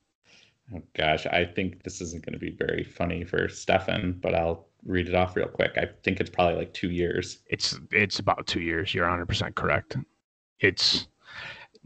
Oh 0.75 0.83
gosh, 0.97 1.27
I 1.27 1.45
think 1.45 1.83
this 1.83 2.01
isn't 2.01 2.25
going 2.25 2.33
to 2.33 2.39
be 2.39 2.51
very 2.51 2.85
funny 2.85 3.25
for 3.25 3.49
Stefan, 3.49 4.19
but 4.23 4.35
I'll 4.35 4.69
read 4.85 5.09
it 5.09 5.15
off 5.15 5.37
real 5.37 5.49
quick. 5.49 5.73
I 5.77 5.89
think 6.03 6.21
it's 6.21 6.31
probably 6.31 6.57
like 6.57 6.73
two 6.75 6.91
years. 6.91 7.39
It's 7.47 7.79
it's 7.93 8.19
about 8.19 8.47
two 8.47 8.61
years. 8.61 8.95
You're 8.95 9.05
100 9.05 9.27
percent 9.27 9.55
correct. 9.55 9.97
It's 10.61 11.07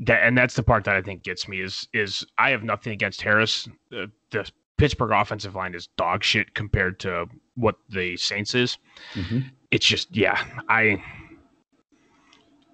that, 0.01 0.23
and 0.25 0.37
that's 0.37 0.55
the 0.55 0.63
part 0.63 0.85
that 0.85 0.97
I 0.97 1.03
think 1.03 1.23
gets 1.23 1.49
me 1.49 1.61
is 1.61 1.89
is 1.93 2.27
I 2.39 2.51
have 2.51 2.63
nothing 2.63 2.93
against 2.93 3.21
Harris. 3.23 3.69
The, 3.91 4.11
the 4.31 4.51
Pittsburgh 4.77 5.13
offensive 5.13 5.55
line 5.55 5.75
is 5.75 5.87
dog 5.97 6.25
shit 6.25 6.55
compared 6.55 6.99
to 7.01 7.27
what 7.55 7.77
the 7.89 8.17
Saints 8.17 8.55
is. 8.55 8.79
Mm-hmm. 9.15 9.41
It's 9.71 9.87
just 9.87 10.15
yeah, 10.15 10.43
I. 10.69 11.03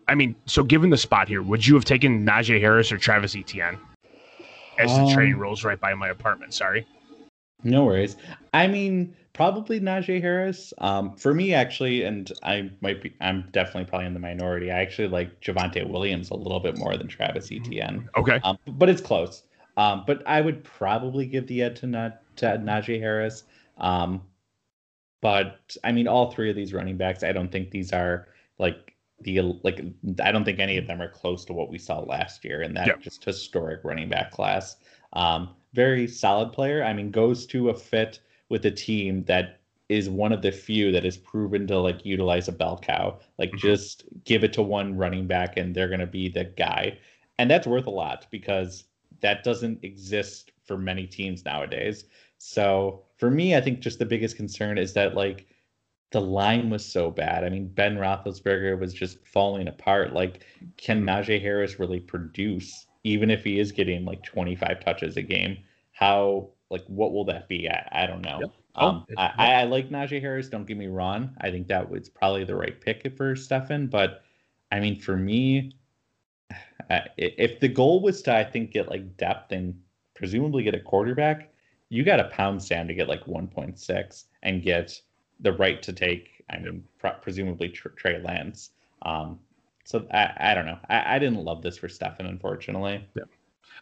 I 0.09 0.16
mean, 0.16 0.35
so 0.46 0.64
given 0.64 0.90
the 0.90 0.96
spot 0.96 1.28
here, 1.28 1.40
would 1.40 1.64
you 1.64 1.74
have 1.74 1.85
taken 1.85 2.26
Najee 2.26 2.61
Harris 2.61 2.90
or 2.90 2.98
Travis 2.98 3.37
Etienne 3.37 3.78
as 4.76 4.90
the 4.92 5.02
Um, 5.02 5.12
train 5.12 5.35
rolls 5.37 5.62
right 5.62 5.78
by 5.78 5.94
my 5.94 6.09
apartment? 6.09 6.52
Sorry. 6.52 6.85
No 7.62 7.85
worries. 7.85 8.16
I 8.52 8.66
mean, 8.66 9.14
probably 9.32 9.80
Najee 9.80 10.20
Harris. 10.20 10.72
Um, 10.78 11.16
for 11.16 11.34
me, 11.34 11.54
actually, 11.54 12.02
and 12.02 12.30
I 12.42 12.70
might 12.80 13.02
be, 13.02 13.14
I'm 13.20 13.48
definitely 13.52 13.84
probably 13.84 14.06
in 14.06 14.14
the 14.14 14.20
minority. 14.20 14.70
I 14.70 14.80
actually 14.80 15.08
like 15.08 15.40
Javonte 15.40 15.88
Williams 15.88 16.30
a 16.30 16.34
little 16.34 16.60
bit 16.60 16.76
more 16.78 16.96
than 16.96 17.08
Travis 17.08 17.50
Etienne. 17.52 18.08
Okay. 18.16 18.40
Um, 18.44 18.58
but 18.66 18.88
it's 18.88 19.00
close. 19.00 19.44
Um, 19.76 20.04
but 20.06 20.22
I 20.26 20.40
would 20.40 20.64
probably 20.64 21.26
give 21.26 21.46
the 21.46 21.62
edge 21.62 21.80
to, 21.80 21.86
Na- 21.86 22.10
to 22.36 22.46
Najee 22.46 23.00
Harris. 23.00 23.44
Um, 23.78 24.22
but 25.20 25.76
I 25.84 25.92
mean, 25.92 26.08
all 26.08 26.30
three 26.30 26.50
of 26.50 26.56
these 26.56 26.72
running 26.72 26.96
backs, 26.96 27.22
I 27.22 27.32
don't 27.32 27.52
think 27.52 27.70
these 27.70 27.92
are 27.92 28.28
like 28.58 28.94
the 29.20 29.40
like. 29.62 29.82
I 30.22 30.32
don't 30.32 30.44
think 30.44 30.58
any 30.58 30.78
of 30.78 30.86
them 30.86 31.00
are 31.00 31.10
close 31.10 31.44
to 31.46 31.52
what 31.52 31.70
we 31.70 31.78
saw 31.78 32.00
last 32.00 32.44
year 32.44 32.62
in 32.62 32.72
that 32.74 32.86
Yeah. 32.86 32.94
just 33.00 33.24
historic 33.24 33.80
running 33.84 34.08
back 34.08 34.30
class. 34.30 34.76
Um, 35.12 35.50
very 35.74 36.06
solid 36.08 36.52
player. 36.52 36.82
I 36.82 36.92
mean, 36.92 37.10
goes 37.10 37.46
to 37.46 37.68
a 37.68 37.74
fit 37.74 38.20
with 38.50 38.66
a 38.66 38.70
team 38.70 39.24
that 39.24 39.60
is 39.88 40.08
one 40.08 40.32
of 40.32 40.42
the 40.42 40.52
few 40.52 40.92
that 40.92 41.04
is 41.04 41.16
proven 41.16 41.66
to 41.66 41.78
like 41.78 42.04
utilize 42.04 42.46
a 42.46 42.52
bell 42.52 42.78
cow. 42.78 43.18
Like, 43.38 43.48
mm-hmm. 43.48 43.66
just 43.66 44.04
give 44.24 44.44
it 44.44 44.52
to 44.52 44.62
one 44.62 44.96
running 44.96 45.26
back 45.26 45.56
and 45.56 45.74
they're 45.74 45.88
going 45.88 46.00
to 46.00 46.06
be 46.06 46.28
the 46.28 46.44
guy. 46.44 46.98
And 47.38 47.50
that's 47.50 47.66
worth 47.66 47.86
a 47.86 47.90
lot 47.90 48.26
because 48.30 48.84
that 49.20 49.42
doesn't 49.42 49.82
exist 49.82 50.52
for 50.64 50.76
many 50.76 51.06
teams 51.06 51.44
nowadays. 51.44 52.04
So 52.38 53.02
for 53.16 53.30
me, 53.30 53.56
I 53.56 53.60
think 53.60 53.80
just 53.80 53.98
the 53.98 54.06
biggest 54.06 54.36
concern 54.36 54.78
is 54.78 54.92
that 54.92 55.14
like 55.14 55.46
the 56.12 56.20
line 56.20 56.70
was 56.70 56.84
so 56.84 57.10
bad. 57.10 57.44
I 57.44 57.48
mean, 57.48 57.68
Ben 57.68 57.96
Roethlisberger 57.96 58.78
was 58.78 58.94
just 58.94 59.26
falling 59.26 59.68
apart. 59.68 60.12
Like, 60.12 60.46
can 60.76 61.04
mm-hmm. 61.04 61.08
Najee 61.08 61.42
Harris 61.42 61.80
really 61.80 62.00
produce, 62.00 62.86
even 63.04 63.30
if 63.30 63.42
he 63.42 63.58
is 63.58 63.72
getting 63.72 64.04
like 64.04 64.22
25 64.22 64.84
touches 64.84 65.16
a 65.16 65.22
game? 65.22 65.58
How 65.92 66.50
like 66.70 66.85
what 66.87 67.12
will 67.12 67.24
that 67.24 67.48
be? 67.48 67.68
I, 67.68 67.87
I 67.92 68.06
don't 68.06 68.22
know. 68.22 68.38
Yep. 68.40 68.50
Oh, 68.76 68.87
Um, 68.88 69.06
it- 69.09 69.18
I, 69.18 69.33
I 69.37 69.52
I 69.61 69.64
like 69.64 69.90
Najee 69.90 70.20
Harris. 70.20 70.48
Don't 70.48 70.66
get 70.66 70.76
me 70.76 70.87
wrong. 70.87 71.35
I 71.40 71.50
think 71.50 71.66
that 71.68 71.88
was 71.90 72.09
probably 72.09 72.44
the 72.44 72.54
right 72.54 72.80
pick 72.80 73.16
for 73.16 73.35
Stefan. 73.37 73.88
But 73.88 74.22
I 74.70 74.80
mean, 74.80 74.98
for 74.98 75.16
me, 75.16 75.72
if 76.88 77.61
the 77.61 77.68
goal 77.68 78.00
was 78.00 78.22
to, 78.22 78.35
I 78.35 78.44
think, 78.44 78.70
get 78.72 78.88
like 78.88 79.16
depth 79.16 79.52
and 79.52 79.78
presumably 80.14 80.62
get 80.62 80.74
a 80.74 80.80
quarterback, 80.80 81.52
you 81.88 82.04
got 82.04 82.16
to 82.16 82.24
pound 82.24 82.62
Sam 82.62 82.87
to 82.88 82.94
get 82.94 83.09
like 83.09 83.24
1.6 83.24 84.24
and 84.42 84.62
get 84.62 85.00
the 85.40 85.52
right 85.52 85.83
to 85.83 85.92
take, 85.92 86.44
I 86.50 86.59
mean, 86.59 86.85
pre- 86.98 87.11
presumably 87.22 87.68
tr- 87.70 87.88
Trey 87.90 88.22
Lance. 88.22 88.70
Um, 89.02 89.40
so 89.85 90.06
I, 90.12 90.33
I 90.38 90.54
don't 90.54 90.66
know. 90.66 90.78
I, 90.88 91.16
I 91.16 91.18
didn't 91.18 91.42
love 91.44 91.62
this 91.62 91.78
for 91.78 91.88
Stefan, 91.88 92.26
unfortunately. 92.26 93.04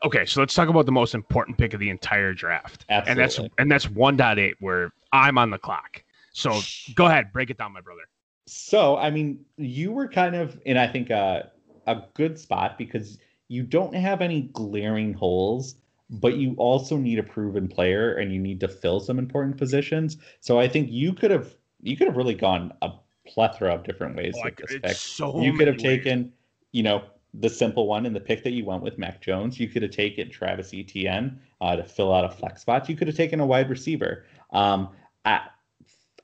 Okay, 0.04 0.24
so 0.24 0.40
let's 0.40 0.54
talk 0.54 0.68
about 0.68 0.86
the 0.86 0.92
most 0.92 1.14
important 1.14 1.58
pick 1.58 1.74
of 1.74 1.80
the 1.80 1.90
entire 1.90 2.32
draft. 2.32 2.84
And 2.88 3.18
that's 3.18 3.38
and 3.58 3.70
that's 3.70 3.86
1.8 3.86 4.54
where 4.60 4.92
I'm 5.12 5.38
on 5.38 5.50
the 5.50 5.58
clock. 5.58 6.02
So 6.32 6.60
go 6.94 7.06
ahead, 7.06 7.32
break 7.32 7.50
it 7.50 7.58
down, 7.58 7.72
my 7.72 7.80
brother. 7.80 8.02
So, 8.46 8.96
I 8.96 9.10
mean, 9.10 9.44
you 9.56 9.92
were 9.92 10.08
kind 10.08 10.34
of 10.36 10.60
in, 10.64 10.76
I 10.76 10.86
think, 10.86 11.10
a, 11.10 11.50
a 11.86 12.02
good 12.14 12.38
spot 12.38 12.78
because 12.78 13.18
you 13.48 13.62
don't 13.62 13.94
have 13.94 14.22
any 14.22 14.42
glaring 14.52 15.12
holes, 15.12 15.74
but 16.08 16.36
you 16.36 16.54
also 16.56 16.96
need 16.96 17.18
a 17.18 17.22
proven 17.22 17.68
player 17.68 18.14
and 18.14 18.32
you 18.32 18.38
need 18.40 18.60
to 18.60 18.68
fill 18.68 19.00
some 19.00 19.18
important 19.18 19.56
positions. 19.58 20.16
So, 20.40 20.58
I 20.60 20.68
think 20.68 20.90
you 20.90 21.12
could 21.12 21.30
have 21.30 21.54
you 21.82 21.96
could 21.96 22.06
have 22.06 22.16
really 22.16 22.34
gone 22.34 22.72
a 22.82 22.92
plethora 23.26 23.74
of 23.74 23.84
different 23.84 24.16
ways 24.16 24.34
Oh, 24.38 24.44
with 24.44 24.56
this 24.56 24.78
pick. 24.80 24.96
so 24.96 25.40
you 25.42 25.52
could 25.58 25.66
have 25.66 25.76
ways. 25.76 25.82
taken, 25.82 26.32
you 26.72 26.82
know, 26.82 27.02
the 27.34 27.48
simple 27.48 27.86
one 27.86 28.06
in 28.06 28.12
the 28.12 28.20
pick 28.20 28.42
that 28.44 28.52
you 28.52 28.64
went 28.64 28.82
with 28.82 28.98
Mac 28.98 29.20
Jones. 29.20 29.60
You 29.60 29.68
could 29.68 29.82
have 29.82 29.90
taken 29.90 30.30
Travis 30.30 30.72
Etienne 30.72 31.40
uh, 31.60 31.76
to 31.76 31.84
fill 31.84 32.12
out 32.12 32.24
a 32.24 32.30
flex 32.30 32.62
spot. 32.62 32.88
You 32.88 32.96
could 32.96 33.06
have 33.06 33.16
taken 33.16 33.40
a 33.40 33.46
wide 33.46 33.68
receiver. 33.68 34.24
Um, 34.52 34.88
I, 35.24 35.42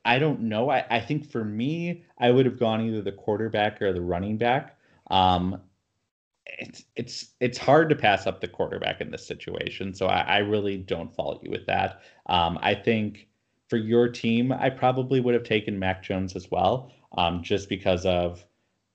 I 0.04 0.18
don't 0.18 0.42
know. 0.42 0.70
I, 0.70 0.84
I 0.90 1.00
think 1.00 1.30
for 1.30 1.44
me, 1.44 2.04
I 2.18 2.30
would 2.30 2.46
have 2.46 2.58
gone 2.58 2.80
either 2.82 3.02
the 3.02 3.12
quarterback 3.12 3.80
or 3.82 3.92
the 3.92 4.00
running 4.00 4.38
back. 4.38 4.78
Um, 5.10 5.60
it's 6.46 6.84
it's 6.94 7.30
it's 7.40 7.58
hard 7.58 7.88
to 7.88 7.96
pass 7.96 8.26
up 8.26 8.40
the 8.40 8.48
quarterback 8.48 9.00
in 9.00 9.10
this 9.10 9.26
situation. 9.26 9.94
So 9.94 10.06
I, 10.06 10.20
I 10.20 10.38
really 10.38 10.76
don't 10.76 11.14
fault 11.14 11.42
you 11.42 11.50
with 11.50 11.66
that. 11.66 12.02
Um, 12.26 12.58
I 12.62 12.74
think 12.74 13.28
for 13.68 13.76
your 13.76 14.08
team, 14.08 14.52
I 14.52 14.70
probably 14.70 15.20
would 15.20 15.34
have 15.34 15.44
taken 15.44 15.78
Mac 15.78 16.02
Jones 16.02 16.36
as 16.36 16.50
well, 16.50 16.92
um, 17.16 17.42
just 17.42 17.68
because 17.68 18.06
of. 18.06 18.44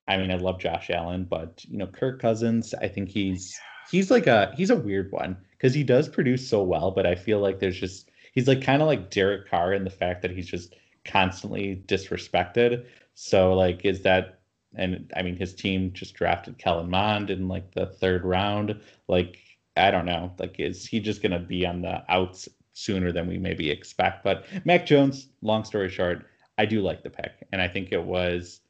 I 0.10 0.18
mean, 0.18 0.32
I 0.32 0.36
love 0.38 0.60
Josh 0.60 0.90
Allen, 0.90 1.26
but 1.30 1.64
you 1.70 1.78
know, 1.78 1.86
Kirk 1.86 2.20
Cousins. 2.20 2.74
I 2.74 2.88
think 2.88 3.10
he's 3.10 3.58
he's 3.92 4.10
like 4.10 4.26
a 4.26 4.52
he's 4.58 4.72
a 4.72 4.76
weird 4.76 5.12
one 5.12 5.38
because 5.52 5.74
he 5.74 5.84
does 5.84 6.10
produce 6.10 6.50
so 6.50 6.64
well, 6.64 6.90
but 6.90 7.06
I 7.06 7.14
feel 7.14 7.40
like 7.40 7.60
there's 7.60 7.80
just 7.80 8.10
he's 8.34 8.48
like 8.48 8.64
kind 8.64 8.82
of 8.82 8.88
like 8.88 9.12
Derek 9.12 9.48
Carr 9.48 9.72
in 9.72 9.84
the 9.84 9.92
fact 9.92 10.24
that 10.24 10.32
he's 10.32 10.48
just 10.48 10.76
constantly 11.06 11.84
disrespected. 11.86 12.86
So 13.14 13.54
like, 13.54 13.86
is 13.86 14.02
that 14.02 14.40
and 14.76 15.12
I 15.16 15.22
mean 15.22 15.38
his 15.38 15.54
team 15.54 15.94
just 15.94 16.16
drafted 16.16 16.58
Kellen 16.58 16.90
Mond 16.90 17.30
in 17.30 17.48
like 17.48 17.72
the 17.76 17.86
third 17.86 18.26
round. 18.26 18.82
Like 19.08 19.38
I 19.78 19.92
don't 19.92 20.08
know, 20.08 20.34
like 20.40 20.60
is 20.60 20.88
he 20.88 21.00
just 21.00 21.22
gonna 21.22 21.40
be 21.40 21.68
on 21.68 21.84
the 21.84 22.04
outs 22.12 22.50
sooner 22.74 23.12
than 23.12 23.28
we 23.28 23.38
maybe 23.38 23.70
expect? 23.70 24.24
But 24.24 24.48
Mac 24.66 24.88
Jones, 24.88 25.28
long 25.44 25.64
story 25.66 25.90
short, 25.90 26.26
I 26.58 26.66
do 26.66 26.82
like 26.82 27.04
the 27.04 27.12
pick, 27.12 27.48
and 27.52 27.62
I 27.62 27.68
think 27.68 27.92
it 27.92 28.04
was. 28.04 28.62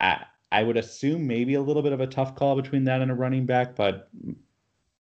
I 0.00 0.24
I 0.52 0.62
would 0.62 0.76
assume 0.76 1.26
maybe 1.26 1.54
a 1.54 1.62
little 1.62 1.82
bit 1.82 1.92
of 1.92 2.00
a 2.00 2.06
tough 2.06 2.34
call 2.36 2.54
between 2.56 2.84
that 2.84 3.00
and 3.00 3.10
a 3.10 3.14
running 3.14 3.46
back, 3.46 3.74
but 3.74 4.08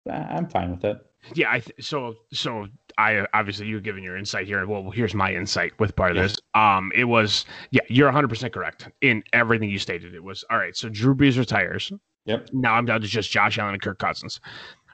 I'm 0.09 0.47
fine 0.47 0.71
with 0.71 0.83
it. 0.85 1.05
Yeah, 1.35 1.51
I 1.51 1.59
th- 1.59 1.85
so 1.85 2.15
so 2.33 2.67
I 2.97 3.25
obviously 3.33 3.67
you're 3.67 3.79
giving 3.81 4.03
your 4.03 4.17
insight 4.17 4.47
here. 4.47 4.65
Well, 4.65 4.89
here's 4.89 5.13
my 5.13 5.31
insight 5.33 5.71
with 5.80 5.95
part 5.95 6.11
of 6.11 6.17
Yeah. 6.17 6.23
this. 6.23 6.38
Um, 6.55 6.91
it 6.95 7.03
was 7.03 7.45
yeah, 7.69 7.82
you're 7.89 8.07
100 8.07 8.28
percent 8.28 8.53
correct 8.53 8.89
in 9.01 9.23
everything 9.34 9.69
you 9.69 9.78
stated. 9.78 10.15
It 10.15 10.23
was 10.23 10.43
all 10.49 10.57
right. 10.57 10.76
So 10.76 10.89
Drew 10.89 11.13
Brees 11.13 11.38
retires. 11.38 11.91
Yep. 12.26 12.49
Now 12.53 12.73
I'm 12.73 12.86
down 12.86 13.01
to 13.01 13.07
just 13.07 13.30
Josh 13.30 13.59
Allen 13.59 13.73
and 13.73 13.82
Kirk 13.82 13.99
Cousins. 13.99 14.39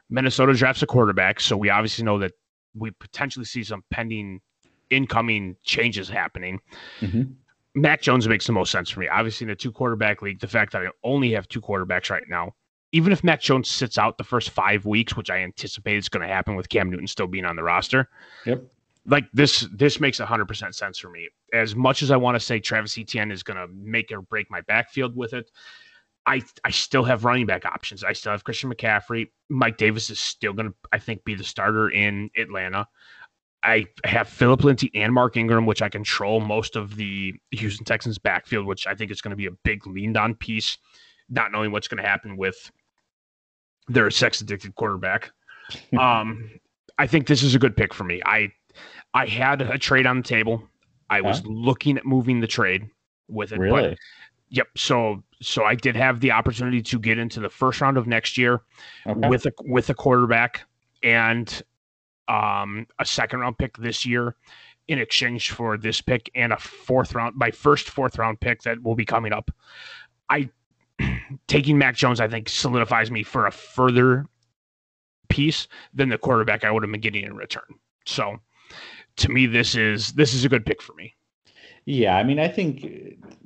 Minnesota 0.09 0.53
drafts 0.53 0.81
a 0.81 0.87
quarterback, 0.87 1.39
so 1.39 1.55
we 1.55 1.69
obviously 1.69 2.03
know 2.03 2.17
that 2.19 2.31
we 2.75 2.91
potentially 2.91 3.45
see 3.45 3.63
some 3.63 3.83
pending 3.89 4.41
incoming 4.89 5.55
changes 5.63 6.07
happening. 6.09 6.59
Mhm. 7.01 7.33
Mac 7.77 8.01
Jones 8.01 8.27
makes 8.27 8.47
the 8.47 8.53
most 8.53 8.71
sense 8.71 8.89
for 8.89 8.99
me. 8.99 9.07
Obviously, 9.07 9.45
in 9.45 9.51
a 9.51 9.55
two 9.55 9.71
quarterback 9.71 10.21
league, 10.21 10.39
the 10.39 10.47
fact 10.47 10.71
that 10.73 10.81
I 10.81 10.87
only 11.03 11.31
have 11.31 11.47
two 11.47 11.61
quarterbacks 11.61 12.09
right 12.09 12.23
now, 12.27 12.53
even 12.91 13.11
if 13.13 13.23
Mac 13.23 13.39
Jones 13.41 13.69
sits 13.69 13.97
out 13.97 14.17
the 14.17 14.23
first 14.23 14.49
five 14.49 14.85
weeks, 14.85 15.15
which 15.15 15.29
I 15.29 15.37
anticipate 15.39 15.97
is 15.97 16.09
going 16.09 16.27
to 16.27 16.33
happen 16.33 16.55
with 16.55 16.69
Cam 16.69 16.89
Newton 16.89 17.07
still 17.07 17.27
being 17.27 17.45
on 17.45 17.55
the 17.55 17.63
roster, 17.63 18.09
Yep. 18.45 18.63
like 19.05 19.25
this, 19.33 19.67
this 19.73 19.99
makes 19.99 20.17
hundred 20.19 20.47
percent 20.47 20.73
sense 20.75 20.97
for 20.97 21.09
me. 21.09 21.27
As 21.53 21.75
much 21.75 22.01
as 22.01 22.11
I 22.11 22.17
want 22.17 22.35
to 22.35 22.39
say 22.39 22.59
Travis 22.59 22.97
Etienne 22.97 23.31
is 23.31 23.43
going 23.43 23.57
to 23.57 23.67
make 23.73 24.11
or 24.11 24.21
break 24.21 24.49
my 24.49 24.61
backfield 24.61 25.15
with 25.15 25.33
it, 25.33 25.51
I 26.25 26.41
I 26.65 26.71
still 26.71 27.03
have 27.03 27.25
running 27.25 27.45
back 27.45 27.65
options. 27.65 28.03
I 28.03 28.13
still 28.13 28.31
have 28.31 28.43
Christian 28.43 28.73
McCaffrey. 28.73 29.27
Mike 29.49 29.77
Davis 29.77 30.09
is 30.09 30.19
still 30.19 30.53
going 30.53 30.67
to, 30.69 30.75
I 30.91 30.99
think, 30.99 31.23
be 31.23 31.35
the 31.35 31.43
starter 31.43 31.89
in 31.89 32.29
Atlanta. 32.37 32.87
I 33.63 33.87
have 34.05 34.29
Phillip 34.29 34.63
Lindsay 34.63 34.91
and 34.93 35.13
Mark 35.13 35.35
Ingram, 35.35 35.65
which 35.65 35.81
I 35.81 35.89
control 35.89 36.39
most 36.39 36.75
of 36.75 36.95
the 36.95 37.33
Houston 37.51 37.85
Texans 37.85 38.17
backfield, 38.17 38.65
which 38.65 38.87
I 38.87 38.93
think 38.93 39.11
is 39.11 39.21
going 39.21 39.31
to 39.31 39.37
be 39.37 39.47
a 39.47 39.51
big 39.63 39.85
leaned 39.87 40.15
on 40.15 40.35
piece, 40.35 40.77
not 41.29 41.51
knowing 41.51 41.71
what's 41.71 41.87
going 41.87 42.01
to 42.01 42.07
happen 42.07 42.37
with 42.37 42.71
their 43.87 44.09
sex 44.11 44.41
addicted 44.41 44.75
quarterback. 44.75 45.31
um, 45.99 46.49
I 46.97 47.07
think 47.07 47.27
this 47.27 47.43
is 47.43 47.55
a 47.55 47.59
good 47.59 47.75
pick 47.75 47.93
for 47.93 48.03
me. 48.03 48.21
I 48.25 48.51
I 49.13 49.25
had 49.25 49.61
a 49.61 49.77
trade 49.77 50.05
on 50.05 50.17
the 50.17 50.23
table. 50.23 50.63
I 51.09 51.21
was 51.21 51.39
huh? 51.39 51.49
looking 51.49 51.97
at 51.97 52.05
moving 52.05 52.39
the 52.39 52.47
trade 52.47 52.89
with 53.27 53.51
it. 53.51 53.59
Really? 53.59 53.89
But, 53.89 53.97
yep. 54.49 54.67
So 54.75 55.23
so 55.41 55.63
I 55.63 55.75
did 55.75 55.95
have 55.95 56.19
the 56.19 56.31
opportunity 56.31 56.81
to 56.81 56.99
get 56.99 57.17
into 57.17 57.39
the 57.39 57.49
first 57.49 57.81
round 57.81 57.97
of 57.97 58.07
next 58.07 58.37
year 58.37 58.61
okay. 59.05 59.27
with 59.27 59.45
a 59.45 59.51
with 59.65 59.89
a 59.89 59.93
quarterback 59.93 60.63
and 61.03 61.61
um, 62.27 62.87
a 62.99 63.05
second 63.05 63.39
round 63.39 63.57
pick 63.57 63.77
this 63.77 64.05
year 64.05 64.35
in 64.87 64.99
exchange 64.99 65.51
for 65.51 65.77
this 65.77 66.01
pick 66.01 66.29
and 66.35 66.53
a 66.53 66.57
fourth 66.57 67.13
round, 67.13 67.35
my 67.35 67.51
first 67.51 67.89
fourth 67.89 68.17
round 68.17 68.39
pick 68.39 68.61
that 68.63 68.81
will 68.83 68.95
be 68.95 69.05
coming 69.05 69.33
up. 69.33 69.51
I 70.29 70.49
taking 71.47 71.77
Mac 71.77 71.95
Jones, 71.95 72.19
I 72.19 72.27
think, 72.27 72.49
solidifies 72.49 73.11
me 73.11 73.23
for 73.23 73.45
a 73.45 73.51
further 73.51 74.25
piece 75.29 75.67
than 75.93 76.09
the 76.09 76.17
quarterback 76.17 76.63
I 76.63 76.71
would 76.71 76.83
have 76.83 76.91
been 76.91 77.01
getting 77.01 77.25
in 77.25 77.35
return. 77.35 77.75
So 78.05 78.39
to 79.17 79.29
me, 79.29 79.45
this 79.45 79.75
is 79.75 80.13
this 80.13 80.33
is 80.33 80.45
a 80.45 80.49
good 80.49 80.65
pick 80.65 80.81
for 80.81 80.93
me. 80.93 81.13
Yeah, 81.85 82.17
I 82.17 82.23
mean, 82.23 82.39
I 82.39 82.47
think 82.47 82.83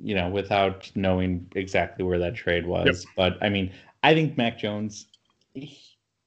you 0.00 0.14
know, 0.14 0.28
without 0.28 0.90
knowing 0.94 1.46
exactly 1.54 2.04
where 2.04 2.18
that 2.18 2.34
trade 2.34 2.66
was, 2.66 2.86
yep. 2.86 3.14
but 3.16 3.44
I 3.44 3.48
mean, 3.48 3.72
I 4.02 4.14
think 4.14 4.36
Mac 4.36 4.58
Jones. 4.58 5.06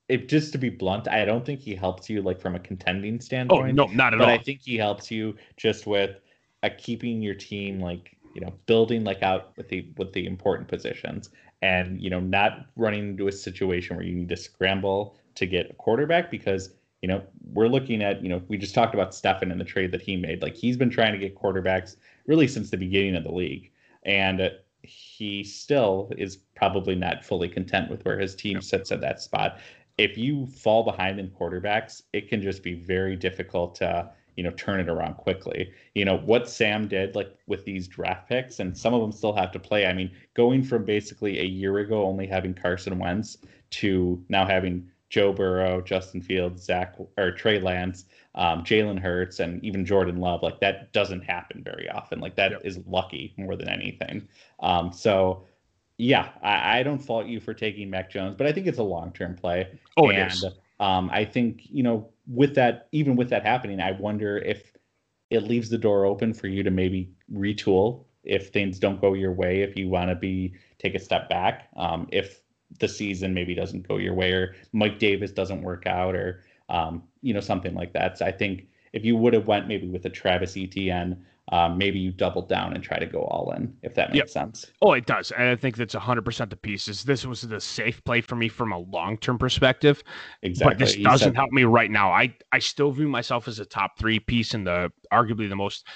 If 0.07 0.27
just 0.27 0.51
to 0.51 0.57
be 0.57 0.69
blunt, 0.69 1.07
I 1.07 1.25
don't 1.25 1.45
think 1.45 1.59
he 1.59 1.75
helps 1.75 2.09
you 2.09 2.21
like 2.21 2.39
from 2.39 2.55
a 2.55 2.59
contending 2.59 3.19
standpoint. 3.19 3.79
Oh 3.79 3.85
no, 3.85 3.93
not 3.93 4.13
at 4.13 4.19
but 4.19 4.25
all. 4.25 4.35
But 4.35 4.39
I 4.39 4.43
think 4.43 4.61
he 4.61 4.77
helps 4.77 5.09
you 5.09 5.35
just 5.57 5.87
with 5.87 6.19
a 6.63 6.69
keeping 6.69 7.21
your 7.21 7.35
team 7.35 7.79
like 7.79 8.15
you 8.33 8.41
know 8.41 8.53
building 8.65 9.03
like 9.03 9.23
out 9.23 9.55
with 9.57 9.69
the 9.69 9.87
with 9.97 10.13
the 10.13 10.25
important 10.25 10.67
positions 10.67 11.29
and 11.61 12.01
you 12.01 12.09
know 12.09 12.19
not 12.19 12.65
running 12.75 13.09
into 13.09 13.27
a 13.27 13.31
situation 13.31 13.95
where 13.95 14.05
you 14.05 14.13
need 14.13 14.29
to 14.29 14.37
scramble 14.37 15.17
to 15.35 15.45
get 15.45 15.69
a 15.69 15.73
quarterback 15.73 16.31
because 16.31 16.71
you 17.05 17.07
know, 17.07 17.21
we're 17.53 17.67
looking 17.67 18.01
at, 18.01 18.23
you 18.23 18.29
know, 18.29 18.41
we 18.47 18.57
just 18.57 18.73
talked 18.73 18.95
about 18.95 19.13
Stefan 19.13 19.51
and 19.51 19.61
the 19.61 19.65
trade 19.65 19.91
that 19.91 20.01
he 20.01 20.15
made. 20.15 20.41
Like 20.41 20.55
he's 20.55 20.75
been 20.75 20.89
trying 20.89 21.13
to 21.13 21.19
get 21.19 21.35
quarterbacks 21.35 21.97
really 22.25 22.47
since 22.47 22.71
the 22.71 22.77
beginning 22.77 23.15
of 23.15 23.23
the 23.23 23.31
league. 23.31 23.71
And 24.03 24.49
he 24.81 25.43
still 25.43 26.11
is 26.17 26.37
probably 26.55 26.95
not 26.95 27.23
fully 27.23 27.47
content 27.47 27.91
with 27.91 28.03
where 28.05 28.17
his 28.17 28.33
team 28.33 28.59
sits 28.59 28.91
at 28.91 29.01
that 29.01 29.21
spot. 29.21 29.59
If 29.97 30.17
you 30.17 30.45
fall 30.47 30.83
behind 30.83 31.19
in 31.19 31.29
quarterbacks, 31.29 32.03
it 32.13 32.27
can 32.29 32.41
just 32.41 32.63
be 32.63 32.73
very 32.73 33.15
difficult 33.15 33.75
to, 33.75 34.11
you 34.35 34.43
know, 34.43 34.51
turn 34.51 34.79
it 34.79 34.89
around 34.89 35.15
quickly. 35.15 35.71
You 35.93 36.05
know, 36.05 36.17
what 36.17 36.49
Sam 36.49 36.87
did 36.87 37.15
like 37.15 37.35
with 37.47 37.63
these 37.65 37.87
draft 37.87 38.27
picks, 38.27 38.59
and 38.59 38.77
some 38.77 38.93
of 38.93 39.01
them 39.01 39.11
still 39.11 39.33
have 39.33 39.51
to 39.53 39.59
play. 39.59 39.85
I 39.85 39.93
mean, 39.93 40.11
going 40.33 40.63
from 40.63 40.83
basically 40.83 41.39
a 41.39 41.45
year 41.45 41.77
ago 41.79 42.03
only 42.05 42.27
having 42.27 42.53
Carson 42.53 42.99
Wentz 42.99 43.37
to 43.71 44.23
now 44.29 44.45
having 44.45 44.89
Joe 45.09 45.31
Burrow, 45.31 45.81
Justin 45.81 46.21
Fields, 46.21 46.63
Zach 46.63 46.95
or 47.17 47.31
Trey 47.31 47.59
Lance, 47.59 48.05
um, 48.35 48.63
Jalen 48.63 48.99
Hurts, 48.99 49.39
and 49.39 49.63
even 49.63 49.85
Jordan 49.85 50.17
Love. 50.17 50.43
Like 50.43 50.59
that 50.59 50.91
doesn't 50.91 51.21
happen 51.21 51.63
very 51.63 51.89
often. 51.89 52.19
Like 52.19 52.35
that 52.35 52.51
yep. 52.51 52.61
is 52.65 52.79
lucky 52.85 53.33
more 53.37 53.55
than 53.55 53.69
anything. 53.69 54.27
Um, 54.59 54.91
so 54.91 55.45
yeah, 55.97 56.29
I, 56.41 56.79
I, 56.79 56.83
don't 56.83 56.99
fault 56.99 57.27
you 57.27 57.39
for 57.39 57.53
taking 57.53 57.89
Mac 57.89 58.09
Jones, 58.09 58.35
but 58.37 58.47
I 58.47 58.51
think 58.51 58.67
it's 58.67 58.79
a 58.79 58.83
long 58.83 59.11
term 59.13 59.35
play. 59.35 59.67
Oh, 59.97 60.09
and, 60.09 60.17
it 60.17 60.33
is. 60.33 60.45
Um, 60.79 61.09
I 61.11 61.23
think 61.23 61.61
you 61.69 61.83
know 61.83 62.09
with 62.27 62.55
that, 62.55 62.87
even 62.91 63.15
with 63.15 63.29
that 63.29 63.43
happening, 63.43 63.79
I 63.79 63.91
wonder 63.91 64.37
if 64.37 64.73
it 65.29 65.43
leaves 65.43 65.69
the 65.69 65.77
door 65.77 66.05
open 66.05 66.33
for 66.33 66.47
you 66.47 66.63
to 66.63 66.71
maybe 66.71 67.11
retool 67.33 68.05
if 68.23 68.49
things 68.49 68.79
don't 68.79 68.99
go 68.99 69.13
your 69.13 69.31
way. 69.31 69.61
If 69.61 69.77
you 69.77 69.87
want 69.87 70.09
to 70.09 70.15
be 70.15 70.53
take 70.79 70.95
a 70.95 70.99
step 70.99 71.29
back, 71.29 71.69
um, 71.75 72.07
if 72.11 72.41
the 72.79 72.87
season 72.87 73.33
maybe 73.33 73.55
doesn't 73.55 73.87
go 73.87 73.97
your 73.97 74.13
way 74.13 74.31
or 74.31 74.55
Mike 74.73 74.99
Davis 74.99 75.31
doesn't 75.31 75.61
work 75.61 75.85
out 75.85 76.15
or 76.15 76.43
um, 76.69 77.03
you 77.21 77.33
know 77.33 77.39
something 77.39 77.73
like 77.73 77.93
that. 77.93 78.17
So 78.17 78.25
I 78.25 78.31
think 78.31 78.67
if 78.91 79.05
you 79.05 79.15
would 79.15 79.33
have 79.33 79.47
went 79.47 79.67
maybe 79.67 79.87
with 79.87 80.05
a 80.05 80.09
Travis 80.09 80.57
Etienne, 80.57 81.25
um, 81.51 81.77
maybe 81.77 81.99
you 81.99 82.11
double 82.11 82.41
down 82.41 82.73
and 82.73 82.83
try 82.83 82.97
to 82.97 83.05
go 83.05 83.21
all 83.25 83.51
in 83.51 83.75
if 83.83 83.93
that 83.95 84.09
makes 84.09 84.17
yep. 84.17 84.29
sense. 84.29 84.65
Oh, 84.81 84.93
it 84.93 85.05
does, 85.05 85.31
and 85.31 85.47
I 85.47 85.55
think 85.55 85.75
that's 85.75 85.93
hundred 85.93 86.25
percent 86.25 86.49
the 86.49 86.55
pieces. 86.55 87.03
This 87.03 87.25
was 87.25 87.41
the 87.41 87.61
safe 87.61 88.03
play 88.03 88.21
for 88.21 88.35
me 88.35 88.47
from 88.47 88.71
a 88.71 88.79
long 88.79 89.17
term 89.17 89.37
perspective. 89.37 90.03
Exactly, 90.41 90.71
but 90.71 90.79
this 90.79 90.95
doesn't 90.95 91.29
said- 91.29 91.35
help 91.35 91.51
me 91.51 91.63
right 91.63 91.91
now. 91.91 92.11
I 92.11 92.35
I 92.51 92.59
still 92.59 92.91
view 92.91 93.07
myself 93.07 93.47
as 93.47 93.59
a 93.59 93.65
top 93.65 93.99
three 93.99 94.19
piece 94.19 94.55
in 94.55 94.63
the 94.63 94.91
arguably 95.13 95.47
the 95.47 95.55
most 95.55 95.87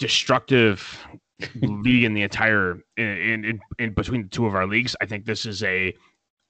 destructive 0.00 1.06
league 1.62 2.04
in 2.04 2.14
the 2.14 2.22
entire 2.22 2.80
in, 2.96 3.44
in 3.44 3.60
in 3.78 3.94
between 3.94 4.22
the 4.22 4.28
two 4.28 4.46
of 4.46 4.54
our 4.56 4.66
leagues. 4.66 4.96
I 5.00 5.06
think 5.06 5.26
this 5.26 5.46
is 5.46 5.62
a 5.62 5.94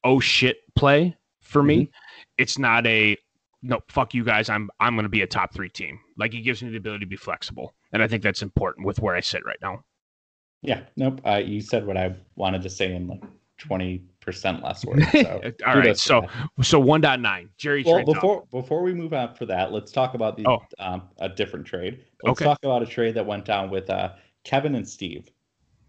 oh 0.05 0.21
shit 0.21 0.57
play 0.75 1.17
for 1.43 1.63
me. 1.63 1.83
Mm-hmm. 1.83 1.91
It's 2.39 2.59
not 2.59 2.87
a 2.87 3.17
no 3.63 3.81
fuck 3.89 4.15
you 4.15 4.25
guys. 4.25 4.49
I'm 4.49 4.71
I'm 4.81 4.95
going 4.95 5.05
to 5.05 5.11
be 5.11 5.23
a 5.23 5.27
top 5.27 5.53
three 5.53 5.69
team. 5.69 5.99
Like 6.17 6.35
it 6.35 6.41
gives 6.43 6.63
me 6.63 6.71
the 6.71 6.77
ability 6.77 7.01
to 7.01 7.09
be 7.09 7.17
flexible, 7.17 7.75
and 7.93 8.03
I 8.03 8.07
think 8.07 8.23
that's 8.23 8.43
important 8.43 8.87
with 8.87 9.01
where 9.01 9.15
I 9.15 9.21
sit 9.21 9.45
right 9.45 9.59
now. 9.61 9.85
Yeah, 10.63 10.83
nope. 10.97 11.21
Uh, 11.27 11.37
you 11.37 11.61
said 11.61 11.87
what 11.87 11.97
I 11.97 12.15
wanted 12.37 12.63
to 12.63 12.71
say 12.71 12.95
in 12.95 13.09
like 13.09 13.23
twenty 13.59 14.05
percent 14.21 14.63
less 14.63 14.85
words. 14.85 15.05
So 15.13 15.53
All 15.67 15.77
right, 15.77 15.97
so 15.97 16.27
so 16.63 16.79
one 16.79 17.03
point 17.03 17.23
nine. 17.23 17.49
Jerry. 17.59 17.83
Well, 17.85 18.05
before 18.05 18.39
up. 18.39 18.51
before 18.51 18.83
we 18.83 18.95
move 18.95 19.13
on 19.13 19.35
for 19.35 19.47
that, 19.47 19.73
let's 19.73 19.93
talk 19.93 20.15
about 20.15 20.37
the 20.37 20.47
oh. 20.47 20.63
um, 20.79 21.03
a 21.19 21.29
different 21.29 21.67
trade. 21.67 22.05
Let's 22.23 22.41
okay. 22.41 22.45
talk 22.45 22.59
about 22.63 22.83
a 22.83 22.87
trade 22.87 23.15
that 23.15 23.27
went 23.27 23.45
down 23.45 23.71
with 23.71 23.89
uh, 23.91 24.13
Kevin 24.45 24.75
and 24.75 24.89
Steve. 24.89 25.31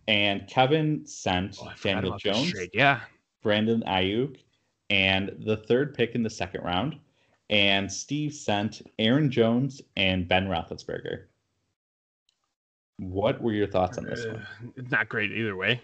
And 0.07 0.47
Kevin 0.47 1.05
sent 1.05 1.57
oh, 1.61 1.69
Daniel 1.83 2.17
Jones, 2.17 2.51
yeah, 2.73 3.01
Brandon 3.43 3.83
Aiyuk, 3.87 4.37
and 4.89 5.31
the 5.45 5.57
third 5.57 5.93
pick 5.93 6.15
in 6.15 6.23
the 6.23 6.29
second 6.31 6.63
round. 6.63 6.97
And 7.49 7.91
Steve 7.91 8.33
sent 8.33 8.81
Aaron 8.99 9.31
Jones 9.31 9.81
and 9.97 10.27
Ben 10.27 10.47
Roethlisberger. 10.47 11.23
What 12.97 13.41
were 13.41 13.53
your 13.53 13.67
thoughts 13.67 13.97
on 13.97 14.05
this 14.05 14.25
one? 14.25 14.45
Uh, 14.77 14.81
not 14.91 15.09
great 15.09 15.31
either 15.31 15.55
way. 15.55 15.81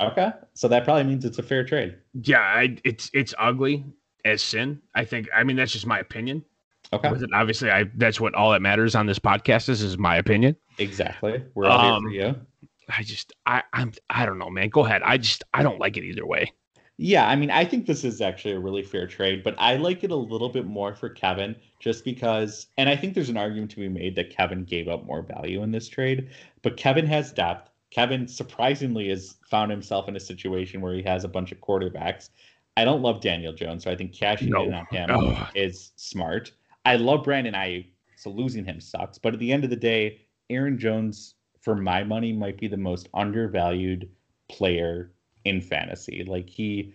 Okay, 0.00 0.30
so 0.54 0.68
that 0.68 0.84
probably 0.84 1.04
means 1.04 1.24
it's 1.24 1.38
a 1.38 1.42
fair 1.42 1.64
trade. 1.64 1.96
Yeah, 2.22 2.40
I, 2.40 2.76
it's 2.84 3.10
it's 3.14 3.34
ugly 3.38 3.84
as 4.24 4.42
sin. 4.42 4.80
I 4.94 5.04
think. 5.04 5.28
I 5.34 5.44
mean, 5.44 5.56
that's 5.56 5.72
just 5.72 5.86
my 5.86 5.98
opinion. 5.98 6.44
Okay. 6.92 7.10
With 7.10 7.22
it, 7.22 7.30
obviously, 7.34 7.70
I 7.70 7.84
that's 7.94 8.20
what 8.20 8.34
all 8.34 8.52
that 8.52 8.62
matters 8.62 8.94
on 8.94 9.06
this 9.06 9.18
podcast 9.18 9.68
is 9.68 9.82
is 9.82 9.98
my 9.98 10.16
opinion. 10.16 10.56
Exactly. 10.78 11.42
We're 11.54 11.66
all 11.66 11.94
um, 11.94 12.10
here 12.10 12.32
for 12.32 12.38
you. 12.38 12.68
I 12.88 13.02
just 13.02 13.32
I 13.46 13.62
I'm 13.72 13.92
I 14.10 14.26
don't 14.26 14.38
know, 14.38 14.50
man. 14.50 14.68
Go 14.68 14.84
ahead. 14.84 15.02
I 15.02 15.18
just 15.18 15.44
I 15.54 15.62
don't 15.62 15.78
like 15.78 15.96
it 15.96 16.04
either 16.04 16.26
way. 16.26 16.52
Yeah, 16.98 17.28
I 17.28 17.36
mean, 17.36 17.50
I 17.50 17.64
think 17.66 17.84
this 17.84 18.04
is 18.04 18.22
actually 18.22 18.54
a 18.54 18.58
really 18.58 18.82
fair 18.82 19.06
trade, 19.06 19.42
but 19.44 19.54
I 19.58 19.76
like 19.76 20.02
it 20.02 20.10
a 20.10 20.16
little 20.16 20.48
bit 20.48 20.64
more 20.64 20.94
for 20.94 21.10
Kevin 21.10 21.54
just 21.78 22.04
because, 22.04 22.68
and 22.78 22.88
I 22.88 22.96
think 22.96 23.12
there's 23.12 23.28
an 23.28 23.36
argument 23.36 23.70
to 23.72 23.76
be 23.76 23.88
made 23.88 24.16
that 24.16 24.30
Kevin 24.30 24.64
gave 24.64 24.88
up 24.88 25.04
more 25.04 25.20
value 25.20 25.62
in 25.62 25.72
this 25.72 25.88
trade, 25.88 26.30
but 26.62 26.78
Kevin 26.78 27.06
has 27.06 27.32
depth. 27.32 27.70
Kevin 27.90 28.26
surprisingly 28.26 29.10
has 29.10 29.36
found 29.44 29.70
himself 29.70 30.08
in 30.08 30.16
a 30.16 30.20
situation 30.20 30.80
where 30.80 30.94
he 30.94 31.02
has 31.02 31.22
a 31.22 31.28
bunch 31.28 31.52
of 31.52 31.60
quarterbacks. 31.60 32.30
I 32.78 32.84
don't 32.84 33.02
love 33.02 33.20
Daniel 33.20 33.52
Jones, 33.52 33.84
so 33.84 33.90
I 33.90 33.96
think 33.96 34.14
cashing 34.14 34.50
no. 34.50 34.64
in 34.64 34.72
on 34.72 34.86
him 34.90 35.10
oh. 35.10 35.48
is 35.54 35.92
smart. 35.96 36.52
I 36.86 36.96
love 36.96 37.24
Brandon 37.24 37.54
Aiyuk, 37.54 37.86
so 38.16 38.30
losing 38.30 38.64
him 38.64 38.80
sucks. 38.80 39.18
But 39.18 39.34
at 39.34 39.40
the 39.40 39.52
end 39.52 39.64
of 39.64 39.70
the 39.70 39.76
day, 39.76 40.22
Aaron 40.48 40.78
Jones, 40.78 41.34
for 41.60 41.74
my 41.74 42.04
money, 42.04 42.32
might 42.32 42.58
be 42.58 42.68
the 42.68 42.76
most 42.76 43.08
undervalued 43.12 44.08
player 44.48 45.12
in 45.46 45.60
fantasy. 45.60 46.24
Like 46.24 46.48
he, 46.48 46.94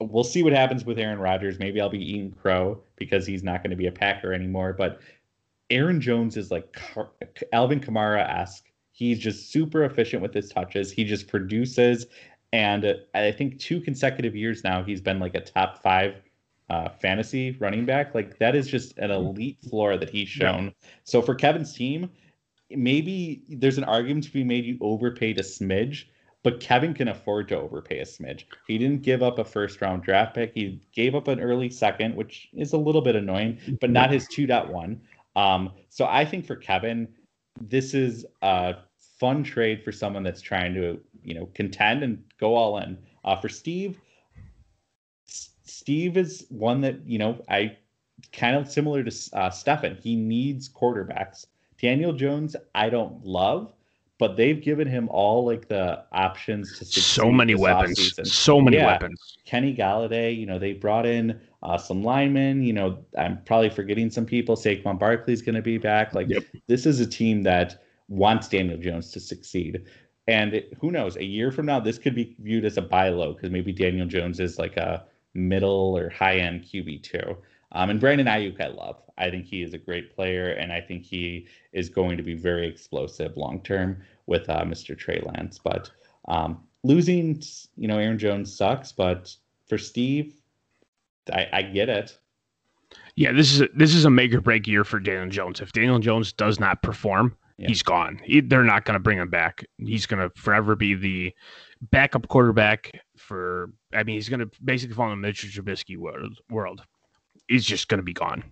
we'll 0.00 0.24
see 0.24 0.42
what 0.42 0.52
happens 0.52 0.84
with 0.84 0.98
Aaron 0.98 1.18
Rodgers. 1.18 1.58
Maybe 1.58 1.80
I'll 1.80 1.88
be 1.88 2.02
eating 2.02 2.32
crow 2.32 2.82
because 2.96 3.26
he's 3.26 3.42
not 3.42 3.62
going 3.62 3.70
to 3.70 3.76
be 3.76 3.86
a 3.86 3.92
Packer 3.92 4.32
anymore. 4.32 4.72
But 4.72 5.00
Aaron 5.70 6.00
Jones 6.00 6.36
is 6.36 6.50
like 6.50 6.78
Alvin 7.52 7.80
Kamara 7.80 8.28
esque. 8.28 8.64
He's 8.92 9.18
just 9.18 9.52
super 9.52 9.84
efficient 9.84 10.22
with 10.22 10.32
his 10.32 10.48
touches. 10.48 10.90
He 10.90 11.04
just 11.04 11.28
produces. 11.28 12.06
And 12.52 12.96
I 13.14 13.32
think 13.32 13.58
two 13.58 13.80
consecutive 13.80 14.34
years 14.34 14.64
now, 14.64 14.82
he's 14.82 15.00
been 15.00 15.18
like 15.18 15.34
a 15.34 15.40
top 15.40 15.82
five 15.82 16.14
uh, 16.70 16.88
fantasy 16.88 17.56
running 17.60 17.84
back. 17.84 18.14
Like 18.14 18.38
that 18.38 18.54
is 18.54 18.68
just 18.68 18.96
an 18.98 19.10
mm-hmm. 19.10 19.26
elite 19.26 19.58
floor 19.68 19.96
that 19.96 20.10
he's 20.10 20.28
shown. 20.28 20.66
Yeah. 20.66 20.88
So 21.04 21.22
for 21.22 21.34
Kevin's 21.34 21.74
team, 21.74 22.10
maybe 22.70 23.42
there's 23.48 23.78
an 23.78 23.84
argument 23.84 24.24
to 24.24 24.32
be 24.32 24.44
made 24.44 24.64
you 24.64 24.78
overpaid 24.80 25.38
a 25.38 25.42
smidge, 25.42 26.06
but 26.46 26.60
Kevin 26.60 26.94
can 26.94 27.08
afford 27.08 27.48
to 27.48 27.58
overpay 27.58 27.98
a 27.98 28.04
smidge. 28.04 28.44
He 28.68 28.78
didn't 28.78 29.02
give 29.02 29.20
up 29.20 29.40
a 29.40 29.44
first 29.44 29.80
round 29.80 30.04
draft 30.04 30.36
pick. 30.36 30.52
He 30.54 30.80
gave 30.92 31.16
up 31.16 31.26
an 31.26 31.40
early 31.40 31.68
second, 31.68 32.14
which 32.14 32.48
is 32.52 32.72
a 32.72 32.76
little 32.76 33.00
bit 33.00 33.16
annoying, 33.16 33.58
but 33.80 33.90
not 33.90 34.12
his 34.12 34.28
2.1. 34.28 35.00
Um, 35.34 35.72
so 35.88 36.06
I 36.06 36.24
think 36.24 36.46
for 36.46 36.54
Kevin, 36.54 37.08
this 37.60 37.94
is 37.94 38.24
a 38.42 38.76
fun 39.18 39.42
trade 39.42 39.82
for 39.82 39.90
someone 39.90 40.22
that's 40.22 40.40
trying 40.40 40.72
to 40.74 41.00
you 41.24 41.34
know 41.34 41.46
contend 41.52 42.04
and 42.04 42.22
go 42.38 42.54
all 42.54 42.78
in. 42.78 42.96
Uh, 43.24 43.34
for 43.34 43.48
Steve, 43.48 43.98
S- 45.28 45.50
Steve 45.64 46.16
is 46.16 46.46
one 46.48 46.80
that 46.82 47.04
you 47.04 47.18
know 47.18 47.44
I 47.48 47.76
kind 48.32 48.54
of 48.54 48.70
similar 48.70 49.02
to 49.02 49.12
uh, 49.32 49.50
Stefan. 49.50 49.96
He 50.00 50.14
needs 50.14 50.68
quarterbacks. 50.68 51.46
Daniel 51.82 52.12
Jones, 52.12 52.54
I 52.72 52.88
don't 52.88 53.24
love, 53.24 53.72
but 54.18 54.36
they've 54.36 54.62
given 54.62 54.88
him 54.88 55.08
all 55.10 55.44
like 55.44 55.68
the 55.68 56.02
options 56.12 56.70
to 56.78 56.84
succeed 56.84 57.02
So 57.02 57.30
many 57.30 57.54
weapons. 57.54 57.98
offseason. 57.98 58.26
So 58.26 58.60
many 58.60 58.76
Yeah. 58.78 58.86
weapons. 58.86 59.36
Kenny 59.44 59.74
Golladay, 59.74 60.36
you 60.36 60.46
know, 60.46 60.58
they 60.58 60.72
brought 60.72 61.06
in 61.06 61.38
uh, 61.62 61.76
some 61.76 62.02
linemen. 62.02 62.62
You 62.62 62.72
know, 62.72 62.98
I'm 63.18 63.42
probably 63.44 63.70
forgetting 63.70 64.10
some 64.10 64.24
people. 64.24 64.56
Saquon 64.56 64.98
Barkley's 64.98 65.42
going 65.42 65.54
to 65.56 65.62
be 65.62 65.78
back. 65.78 66.14
Like, 66.14 66.28
Yep. 66.28 66.44
this 66.66 66.86
is 66.86 67.00
a 67.00 67.06
team 67.06 67.42
that 67.42 67.82
wants 68.08 68.48
Daniel 68.48 68.78
Jones 68.78 69.10
to 69.12 69.20
succeed. 69.20 69.82
And 70.28 70.54
it- 70.54 70.72
who 70.80 70.90
knows, 70.90 71.16
a 71.16 71.24
year 71.24 71.50
from 71.52 71.66
now, 71.66 71.78
this 71.80 71.98
could 71.98 72.14
be 72.14 72.34
viewed 72.40 72.64
as 72.64 72.76
a 72.78 72.82
buy 72.82 73.08
low 73.10 73.32
because 73.34 73.50
maybe 73.50 73.72
Daniel 73.72 74.06
Jones 74.06 74.40
is 74.40 74.58
like 74.58 74.76
a 74.76 75.04
middle 75.34 75.96
or 75.96 76.08
high 76.08 76.36
end 76.38 76.62
QB2. 76.64 77.36
Um, 77.72 77.90
and 77.90 78.00
Brandon 78.00 78.26
Aiyuk, 78.26 78.60
I 78.60 78.68
love. 78.68 79.02
I 79.18 79.30
think 79.30 79.46
he 79.46 79.62
is 79.62 79.74
a 79.74 79.78
great 79.78 80.14
player, 80.14 80.50
and 80.50 80.72
I 80.72 80.80
think 80.80 81.04
he 81.04 81.46
is 81.72 81.88
going 81.88 82.16
to 82.16 82.22
be 82.22 82.34
very 82.34 82.66
explosive 82.68 83.36
long 83.36 83.62
term 83.62 84.02
with 84.26 84.48
uh, 84.48 84.62
Mr. 84.62 84.96
Trey 84.96 85.22
Lance. 85.24 85.58
But 85.62 85.90
um, 86.28 86.62
losing, 86.84 87.42
you 87.76 87.88
know, 87.88 87.98
Aaron 87.98 88.18
Jones 88.18 88.56
sucks, 88.56 88.92
but 88.92 89.34
for 89.68 89.78
Steve, 89.78 90.34
I, 91.32 91.48
I 91.52 91.62
get 91.62 91.88
it. 91.88 92.18
Yeah, 93.16 93.32
this 93.32 93.52
is 93.52 93.62
a, 93.62 93.68
this 93.74 93.94
is 93.94 94.04
a 94.04 94.10
make 94.10 94.32
or 94.32 94.40
break 94.40 94.66
year 94.66 94.84
for 94.84 95.00
Daniel 95.00 95.28
Jones. 95.28 95.60
If 95.60 95.72
Daniel 95.72 95.98
Jones 95.98 96.32
does 96.32 96.60
not 96.60 96.82
perform, 96.82 97.34
Yeah. 97.58 97.68
he's 97.68 97.82
gone. 97.82 98.20
He, 98.22 98.40
they're 98.40 98.62
not 98.62 98.84
going 98.84 98.94
to 98.94 99.00
bring 99.00 99.18
him 99.18 99.30
back. 99.30 99.64
He's 99.78 100.06
going 100.06 100.20
to 100.28 100.30
forever 100.40 100.76
be 100.76 100.94
the 100.94 101.32
backup 101.90 102.28
quarterback 102.28 102.92
for. 103.16 103.70
I 103.92 104.02
mean, 104.04 104.16
he's 104.16 104.28
going 104.28 104.40
to 104.40 104.50
basically 104.64 104.94
fall 104.94 105.10
in 105.10 105.20
the 105.20 105.26
Mitchell 105.26 105.50
Trubisky 105.50 105.96
world. 105.96 106.38
World. 106.50 106.82
He's 107.48 107.64
just 107.64 107.88
going 107.88 107.98
to 107.98 108.04
be 108.04 108.12
gone. 108.12 108.44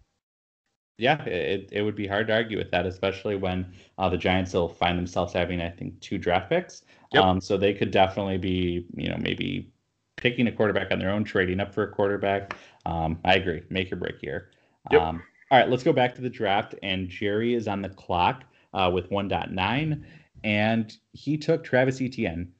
Yeah, 0.97 1.22
it, 1.24 1.70
it 1.72 1.82
would 1.82 1.97
be 1.97 2.07
hard 2.07 2.28
to 2.28 2.34
argue 2.34 2.57
with 2.57 2.70
that, 2.70 2.86
especially 2.86 3.34
when 3.34 3.72
uh, 3.99 4.09
the 4.09 4.16
Giants 4.16 4.53
will 4.53 4.68
find 4.68 4.97
themselves 4.97 5.32
having, 5.32 5.61
I 5.61 5.70
think, 5.70 6.01
two 6.01 6.18
draft 6.18 6.49
picks. 6.49 6.82
Yep. 7.12 7.24
Um, 7.24 7.40
so 7.40 7.57
they 7.57 7.74
could 7.74 7.90
definitely 7.90 8.38
be, 8.38 8.86
you 8.95 9.09
know, 9.09 9.16
maybe 9.18 9.72
picking 10.16 10.47
a 10.47 10.53
quarterback 10.53 10.92
on 10.92 11.01
their 11.01 11.11
own, 11.11 11.24
trading 11.24 11.59
up 11.59 11.74
for 11.74 11.82
a 11.82 11.90
quarterback. 11.90 12.57
Um, 12.86 13.18
I 13.24 13.34
agree, 13.34 13.62
make 13.70 13.92
or 13.92 13.97
break 13.97 14.20
here. 14.20 14.51
Yep. 14.92 15.03
Um, 15.03 15.22
all 15.51 15.59
right, 15.59 15.68
let's 15.68 15.82
go 15.82 15.92
back 15.92 16.14
to 16.14 16.20
the 16.20 16.30
draft, 16.30 16.74
and 16.82 17.09
Jerry 17.09 17.55
is 17.55 17.66
on 17.66 17.82
the 17.82 17.88
clock 17.88 18.45
uh, 18.72 18.90
with 18.92 19.11
1.9, 19.11 20.05
and 20.45 20.97
he 21.12 21.36
took 21.36 21.64
Travis 21.64 22.01
Etienne, 22.01 22.53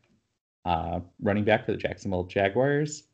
uh, 0.65 1.01
running 1.23 1.45
back 1.45 1.67
for 1.67 1.73
the 1.73 1.79
Jacksonville 1.79 2.25
Jaguars. 2.25 3.05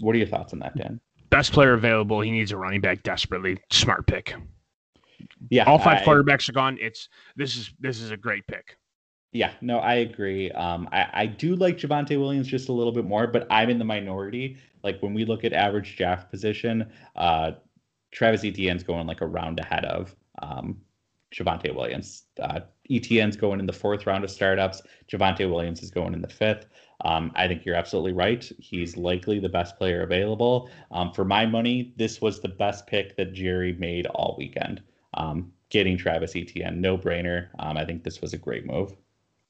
What 0.00 0.14
are 0.14 0.18
your 0.18 0.28
thoughts 0.28 0.52
on 0.52 0.60
that, 0.60 0.76
Dan? 0.76 1.00
Best 1.30 1.52
player 1.52 1.74
available. 1.74 2.20
He 2.20 2.30
needs 2.30 2.52
a 2.52 2.56
running 2.56 2.80
back 2.80 3.02
desperately. 3.02 3.58
Smart 3.70 4.06
pick. 4.06 4.34
Yeah, 5.50 5.64
All 5.64 5.78
five 5.78 6.02
I- 6.02 6.04
quarterbacks 6.04 6.48
are 6.48 6.52
gone. 6.52 6.78
It's 6.80 7.08
this 7.36 7.56
is 7.56 7.72
this 7.80 8.00
is 8.00 8.10
a 8.10 8.16
great 8.16 8.46
pick. 8.46 8.76
Yeah, 9.32 9.50
no, 9.60 9.78
I 9.78 9.96
agree. 9.96 10.50
Um, 10.52 10.88
I, 10.90 11.06
I 11.12 11.26
do 11.26 11.54
like 11.54 11.76
Javonte 11.76 12.18
Williams 12.18 12.46
just 12.48 12.70
a 12.70 12.72
little 12.72 12.92
bit 12.92 13.04
more, 13.04 13.26
but 13.26 13.46
I'm 13.50 13.68
in 13.68 13.78
the 13.78 13.84
minority. 13.84 14.56
Like 14.82 15.02
when 15.02 15.12
we 15.12 15.26
look 15.26 15.44
at 15.44 15.52
average 15.52 15.96
draft 15.96 16.30
position, 16.30 16.90
uh, 17.14 17.52
Travis 18.10 18.42
Etienne's 18.42 18.82
going 18.82 19.06
like 19.06 19.20
a 19.20 19.26
round 19.26 19.60
ahead 19.60 19.84
of 19.84 20.16
um, 20.40 20.80
Javonte 21.34 21.74
Williams. 21.74 22.24
Uh, 22.40 22.60
Etienne's 22.90 23.36
going 23.36 23.60
in 23.60 23.66
the 23.66 23.72
fourth 23.72 24.06
round 24.06 24.24
of 24.24 24.30
startups. 24.30 24.82
Javonte 25.10 25.50
Williams 25.50 25.82
is 25.82 25.90
going 25.90 26.14
in 26.14 26.22
the 26.22 26.28
fifth. 26.28 26.66
Um, 27.04 27.30
I 27.36 27.46
think 27.46 27.64
you're 27.64 27.76
absolutely 27.76 28.12
right. 28.12 28.50
He's 28.58 28.96
likely 28.96 29.38
the 29.38 29.48
best 29.48 29.76
player 29.76 30.02
available. 30.02 30.70
Um, 30.90 31.12
for 31.12 31.24
my 31.24 31.46
money, 31.46 31.92
this 31.96 32.20
was 32.20 32.40
the 32.40 32.48
best 32.48 32.86
pick 32.86 33.16
that 33.16 33.32
Jerry 33.32 33.74
made 33.74 34.06
all 34.06 34.34
weekend. 34.38 34.82
Um, 35.14 35.52
getting 35.70 35.96
Travis 35.96 36.34
Etienne, 36.34 36.80
no 36.80 36.96
brainer. 36.98 37.48
Um, 37.58 37.76
I 37.76 37.84
think 37.84 38.02
this 38.02 38.20
was 38.20 38.32
a 38.32 38.38
great 38.38 38.66
move. 38.66 38.94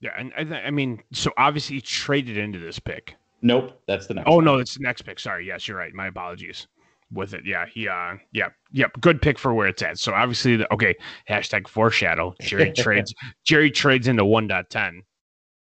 Yeah, 0.01 0.11
and 0.19 0.33
I, 0.37 0.45
th- 0.45 0.63
I 0.65 0.71
mean, 0.71 1.03
so 1.13 1.33
obviously 1.39 1.77
he 1.77 1.83
traded 1.83 2.37
into 2.37 2.59
this 2.59 2.79
pick. 2.79 3.17
Nope, 3.41 3.81
that's 3.87 4.07
the 4.07 4.15
next. 4.15 4.29
Oh 4.29 4.37
one. 4.37 4.45
no, 4.45 4.59
that's 4.59 4.75
the 4.75 4.83
next 4.83 5.03
pick. 5.03 5.19
Sorry. 5.19 5.47
Yes, 5.47 5.69
you're 5.69 5.77
right. 5.77 5.95
My 5.95 6.09
apologies. 6.09 6.67
With 7.11 7.33
it, 7.33 7.47
yeah, 7.47 7.65
he, 7.67 7.89
uh, 7.89 8.17
yeah, 8.33 8.49
yep, 8.71 8.91
good 9.01 9.23
pick 9.23 9.39
for 9.39 9.55
where 9.55 9.67
it's 9.67 9.81
at. 9.83 9.99
So 9.99 10.13
obviously, 10.13 10.57
the, 10.57 10.73
okay, 10.75 10.95
hashtag 11.29 11.67
foreshadow. 11.67 12.35
Jerry 12.43 12.71
trades. 12.77 13.15
Jerry 13.45 13.71
trades 13.71 14.09
into 14.09 14.27
one 14.27 14.49
point 14.49 14.69
ten. 14.69 15.03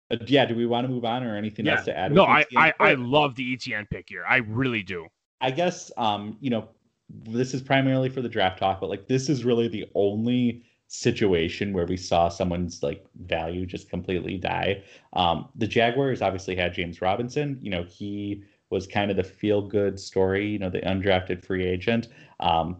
Uh, 0.09 0.17
yeah, 0.25 0.45
do 0.45 0.55
we 0.55 0.65
want 0.65 0.87
to 0.87 0.93
move 0.93 1.03
on 1.03 1.23
or 1.23 1.35
anything 1.35 1.65
Yeah, 1.65 1.75
else 1.75 1.85
to 1.85 1.97
add? 1.97 2.13
no, 2.13 2.23
I? 2.23 2.45
I, 2.55 2.73
I 2.79 2.93
love 2.93 3.35
the 3.35 3.53
Etienne 3.53 3.87
pick 3.89 4.05
here. 4.07 4.23
I 4.27 4.37
really 4.37 4.83
do. 4.83 5.07
I 5.41 5.51
guess 5.51 5.91
um, 5.97 6.37
you 6.39 6.49
know, 6.49 6.69
this 7.09 7.53
is 7.53 7.61
primarily 7.61 8.09
for 8.09 8.21
the 8.21 8.29
draft 8.29 8.59
talk, 8.59 8.79
but 8.79 8.89
like 8.89 9.07
this 9.07 9.27
is 9.27 9.43
really 9.43 9.67
the 9.67 9.85
only 9.95 10.63
situation 10.87 11.73
where 11.73 11.85
we 11.85 11.97
saw 11.97 12.29
someone's 12.29 12.83
like 12.83 13.03
value 13.25 13.65
just 13.65 13.89
completely 13.89 14.37
die. 14.37 14.83
Um, 15.13 15.49
the 15.55 15.67
Jaguars 15.67 16.21
obviously 16.21 16.55
had 16.55 16.73
James 16.73 17.01
Robinson. 17.01 17.59
You 17.61 17.71
know, 17.71 17.83
he 17.83 18.43
was 18.69 18.87
kind 18.87 19.11
of 19.11 19.17
the 19.17 19.23
feel 19.23 19.61
good 19.61 19.99
story. 19.99 20.47
You 20.47 20.59
know, 20.59 20.69
the 20.69 20.81
undrafted 20.81 21.45
free 21.45 21.65
agent. 21.65 22.07
Um, 22.39 22.77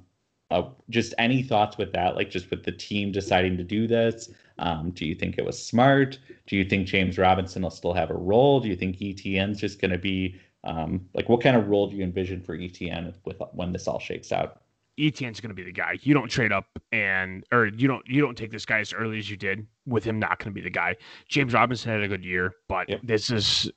uh, 0.52 0.70
just 0.90 1.14
any 1.18 1.42
thoughts 1.42 1.78
with 1.78 1.92
that? 1.94 2.16
Like, 2.16 2.30
just 2.30 2.50
with 2.52 2.64
the 2.64 2.72
team 2.72 3.12
deciding 3.12 3.58
to 3.58 3.64
do 3.64 3.88
this, 3.88 4.30
um, 4.60 4.92
do 4.92 5.06
you 5.06 5.16
think 5.16 5.38
it 5.38 5.46
was 5.46 5.64
smart? 5.64 6.20
Do 6.46 6.56
you 6.56 6.64
think 6.64 6.88
James 6.88 7.18
Robinson 7.18 7.64
will 7.64 7.72
still 7.72 7.94
have 7.94 8.12
a 8.12 8.16
role? 8.16 8.60
Do 8.60 8.68
you 8.68 8.76
think 8.76 9.02
Etienne's 9.02 9.60
just 9.60 9.82
going 9.82 9.92
to 9.92 9.98
be 9.98 10.40
um, 10.64 11.08
like 11.14 11.28
what 11.28 11.42
kind 11.42 11.58
of 11.58 11.68
role 11.68 11.88
do 11.88 11.96
you 11.96 12.04
envision 12.04 12.42
for 12.42 12.56
Etienne 12.56 13.14
with 13.26 13.42
when 13.54 13.72
this 13.74 13.88
all 13.88 14.00
shakes 14.00 14.32
out? 14.32 14.62
Etienne's 15.00 15.40
going 15.42 15.50
to 15.50 15.56
be 15.56 15.64
the 15.64 15.72
guy. 15.72 15.98
You 16.02 16.14
don't 16.14 16.30
trade 16.30 16.52
up 16.52 16.68
and 16.92 17.44
or 17.52 17.66
you 17.66 17.88
don't 17.88 18.06
you 18.08 18.22
don't 18.22 18.38
take 18.38 18.52
this 18.52 18.66
guy 18.66 18.80
as 18.80 18.94
early 18.94 19.18
as 19.18 19.30
you 19.30 19.36
did 19.36 19.66
with 19.88 20.04
him 20.04 20.20
not 20.20 20.38
going 20.38 20.52
to 20.52 20.54
be 20.54 20.62
the 20.62 20.70
guy. 20.70 20.96
James 21.28 21.54
Robinson 21.54 21.92
had 21.92 22.02
a 22.02 22.08
good 22.08 22.24
year, 22.24 22.54
but 22.70 22.88
Yep. 22.90 23.00
this 23.04 23.32
is 23.32 23.72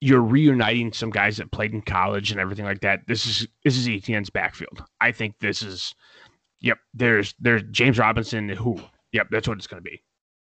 you're 0.00 0.22
reuniting 0.22 0.92
some 0.92 1.10
guys 1.10 1.38
that 1.38 1.50
played 1.50 1.72
in 1.72 1.82
college 1.82 2.30
and 2.30 2.40
everything 2.40 2.64
like 2.64 2.80
that. 2.80 3.00
This 3.06 3.26
is 3.26 3.48
this 3.64 3.76
is 3.76 3.88
Etienne's 3.88 4.30
backfield. 4.30 4.84
I 5.00 5.12
think 5.12 5.38
this 5.38 5.62
is 5.62 5.94
yep, 6.60 6.78
there's 6.94 7.34
there's 7.40 7.62
James 7.70 7.98
Robinson 7.98 8.48
who 8.48 8.80
yep, 9.12 9.28
that's 9.30 9.48
what 9.48 9.58
it's 9.58 9.66
going 9.66 9.82
to 9.82 9.90
be. 9.90 10.02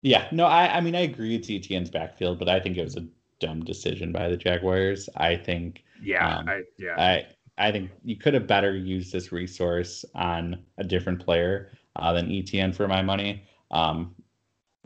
Yeah, 0.02 0.28
no, 0.30 0.46
I, 0.46 0.76
I 0.76 0.80
mean, 0.80 0.94
I 0.94 1.00
agree 1.00 1.34
it's 1.34 1.50
Etienne's 1.50 1.90
backfield, 1.90 2.38
but 2.38 2.48
I 2.48 2.60
think 2.60 2.76
it 2.76 2.84
was 2.84 2.96
a 2.96 3.06
dumb 3.40 3.64
decision 3.64 4.12
by 4.12 4.28
the 4.28 4.36
Jaguars. 4.36 5.08
I 5.16 5.36
think, 5.36 5.82
Yeah, 6.00 6.38
Um, 6.38 6.48
I, 6.48 6.62
yeah. 6.78 6.94
I, 6.96 7.26
I 7.58 7.72
think 7.72 7.90
you 8.04 8.16
could 8.16 8.34
have 8.34 8.46
better 8.46 8.76
used 8.76 9.12
this 9.12 9.32
resource 9.32 10.04
on 10.14 10.62
a 10.78 10.84
different 10.84 11.24
player 11.24 11.72
uh, 11.96 12.12
than 12.12 12.30
Etienne 12.30 12.72
for 12.72 12.86
my 12.86 13.02
money. 13.02 13.42
Um, 13.72 14.14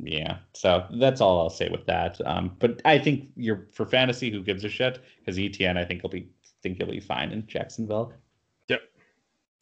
yeah, 0.03 0.39
so 0.53 0.85
that's 0.99 1.21
all 1.21 1.41
I'll 1.41 1.51
say 1.51 1.69
with 1.69 1.87
that. 1.87 2.21
Um, 2.27 2.57
but 2.59 2.83
I 2.85 2.99
think 2.99 3.29
you're 3.37 3.67
for 3.73 3.87
fantasy. 3.87 4.31
Who 4.31 4.43
gives 4.43 4.65
a 4.65 4.69
shit? 4.69 5.01
Because 5.19 5.39
Etienne, 5.39 5.77
I 5.77 5.85
think 5.85 6.03
he'll 6.03 6.11
be 6.11 6.29
think 6.63 6.79
he'll 6.79 6.91
be 6.91 7.01
fine 7.01 7.31
in 7.33 7.47
Jacksonville. 7.47 8.13
Yep. 8.69 8.81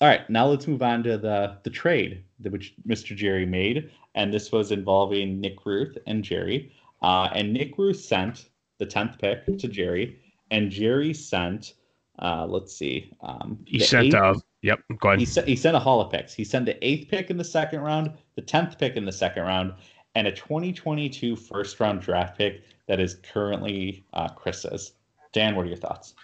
All 0.00 0.08
right, 0.08 0.28
now 0.30 0.46
let's 0.46 0.66
move 0.66 0.82
on 0.82 1.02
to 1.04 1.18
the 1.18 1.58
the 1.62 1.70
trade 1.70 2.24
that 2.40 2.52
which 2.52 2.74
Mr. 2.88 3.14
Jerry 3.14 3.46
made, 3.46 3.90
and 4.14 4.32
this 4.32 4.50
was 4.50 4.72
involving 4.72 5.40
Nick 5.40 5.64
Ruth 5.66 5.96
and 6.06 6.24
Jerry. 6.24 6.72
Uh, 7.02 7.28
and 7.34 7.52
Nick 7.52 7.76
Ruth 7.78 8.00
sent 8.00 8.48
the 8.78 8.86
tenth 8.86 9.18
pick 9.18 9.46
to 9.46 9.68
Jerry, 9.68 10.18
and 10.50 10.70
Jerry 10.70 11.12
sent. 11.14 11.74
Uh, 12.18 12.46
let's 12.46 12.74
see. 12.76 13.10
Um, 13.22 13.58
he 13.66 13.78
sent 13.78 14.08
eighth- 14.08 14.14
uh 14.14 14.34
yep, 14.62 14.80
go 14.98 15.08
ahead. 15.08 15.20
he 15.20 15.24
sent 15.24 15.48
he 15.48 15.56
sent 15.56 15.76
a 15.76 15.78
haul 15.78 16.00
of 16.00 16.10
picks. 16.12 16.34
He 16.34 16.44
sent 16.44 16.66
the 16.66 16.82
eighth 16.86 17.08
pick 17.08 17.30
in 17.30 17.38
the 17.38 17.44
second 17.44 17.80
round, 17.80 18.12
the 18.36 18.42
tenth 18.42 18.78
pick 18.78 18.96
in 18.96 19.04
the 19.06 19.12
second 19.12 19.44
round, 19.44 19.72
and 20.14 20.26
a 20.26 20.32
2022 20.32 21.36
first 21.36 21.78
round 21.80 22.00
draft 22.00 22.36
pick 22.36 22.62
that 22.86 23.00
is 23.00 23.14
currently 23.22 24.04
uh, 24.12 24.28
Chris's. 24.28 24.92
Dan, 25.32 25.54
what 25.54 25.64
are 25.66 25.68
your 25.68 25.76
thoughts? 25.76 26.14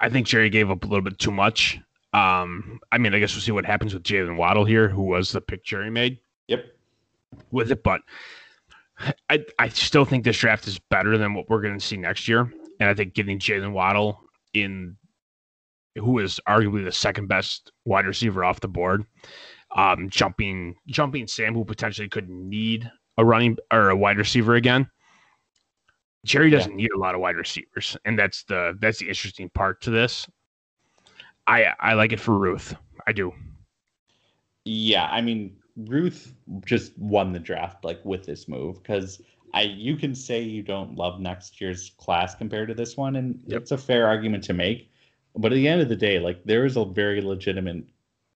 I 0.00 0.08
think 0.08 0.26
Jerry 0.26 0.50
gave 0.50 0.70
up 0.70 0.84
a 0.84 0.86
little 0.86 1.02
bit 1.02 1.18
too 1.18 1.30
much. 1.30 1.80
Um, 2.12 2.80
I 2.92 2.98
mean, 2.98 3.14
I 3.14 3.18
guess 3.18 3.34
we'll 3.34 3.40
see 3.42 3.52
what 3.52 3.64
happens 3.64 3.94
with 3.94 4.02
Jalen 4.02 4.36
Waddle 4.36 4.64
here, 4.64 4.88
who 4.88 5.02
was 5.02 5.32
the 5.32 5.40
pick 5.40 5.64
Jerry 5.64 5.90
made 5.90 6.18
Yep. 6.48 6.66
with 7.50 7.70
it, 7.72 7.82
but 7.82 8.02
I 9.30 9.44
I 9.58 9.68
still 9.68 10.04
think 10.04 10.24
this 10.24 10.38
draft 10.38 10.66
is 10.68 10.78
better 10.78 11.16
than 11.16 11.34
what 11.34 11.48
we're 11.48 11.62
going 11.62 11.78
to 11.78 11.84
see 11.84 11.96
next 11.96 12.28
year, 12.28 12.52
and 12.80 12.88
I 12.88 12.94
think 12.94 13.14
getting 13.14 13.38
Jalen 13.38 13.72
Waddle 13.72 14.20
in, 14.52 14.96
who 15.96 16.18
is 16.18 16.38
arguably 16.48 16.84
the 16.84 16.92
second 16.92 17.28
best 17.28 17.72
wide 17.84 18.06
receiver 18.06 18.44
off 18.44 18.60
the 18.60 18.68
board, 18.68 19.04
um, 19.74 20.10
jumping 20.10 20.76
jumping 20.86 21.26
Sam, 21.26 21.54
who 21.54 21.64
potentially 21.64 22.08
could 22.08 22.28
need 22.28 22.90
a 23.18 23.24
running 23.24 23.56
or 23.72 23.90
a 23.90 23.96
wide 23.96 24.18
receiver 24.18 24.54
again. 24.54 24.88
Jerry 26.24 26.50
doesn't 26.50 26.76
need 26.76 26.92
a 26.92 26.98
lot 26.98 27.14
of 27.14 27.20
wide 27.20 27.36
receivers, 27.36 27.96
and 28.04 28.18
that's 28.18 28.44
the 28.44 28.76
that's 28.80 28.98
the 28.98 29.08
interesting 29.08 29.50
part 29.50 29.80
to 29.82 29.90
this. 29.90 30.28
I 31.46 31.74
I 31.80 31.94
like 31.94 32.12
it 32.12 32.20
for 32.20 32.38
Ruth. 32.38 32.74
I 33.06 33.12
do. 33.12 33.32
Yeah, 34.64 35.06
I 35.10 35.20
mean 35.20 35.56
Ruth 35.76 36.32
just 36.64 36.96
won 36.98 37.32
the 37.32 37.40
draft 37.40 37.84
like 37.84 38.00
with 38.04 38.24
this 38.24 38.48
move 38.48 38.82
because 38.82 39.20
I 39.52 39.62
you 39.62 39.96
can 39.96 40.14
say 40.14 40.40
you 40.40 40.62
don't 40.62 40.94
love 40.94 41.20
next 41.20 41.60
year's 41.60 41.90
class 41.98 42.34
compared 42.36 42.68
to 42.68 42.74
this 42.74 42.96
one, 42.96 43.16
and 43.16 43.40
Yep. 43.46 43.62
it's 43.62 43.70
a 43.72 43.78
fair 43.78 44.06
argument 44.06 44.44
to 44.44 44.52
make. 44.54 44.90
But 45.34 45.52
at 45.52 45.56
the 45.56 45.66
end 45.66 45.80
of 45.80 45.88
the 45.88 45.96
day, 45.96 46.20
like 46.20 46.44
there 46.44 46.64
is 46.64 46.76
a 46.76 46.84
very 46.84 47.20
legitimate 47.20 47.84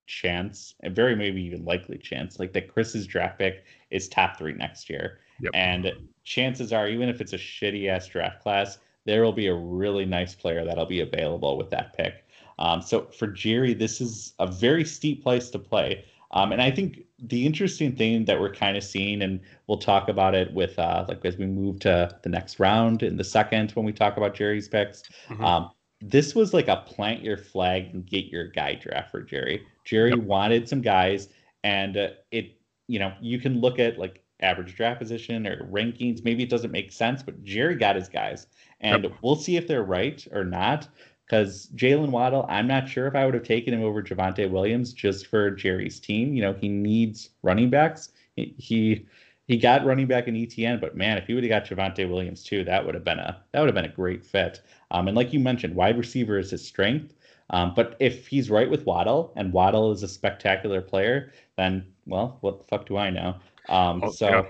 chance, 0.07 0.73
a 0.83 0.89
very 0.89 1.15
maybe 1.15 1.41
even 1.43 1.63
likely 1.63 1.97
chance, 1.97 2.39
like 2.39 2.53
that 2.53 2.73
Chris's 2.73 3.05
draft 3.05 3.37
pick 3.37 3.65
is 3.91 4.07
top 4.07 4.37
three 4.37 4.53
next 4.53 4.89
year. 4.89 5.19
Yep. 5.41 5.51
And 5.53 5.91
chances 6.23 6.73
are, 6.73 6.87
even 6.87 7.09
if 7.09 7.21
it's 7.21 7.33
a 7.33 7.37
shitty 7.37 7.87
ass 7.89 8.07
draft 8.07 8.41
class, 8.41 8.79
there 9.05 9.23
will 9.23 9.33
be 9.33 9.47
a 9.47 9.53
really 9.53 10.05
nice 10.05 10.33
player 10.33 10.65
that'll 10.65 10.85
be 10.85 11.01
available 11.01 11.57
with 11.57 11.69
that 11.69 11.95
pick. 11.95 12.25
Um, 12.59 12.81
so 12.81 13.05
for 13.17 13.27
Jerry, 13.27 13.73
this 13.73 14.01
is 14.01 14.33
a 14.39 14.47
very 14.47 14.83
steep 14.83 15.21
place 15.21 15.49
to 15.51 15.59
play. 15.59 16.05
Um, 16.31 16.51
and 16.51 16.61
I 16.61 16.71
think 16.71 17.03
the 17.19 17.45
interesting 17.45 17.95
thing 17.95 18.25
that 18.25 18.39
we're 18.39 18.53
kind 18.53 18.75
of 18.75 18.83
seeing, 18.83 19.21
and 19.21 19.39
we'll 19.67 19.77
talk 19.77 20.09
about 20.09 20.35
it 20.35 20.53
with 20.53 20.77
uh, 20.77 21.05
like 21.07 21.23
as 21.23 21.37
we 21.37 21.45
move 21.45 21.79
to 21.81 22.17
the 22.21 22.29
next 22.29 22.59
round 22.59 23.03
in 23.03 23.15
the 23.15 23.23
second 23.23 23.71
when 23.71 23.85
we 23.85 23.93
talk 23.93 24.17
about 24.17 24.35
Jerry's 24.35 24.67
picks. 24.67 25.03
Mhm. 25.29 25.41
Um, 25.41 25.71
this 26.01 26.35
was 26.35 26.53
like 26.53 26.67
a 26.67 26.83
plant 26.87 27.23
your 27.23 27.37
flag 27.37 27.89
and 27.93 28.05
get 28.05 28.25
your 28.25 28.47
guy 28.47 28.75
draft 28.75 29.11
for 29.11 29.21
Jerry. 29.21 29.65
Jerry 29.85 30.11
Yep. 30.11 30.19
wanted 30.19 30.69
some 30.69 30.81
guys, 30.81 31.29
and 31.63 31.97
uh, 31.97 32.09
it 32.31 32.59
you 32.87 32.99
know 32.99 33.13
you 33.21 33.39
can 33.39 33.59
look 33.61 33.79
at 33.79 33.97
like 33.97 34.23
average 34.41 34.75
draft 34.75 34.99
position 34.99 35.47
or 35.47 35.65
rankings. 35.71 36.23
Maybe 36.23 36.43
it 36.43 36.49
doesn't 36.49 36.71
make 36.71 36.91
sense, 36.91 37.23
but 37.23 37.43
Jerry 37.43 37.75
got 37.75 37.95
his 37.95 38.09
guys, 38.09 38.47
and 38.81 39.11
we'll 39.21 39.35
see 39.35 39.57
if 39.57 39.67
they're 39.67 39.83
right 39.83 40.25
or 40.31 40.43
not. 40.43 40.87
Because 41.25 41.67
Jalen 41.75 42.11
Waddle, 42.11 42.45
I'm 42.47 42.67
not 42.67 42.87
sure 42.87 43.05
if 43.05 43.13
I 43.13 43.25
would 43.25 43.33
have 43.33 43.43
taken 43.43 43.73
him 43.73 43.83
over 43.83 44.01
Javonte 44.01 44.49
Williams 44.49 44.93
just 44.93 45.27
for 45.27 45.51
Jerry's 45.51 45.99
team. 45.99 46.33
You 46.33 46.41
know, 46.41 46.53
he 46.53 46.69
needs 46.69 47.31
running 47.41 47.69
backs. 47.69 48.09
He 48.35 48.55
he, 48.57 49.05
he 49.47 49.57
got 49.57 49.85
running 49.85 50.07
back 50.07 50.27
in 50.27 50.35
Etienne, 50.35 50.79
but 50.79 50.95
man, 50.97 51.17
if 51.17 51.25
he 51.27 51.33
would 51.33 51.43
have 51.43 51.49
got 51.49 51.65
Javonte 51.65 52.09
Williams 52.09 52.43
too, 52.43 52.63
that 52.65 52.85
would 52.85 52.95
have 52.95 53.03
been 53.03 53.19
a 53.19 53.41
that 53.51 53.59
would 53.59 53.67
have 53.67 53.75
been 53.75 53.85
a 53.85 53.95
great 53.95 54.25
fit. 54.25 54.61
Um, 54.91 55.07
and 55.07 55.15
like 55.15 55.31
you 55.33 55.39
mentioned, 55.39 55.73
wide 55.75 55.97
receiver 55.97 56.37
is 56.37 56.51
his 56.51 56.65
strength. 56.65 57.13
Um, 57.49 57.73
but 57.75 57.95
if 57.99 58.27
he's 58.27 58.49
right 58.49 58.69
with 58.69 58.85
Waddle 58.85 59.31
and 59.37 59.53
Waddle 59.53 59.91
is 59.93 60.03
a 60.03 60.07
spectacular 60.07 60.81
player, 60.81 61.31
then 61.55 61.85
well, 62.05 62.37
what 62.41 62.59
the 62.59 62.65
fuck 62.65 62.85
do 62.85 62.97
I 62.97 63.09
know? 63.09 63.35
Um, 63.69 64.01
Oh, 64.03 64.11
so 64.11 64.29
yeah. 64.29 64.45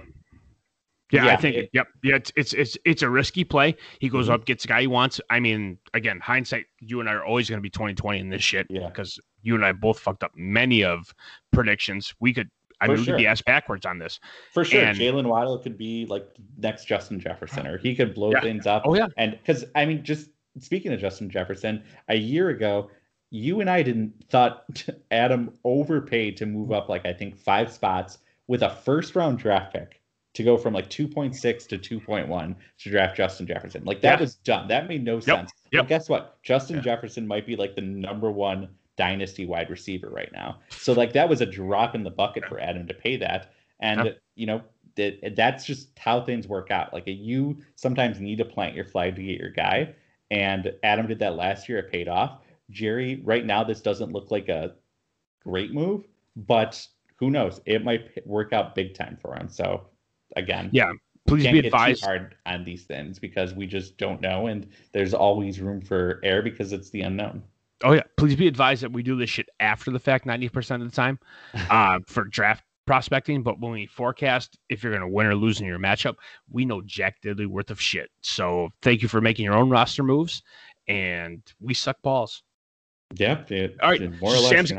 Yeah, 1.09 1.27
I 1.27 1.35
think 1.37 1.55
it- 1.55 1.69
yep. 1.73 1.87
Yeah, 2.03 2.15
it's 2.15 2.31
it's 2.35 2.53
it's 2.53 2.77
it's 2.83 3.01
a 3.01 3.09
risky 3.09 3.43
play. 3.45 3.75
He 3.99 4.09
goes 4.09 4.27
Mhm. 4.27 4.33
up, 4.33 4.45
gets 4.45 4.63
the 4.63 4.67
guy 4.67 4.81
he 4.81 4.87
wants. 4.87 5.21
I 5.29 5.39
mean, 5.39 5.77
again, 5.93 6.19
hindsight, 6.19 6.65
you 6.81 6.99
and 6.99 7.07
I 7.07 7.13
are 7.13 7.23
always 7.23 7.49
going 7.49 7.59
to 7.59 7.61
be 7.61 7.69
2020 7.69 8.19
in 8.19 8.29
this 8.29 8.43
shit. 8.43 8.67
Yeah. 8.69 8.87
Because 8.87 9.17
you 9.41 9.55
and 9.55 9.63
I 9.63 9.71
both 9.71 9.99
fucked 9.99 10.23
up 10.23 10.31
many 10.35 10.83
of 10.83 11.13
predictions. 11.53 12.13
We 12.19 12.33
could 12.33 12.49
I 12.79 12.87
mean 12.87 12.97
we 12.97 13.05
could 13.05 13.17
be 13.17 13.27
asked 13.27 13.45
backwards 13.45 13.85
on 13.85 13.97
this. 13.99 14.19
For 14.53 14.63
sure, 14.63 14.83
And- 14.83 14.97
Jalen 14.97 15.25
Waddle 15.25 15.57
could 15.59 15.77
be 15.77 16.05
like 16.05 16.27
next 16.57 16.85
Justin 16.85 17.19
Jefferson, 17.19 17.65
or 17.65 17.77
he 17.77 17.95
could 17.95 18.13
blow 18.13 18.31
Yeah. 18.31 18.41
things 18.41 18.67
up. 18.67 18.83
Oh 18.85 18.95
yeah. 18.95 19.07
And 19.17 19.31
because 19.31 19.65
I 19.75 19.85
mean, 19.85 20.03
just 20.03 20.29
speaking 20.59 20.93
of 20.93 20.99
Justin 20.99 21.29
Jefferson, 21.29 21.83
a 22.07 22.15
year 22.15 22.49
ago, 22.49 22.89
you 23.29 23.59
and 23.61 23.69
I 23.69 23.83
didn't 23.83 24.13
thought 24.29 24.63
Adam 25.11 25.51
overpaid 25.63 26.37
to 26.37 26.45
move 26.45 26.71
up 26.71 26.87
like 26.89 27.05
I 27.05 27.13
think 27.13 27.37
five 27.37 27.71
spots 27.71 28.19
with 28.47 28.61
a 28.63 28.69
first 28.69 29.15
round 29.15 29.39
draft 29.39 29.73
pick 29.73 30.01
to 30.35 30.43
go 30.43 30.55
from 30.55 30.71
like 30.73 30.87
2.6 30.89 31.67
to 31.67 31.77
2.1 31.79 32.55
to 32.79 32.89
draft 32.91 33.17
Justin 33.17 33.47
Jefferson. 33.47 33.83
Like 33.85 34.01
that 34.01 34.19
Yeah. 34.19 34.21
was 34.21 34.35
dumb. 34.35 34.67
That 34.67 34.87
made 34.87 35.03
no 35.03 35.19
sense. 35.19 35.51
yep. 35.71 35.81
But 35.83 35.87
guess 35.89 36.09
what? 36.09 36.41
Justin 36.43 36.75
Yeah. 36.77 36.83
Jefferson 36.83 37.25
might 37.27 37.47
be 37.47 37.55
like 37.55 37.73
the 37.75 37.81
number 37.81 38.29
one 38.31 38.69
dynasty 38.97 39.45
wide 39.45 39.69
receiver 39.69 40.09
right 40.09 40.31
now. 40.33 40.59
So 40.71 40.93
like 40.93 41.13
that 41.13 41.29
was 41.29 41.41
a 41.41 41.45
drop 41.45 41.95
in 41.95 42.03
the 42.03 42.09
bucket 42.09 42.45
for 42.45 42.59
Adam 42.59 42.87
to 42.87 42.93
pay 42.93 43.15
that. 43.17 43.53
And 43.79 44.05
Yeah. 44.05 44.11
you 44.35 44.45
know, 44.47 44.61
that 44.95 45.35
that's 45.35 45.63
just 45.65 45.97
how 45.97 46.21
things 46.21 46.47
work 46.47 46.71
out. 46.71 46.91
Like 46.93 47.03
you 47.05 47.57
sometimes 47.75 48.19
need 48.19 48.39
to 48.39 48.45
plant 48.45 48.75
your 48.75 48.85
flag 48.85 49.15
to 49.15 49.23
get 49.23 49.39
your 49.39 49.51
guy. 49.51 49.93
And 50.31 50.73
Adam 50.83 51.07
did 51.07 51.19
that 51.19 51.35
last 51.35 51.69
year. 51.69 51.77
It 51.79 51.91
paid 51.91 52.07
off. 52.07 52.41
Jerry, 52.71 53.21
right 53.23 53.45
now, 53.45 53.63
this 53.63 53.79
doesn't 53.79 54.11
look 54.11 54.29
like 54.31 54.49
a 54.49 54.73
great 55.43 55.73
move, 55.73 56.05
but 56.35 56.85
who 57.15 57.29
knows? 57.29 57.61
It 57.65 57.83
might 57.83 58.25
work 58.27 58.51
out 58.51 58.75
big 58.75 58.93
time 58.93 59.17
for 59.21 59.35
him. 59.35 59.47
So 59.47 59.87
again, 60.35 60.69
Yeah. 60.73 60.91
Please 61.27 61.43
can't 61.43 61.61
be 61.61 61.67
advised. 61.67 62.03
hard 62.05 62.35
on 62.45 62.63
these 62.63 62.85
things 62.85 63.19
because 63.19 63.53
we 63.53 63.67
just 63.67 63.97
don't 63.97 64.21
know, 64.21 64.47
and 64.47 64.65
there's 64.93 65.13
always 65.13 65.59
room 65.59 65.81
for 65.81 66.21
error 66.23 66.41
because 66.41 66.71
it's 66.71 66.89
the 66.91 67.01
unknown. 67.01 67.43
Oh 67.83 67.93
yeah, 67.93 68.01
please 68.17 68.35
be 68.35 68.47
advised 68.47 68.81
that 68.83 68.91
we 68.91 69.03
do 69.03 69.15
this 69.15 69.29
shit 69.29 69.49
after 69.59 69.91
the 69.91 69.99
fact, 69.99 70.25
ninety 70.25 70.49
percent 70.49 70.81
of 70.83 70.89
the 70.89 70.95
time, 70.95 71.19
uh, 71.69 71.99
for 72.07 72.23
draft 72.23 72.63
prospecting. 72.85 73.43
But 73.43 73.59
when 73.59 73.71
we 73.71 73.85
forecast 73.85 74.57
if 74.69 74.81
you're 74.83 74.91
going 74.91 75.01
to 75.07 75.07
win 75.13 75.27
or 75.27 75.35
lose 75.35 75.59
in 75.61 75.67
your 75.67 75.79
matchup, 75.79 76.15
we 76.51 76.65
know 76.65 76.81
Jack 76.81 77.21
Diddley 77.21 77.45
worth 77.47 77.69
of 77.69 77.79
shit. 77.79 78.09
So 78.21 78.69
thank 78.81 79.01
you 79.01 79.07
for 79.07 79.21
making 79.21 79.45
your 79.45 79.53
own 79.55 79.69
roster 79.69 80.03
moves, 80.03 80.41
and 80.87 81.41
we 81.61 81.73
suck 81.73 82.01
balls. 82.01 82.43
Yeah, 83.15 83.43
it- 83.49 83.77
All 83.81 83.89
right. 83.91 84.19
More 84.21 84.31
or 84.33 84.37
less. 84.37 84.49
Sam's, 84.49 84.73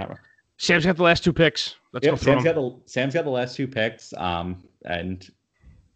Sam's 0.59 0.85
got 0.85 0.97
the 0.97 1.03
last 1.05 1.23
two 1.25 1.33
picks. 1.33 1.77
Let's 1.93 2.05
Yep, 2.05 2.13
go 2.13 2.17
through 2.17 2.33
Sam's 2.33 2.45
them. 2.45 2.55
got 2.55 2.61
the 2.61 2.91
Sam's 2.91 3.15
got 3.15 3.25
the 3.25 3.31
last 3.31 3.57
two 3.57 3.69
picks. 3.69 4.13
Um, 4.15 4.65
and 4.85 5.27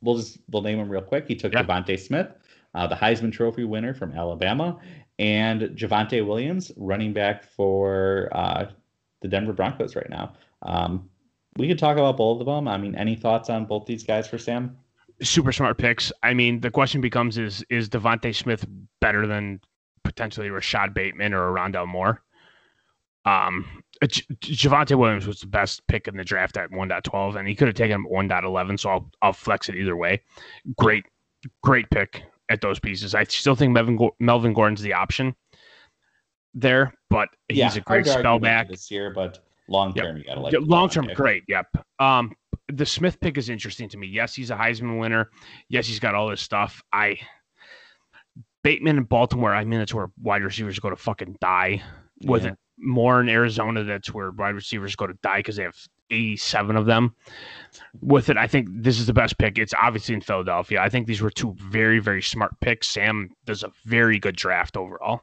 we'll 0.02 0.16
just 0.16 0.38
we'll 0.50 0.62
name 0.62 0.78
them 0.78 0.88
real 0.88 1.02
quick. 1.02 1.26
He 1.26 1.34
took 1.34 1.52
Yeah. 1.52 1.64
DeVonta 1.64 1.98
Smith, 1.98 2.28
uh, 2.74 2.86
the 2.86 2.94
Heisman 2.94 3.32
Trophy 3.32 3.64
winner 3.64 3.92
from 3.92 4.12
Alabama, 4.12 4.78
and 5.22 5.62
Javonte 5.76 6.26
Williams, 6.26 6.72
running 6.76 7.12
back 7.12 7.44
for 7.44 8.28
uh, 8.32 8.66
the 9.20 9.28
Denver 9.28 9.52
Broncos 9.52 9.94
right 9.94 10.10
now. 10.10 10.32
Um, 10.62 11.08
we 11.56 11.68
could 11.68 11.78
talk 11.78 11.96
about 11.96 12.16
both 12.16 12.40
of 12.40 12.46
them. 12.46 12.66
I 12.66 12.76
mean, 12.76 12.96
any 12.96 13.14
thoughts 13.14 13.48
on 13.48 13.66
both 13.66 13.86
these 13.86 14.02
guys 14.02 14.26
for 14.26 14.36
Sam? 14.36 14.76
super 15.22 15.52
smart 15.52 15.78
picks. 15.78 16.10
I 16.24 16.34
mean, 16.34 16.60
the 16.60 16.72
question 16.72 17.00
becomes: 17.00 17.38
Is 17.38 17.64
is 17.70 17.88
DeVonta 17.88 18.34
Smith 18.34 18.66
better 19.00 19.28
than 19.28 19.60
potentially 20.02 20.50
Rashod 20.50 20.92
Bateman 20.92 21.34
or 21.34 21.52
Rondale 21.52 21.86
Moore? 21.86 22.20
Um, 23.24 23.84
J- 24.04 24.24
Javonte 24.40 24.98
Williams 24.98 25.28
was 25.28 25.38
the 25.38 25.46
best 25.46 25.86
pick 25.86 26.08
in 26.08 26.16
the 26.16 26.24
draft 26.24 26.56
at 26.56 26.72
1.12, 26.72 27.36
and 27.36 27.46
he 27.46 27.54
could 27.54 27.68
have 27.68 27.76
taken 27.76 27.94
him 27.94 28.06
at 28.06 28.44
1.11. 28.44 28.80
So 28.80 28.90
I'll 28.90 29.10
I'll 29.22 29.32
flex 29.32 29.68
it 29.68 29.76
either 29.76 29.94
way. 29.94 30.20
Great, 30.76 31.04
great 31.62 31.88
pick 31.90 32.24
at 32.52 32.60
those 32.60 32.78
pieces. 32.78 33.14
I 33.14 33.24
still 33.24 33.56
think 33.56 33.72
Melvin 33.72 33.98
Melvin 34.20 34.52
Gordon's 34.52 34.82
the 34.82 34.92
option 34.92 35.34
there, 36.54 36.92
but 37.08 37.28
he's 37.48 37.58
yeah, 37.58 37.74
a 37.74 37.80
great 37.80 38.04
spellback. 38.06 38.68
this 38.68 38.90
year, 38.90 39.10
but 39.10 39.40
long 39.68 39.94
term, 39.94 40.16
you 40.18 40.24
gotta 40.24 40.40
like 40.40 40.54
long 40.60 40.88
term, 40.88 41.08
great. 41.14 41.44
Yep. 41.48 41.66
Um, 41.98 42.34
the 42.68 42.86
Smith 42.86 43.18
pick 43.20 43.38
is 43.38 43.48
interesting 43.48 43.88
to 43.88 43.96
me. 43.96 44.06
Yes, 44.06 44.34
he's 44.34 44.50
a 44.50 44.56
Heisman 44.56 45.00
winner. 45.00 45.30
Yes, 45.68 45.86
he's 45.86 45.98
got 45.98 46.14
all 46.14 46.28
this 46.28 46.42
stuff. 46.42 46.82
I 46.92 47.18
Bateman 48.62 48.98
in 48.98 49.04
Baltimore. 49.04 49.54
I 49.54 49.64
mean, 49.64 49.78
that's 49.80 49.94
where 49.94 50.10
wide 50.20 50.42
receivers 50.42 50.78
go 50.78 50.90
to 50.90 50.96
fucking 50.96 51.36
die. 51.40 51.82
With 52.24 52.44
Yeah. 52.44 52.50
it 52.50 52.58
more 52.78 53.20
in 53.20 53.28
Arizona, 53.28 53.82
that's 53.82 54.12
where 54.12 54.30
wide 54.30 54.54
receivers 54.54 54.94
go 54.94 55.06
to 55.06 55.14
die 55.22 55.38
because 55.38 55.56
they 55.56 55.64
have 55.64 55.76
87 56.12 56.76
of 56.76 56.86
them. 56.86 57.14
With 58.00 58.28
it, 58.28 58.36
I 58.36 58.46
think 58.46 58.68
this 58.70 58.98
is 58.98 59.06
the 59.06 59.12
best 59.12 59.38
pick. 59.38 59.58
It's 59.58 59.74
obviously 59.80 60.14
in 60.14 60.20
Philadelphia. 60.20 60.80
I 60.80 60.88
think 60.88 61.06
these 61.06 61.22
were 61.22 61.30
two 61.30 61.54
very, 61.58 61.98
very 61.98 62.22
smart 62.22 62.58
picks. 62.60 62.88
Sam 62.88 63.30
does 63.46 63.62
a 63.62 63.72
very 63.84 64.18
good 64.18 64.36
draft 64.36 64.76
overall. 64.76 65.22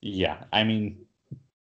Yeah, 0.00 0.44
I 0.52 0.62
mean, 0.62 1.04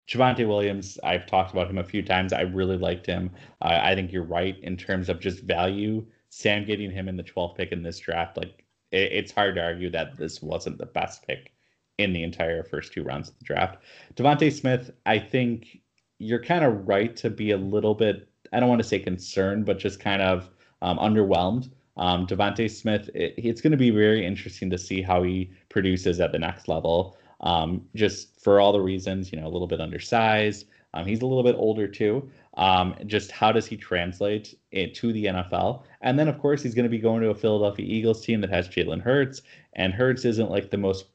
Javonte 0.08 0.48
Williams, 0.48 1.00
I've 1.04 1.26
talked 1.26 1.52
about 1.52 1.70
him 1.70 1.78
a 1.78 1.84
few 1.84 2.02
times. 2.02 2.34
I 2.34 2.42
really 2.42 2.78
liked 2.78 3.06
him. 3.06 3.32
Uh, 3.62 3.80
I 3.82 3.96
think 3.96 4.12
you're 4.12 4.24
right 4.24 4.58
in 4.62 4.76
terms 4.76 5.10
of 5.10 5.20
just 5.20 5.44
value. 5.44 6.06
Sam 6.30 6.66
getting 6.66 6.92
him 6.92 7.08
in 7.08 7.16
the 7.16 7.24
12th 7.24 7.56
pick 7.56 7.72
in 7.72 7.84
this 7.84 8.00
draft, 8.00 8.38
like 8.38 8.66
it, 8.92 9.12
it's 9.12 9.32
hard 9.32 9.56
to 9.56 9.64
argue 9.64 9.90
that 9.92 10.18
this 10.18 10.42
wasn't 10.42 10.78
the 10.78 10.86
best 10.88 11.26
pick 11.26 11.54
in 12.00 12.12
the 12.12 12.24
entire 12.24 12.64
first 12.64 12.92
two 12.92 13.04
rounds 13.04 13.30
of 13.30 13.38
the 13.38 13.46
draft. 13.46 13.78
DeVonta 14.16 14.52
Smith, 14.52 14.92
I 15.06 15.20
think 15.20 15.80
you're 16.20 16.44
kind 16.44 16.66
of 16.66 16.88
right 16.88 17.16
to 17.18 17.30
be 17.30 17.52
a 17.52 17.58
little 17.58 17.94
bit, 17.94 18.28
I 18.54 18.60
don't 18.60 18.70
want 18.70 18.82
to 18.82 18.88
say 18.88 19.00
concerned, 19.00 19.66
but 19.66 19.80
just 19.80 20.00
kind 20.00 20.22
of 20.22 20.50
um, 20.82 20.98
underwhelmed. 20.98 21.70
Um, 21.98 22.26
DeVonta 22.26 22.70
Smith, 22.70 23.10
it, 23.14 23.34
it's 23.38 23.62
going 23.62 23.72
to 23.72 23.78
be 23.78 23.92
very 23.92 24.26
interesting 24.26 24.70
to 24.70 24.78
see 24.78 25.02
how 25.02 25.24
he 25.24 25.52
produces 25.70 26.20
at 26.20 26.32
the 26.32 26.40
next 26.40 26.68
level. 26.68 27.18
Um, 27.42 27.86
just 27.94 28.42
for 28.42 28.60
all 28.60 28.72
the 28.72 28.80
reasons, 28.80 29.32
you 29.32 29.40
know, 29.40 29.48
a 29.48 29.50
little 29.50 29.68
bit 29.68 29.82
undersized. 29.82 30.66
Um, 30.94 31.06
he's 31.06 31.22
a 31.22 31.26
little 31.26 31.44
bit 31.44 31.56
older 31.58 31.88
too. 31.88 32.30
Um, 32.56 32.96
just 33.06 33.32
how 33.32 33.52
does 33.52 33.66
he 33.66 33.76
translate 33.76 34.58
it 34.72 34.94
to 34.96 35.12
the 35.12 35.26
NFL? 35.26 35.84
And 36.02 36.18
then, 36.18 36.28
of 36.28 36.40
course, 36.40 36.62
he's 36.62 36.76
going 36.76 36.84
to 36.84 36.90
be 36.90 37.00
going 37.00 37.22
to 37.22 37.30
a 37.30 37.36
Philadelphia 37.36 37.86
Eagles 37.86 38.24
team 38.24 38.42
that 38.42 38.50
has 38.52 38.70
Jalen 38.70 39.02
Hurts, 39.02 39.42
and 39.74 39.94
Hurts 39.94 40.24
isn't 40.24 40.52
like 40.52 40.70
the 40.70 40.78
most 40.78 41.06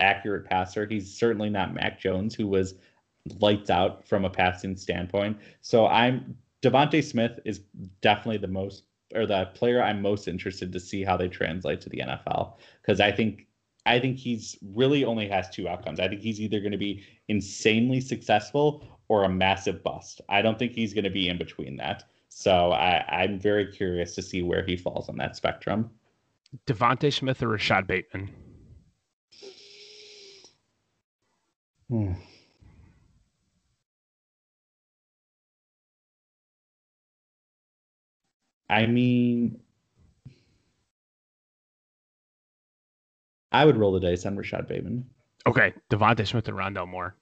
accurate 0.00 0.44
passer. 0.46 0.86
He's 0.86 1.12
certainly 1.12 1.48
not 1.48 1.74
Mac 1.74 2.00
Jones, 2.00 2.34
who 2.34 2.48
was 2.48 2.74
lights 3.40 3.70
out 3.70 4.06
from 4.06 4.24
a 4.24 4.30
passing 4.30 4.76
standpoint. 4.76 5.38
So 5.62 5.86
I'm 5.86 6.36
DeVonta 6.64 7.04
Smith 7.04 7.38
is 7.44 7.60
definitely 8.00 8.38
the 8.38 8.48
most 8.48 8.84
or 9.14 9.26
the 9.26 9.46
player 9.54 9.82
I'm 9.82 10.00
most 10.00 10.26
interested 10.26 10.72
to 10.72 10.80
see 10.80 11.04
how 11.04 11.16
they 11.16 11.28
translate 11.28 11.80
to 11.82 11.88
the 11.90 11.98
NFL 11.98 12.54
because 12.80 13.00
I 13.00 13.12
think 13.12 13.46
I 13.86 14.00
think 14.00 14.16
he's 14.16 14.56
really 14.74 15.04
only 15.04 15.28
has 15.28 15.50
two 15.50 15.68
outcomes. 15.68 16.00
I 16.00 16.08
think 16.08 16.22
he's 16.22 16.40
either 16.40 16.60
going 16.60 16.72
to 16.72 16.78
be 16.78 17.04
insanely 17.28 18.00
successful 18.00 18.82
or 19.08 19.24
a 19.24 19.28
massive 19.28 19.82
bust. 19.82 20.22
I 20.30 20.40
don't 20.40 20.58
think 20.58 20.72
he's 20.72 20.94
going 20.94 21.04
to 21.04 21.10
be 21.10 21.28
in 21.28 21.36
between 21.36 21.76
that. 21.76 22.04
So 22.30 22.72
I, 22.72 23.04
I'm 23.08 23.38
very 23.38 23.70
curious 23.70 24.14
to 24.14 24.22
see 24.22 24.42
where 24.42 24.64
he 24.64 24.74
falls 24.76 25.10
on 25.10 25.18
that 25.18 25.36
spectrum. 25.36 25.90
DeVonta 26.66 27.12
Smith 27.12 27.42
or 27.42 27.48
Rashod 27.48 27.86
Bateman? 27.86 28.30
Hmm. 31.90 32.12
I 38.74 38.86
mean, 38.86 39.60
I 43.52 43.64
would 43.64 43.76
roll 43.76 43.92
the 43.92 44.00
dice 44.00 44.26
on 44.26 44.36
Rashod 44.36 44.66
Bateman, 44.66 45.06
Okay, 45.46 45.72
DeVonta 45.90 46.26
Smith 46.26 46.48
or 46.48 46.54
Rondale 46.54 46.88
Moore? 46.88 47.14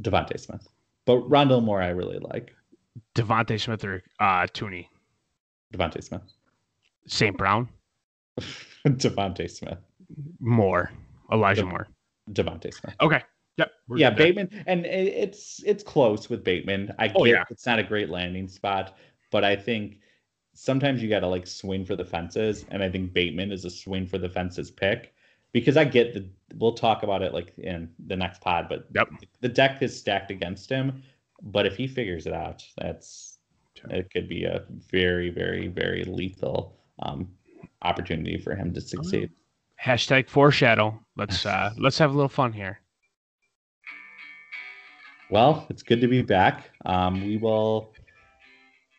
DeVonta 0.00 0.38
Smith, 0.40 0.66
but 1.04 1.18
Rondale 1.28 1.62
Moore 1.62 1.82
I 1.82 1.88
really 1.88 2.18
like. 2.18 2.54
DeVonta 3.14 3.60
Smith 3.60 3.84
or 3.84 4.02
uh, 4.20 4.46
Toney? 4.52 4.88
DeVonta 5.74 6.02
Smith, 6.02 6.22
St. 7.06 7.36
Brown? 7.36 7.68
DeVonta 8.86 9.50
Smith, 9.50 9.78
Moore. 10.40 10.90
Elijah 11.32 11.62
Dev- 11.62 11.70
Moore. 11.70 11.88
DeVonta 12.30 12.72
Smith. 12.72 12.94
Okay. 13.02 13.20
Yep. 13.56 13.70
yeah, 13.96 14.10
good 14.10 14.18
there. 14.18 14.26
Bateman, 14.26 14.64
and 14.66 14.86
it's 14.86 15.62
it's 15.64 15.82
close 15.84 16.28
with 16.30 16.42
Bateman. 16.42 16.92
I 16.98 17.08
get 17.08 17.16
Oh, 17.18 17.24
yeah. 17.24 17.44
it's 17.50 17.66
not 17.66 17.78
a 17.78 17.82
great 17.84 18.08
landing 18.10 18.48
spot, 18.48 18.96
but 19.30 19.44
I 19.44 19.54
think 19.56 19.98
sometimes 20.54 21.02
you 21.02 21.08
got 21.08 21.20
to 21.20 21.26
like 21.26 21.46
swing 21.46 21.84
for 21.84 21.96
the 21.96 22.04
fences, 22.04 22.64
and 22.70 22.82
I 22.82 22.88
think 22.88 23.12
Bateman 23.12 23.52
is 23.52 23.64
a 23.64 23.70
swing 23.70 24.06
for 24.06 24.18
the 24.18 24.28
fences 24.28 24.70
pick 24.70 25.12
because 25.52 25.76
I 25.76 25.84
get 25.84 26.14
the. 26.14 26.26
We'll 26.56 26.74
talk 26.74 27.02
about 27.02 27.22
it 27.22 27.34
like 27.34 27.52
in 27.58 27.90
the 28.06 28.16
next 28.16 28.40
pod, 28.40 28.66
but 28.68 28.86
Yep. 28.94 29.08
the 29.40 29.48
deck 29.48 29.82
is 29.82 29.98
stacked 29.98 30.30
against 30.30 30.70
him. 30.70 31.02
But 31.42 31.66
if 31.66 31.76
he 31.76 31.86
figures 31.86 32.26
it 32.26 32.32
out, 32.32 32.64
that's 32.78 33.38
it 33.90 34.10
could 34.10 34.28
be 34.28 34.44
a 34.44 34.64
very, 34.90 35.30
very, 35.30 35.66
very 35.66 36.04
lethal 36.04 36.76
um, 37.00 37.28
opportunity 37.82 38.38
for 38.38 38.54
him 38.54 38.72
to 38.72 38.80
succeed. 38.80 39.30
Hashtag 39.82 40.28
foreshadow. 40.28 40.98
Let's 41.16 41.44
uh 41.44 41.72
let's 41.78 41.98
have 41.98 42.10
a 42.10 42.14
little 42.14 42.28
fun 42.28 42.52
here. 42.52 42.80
Well, 45.30 45.66
it's 45.70 45.82
good 45.82 46.00
to 46.00 46.06
be 46.06 46.22
back. 46.22 46.70
Um, 46.84 47.24
we 47.24 47.38
will 47.38 47.92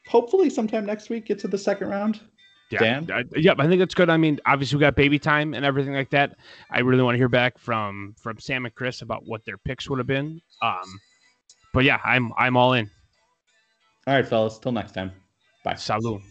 hopefully 0.08 0.50
sometime 0.50 0.86
next 0.86 1.10
week 1.10 1.26
get 1.26 1.40
to 1.40 1.48
the 1.48 1.58
second 1.58 1.90
round. 1.90 2.22
Yeah. 2.72 2.80
Dan? 2.80 3.26
Yep, 3.36 3.58
I 3.60 3.68
think 3.68 3.80
that's 3.80 3.94
good. 3.94 4.10
I 4.10 4.18
mean, 4.18 4.40
obviously 4.46 4.78
we 4.78 4.82
got 4.82 4.96
baby 4.96 5.20
time 5.20 5.54
and 5.54 5.64
everything 5.64 5.94
like 5.94 6.10
that. 6.10 6.36
I 6.72 6.80
really 6.80 7.04
want 7.04 7.14
to 7.14 7.18
hear 7.20 7.30
back 7.30 7.58
from 7.60 8.16
from 8.22 8.40
Sam 8.40 8.66
and 8.66 8.74
Chris 8.74 9.02
about 9.02 9.24
what 9.26 9.46
their 9.46 9.58
picks 9.58 9.90
would 9.90 10.00
have 10.00 10.08
been. 10.08 10.42
Um 10.62 11.00
but 11.74 11.84
yeah, 11.84 12.00
I'm 12.04 12.32
I'm 12.38 12.58
all 12.58 12.74
in. 12.74 12.90
All 14.08 14.16
right, 14.16 14.28
fellas. 14.28 14.58
Till 14.60 14.72
next 14.72 14.94
time. 14.94 15.12
Bye. 15.64 15.74
Salud. 15.74 16.22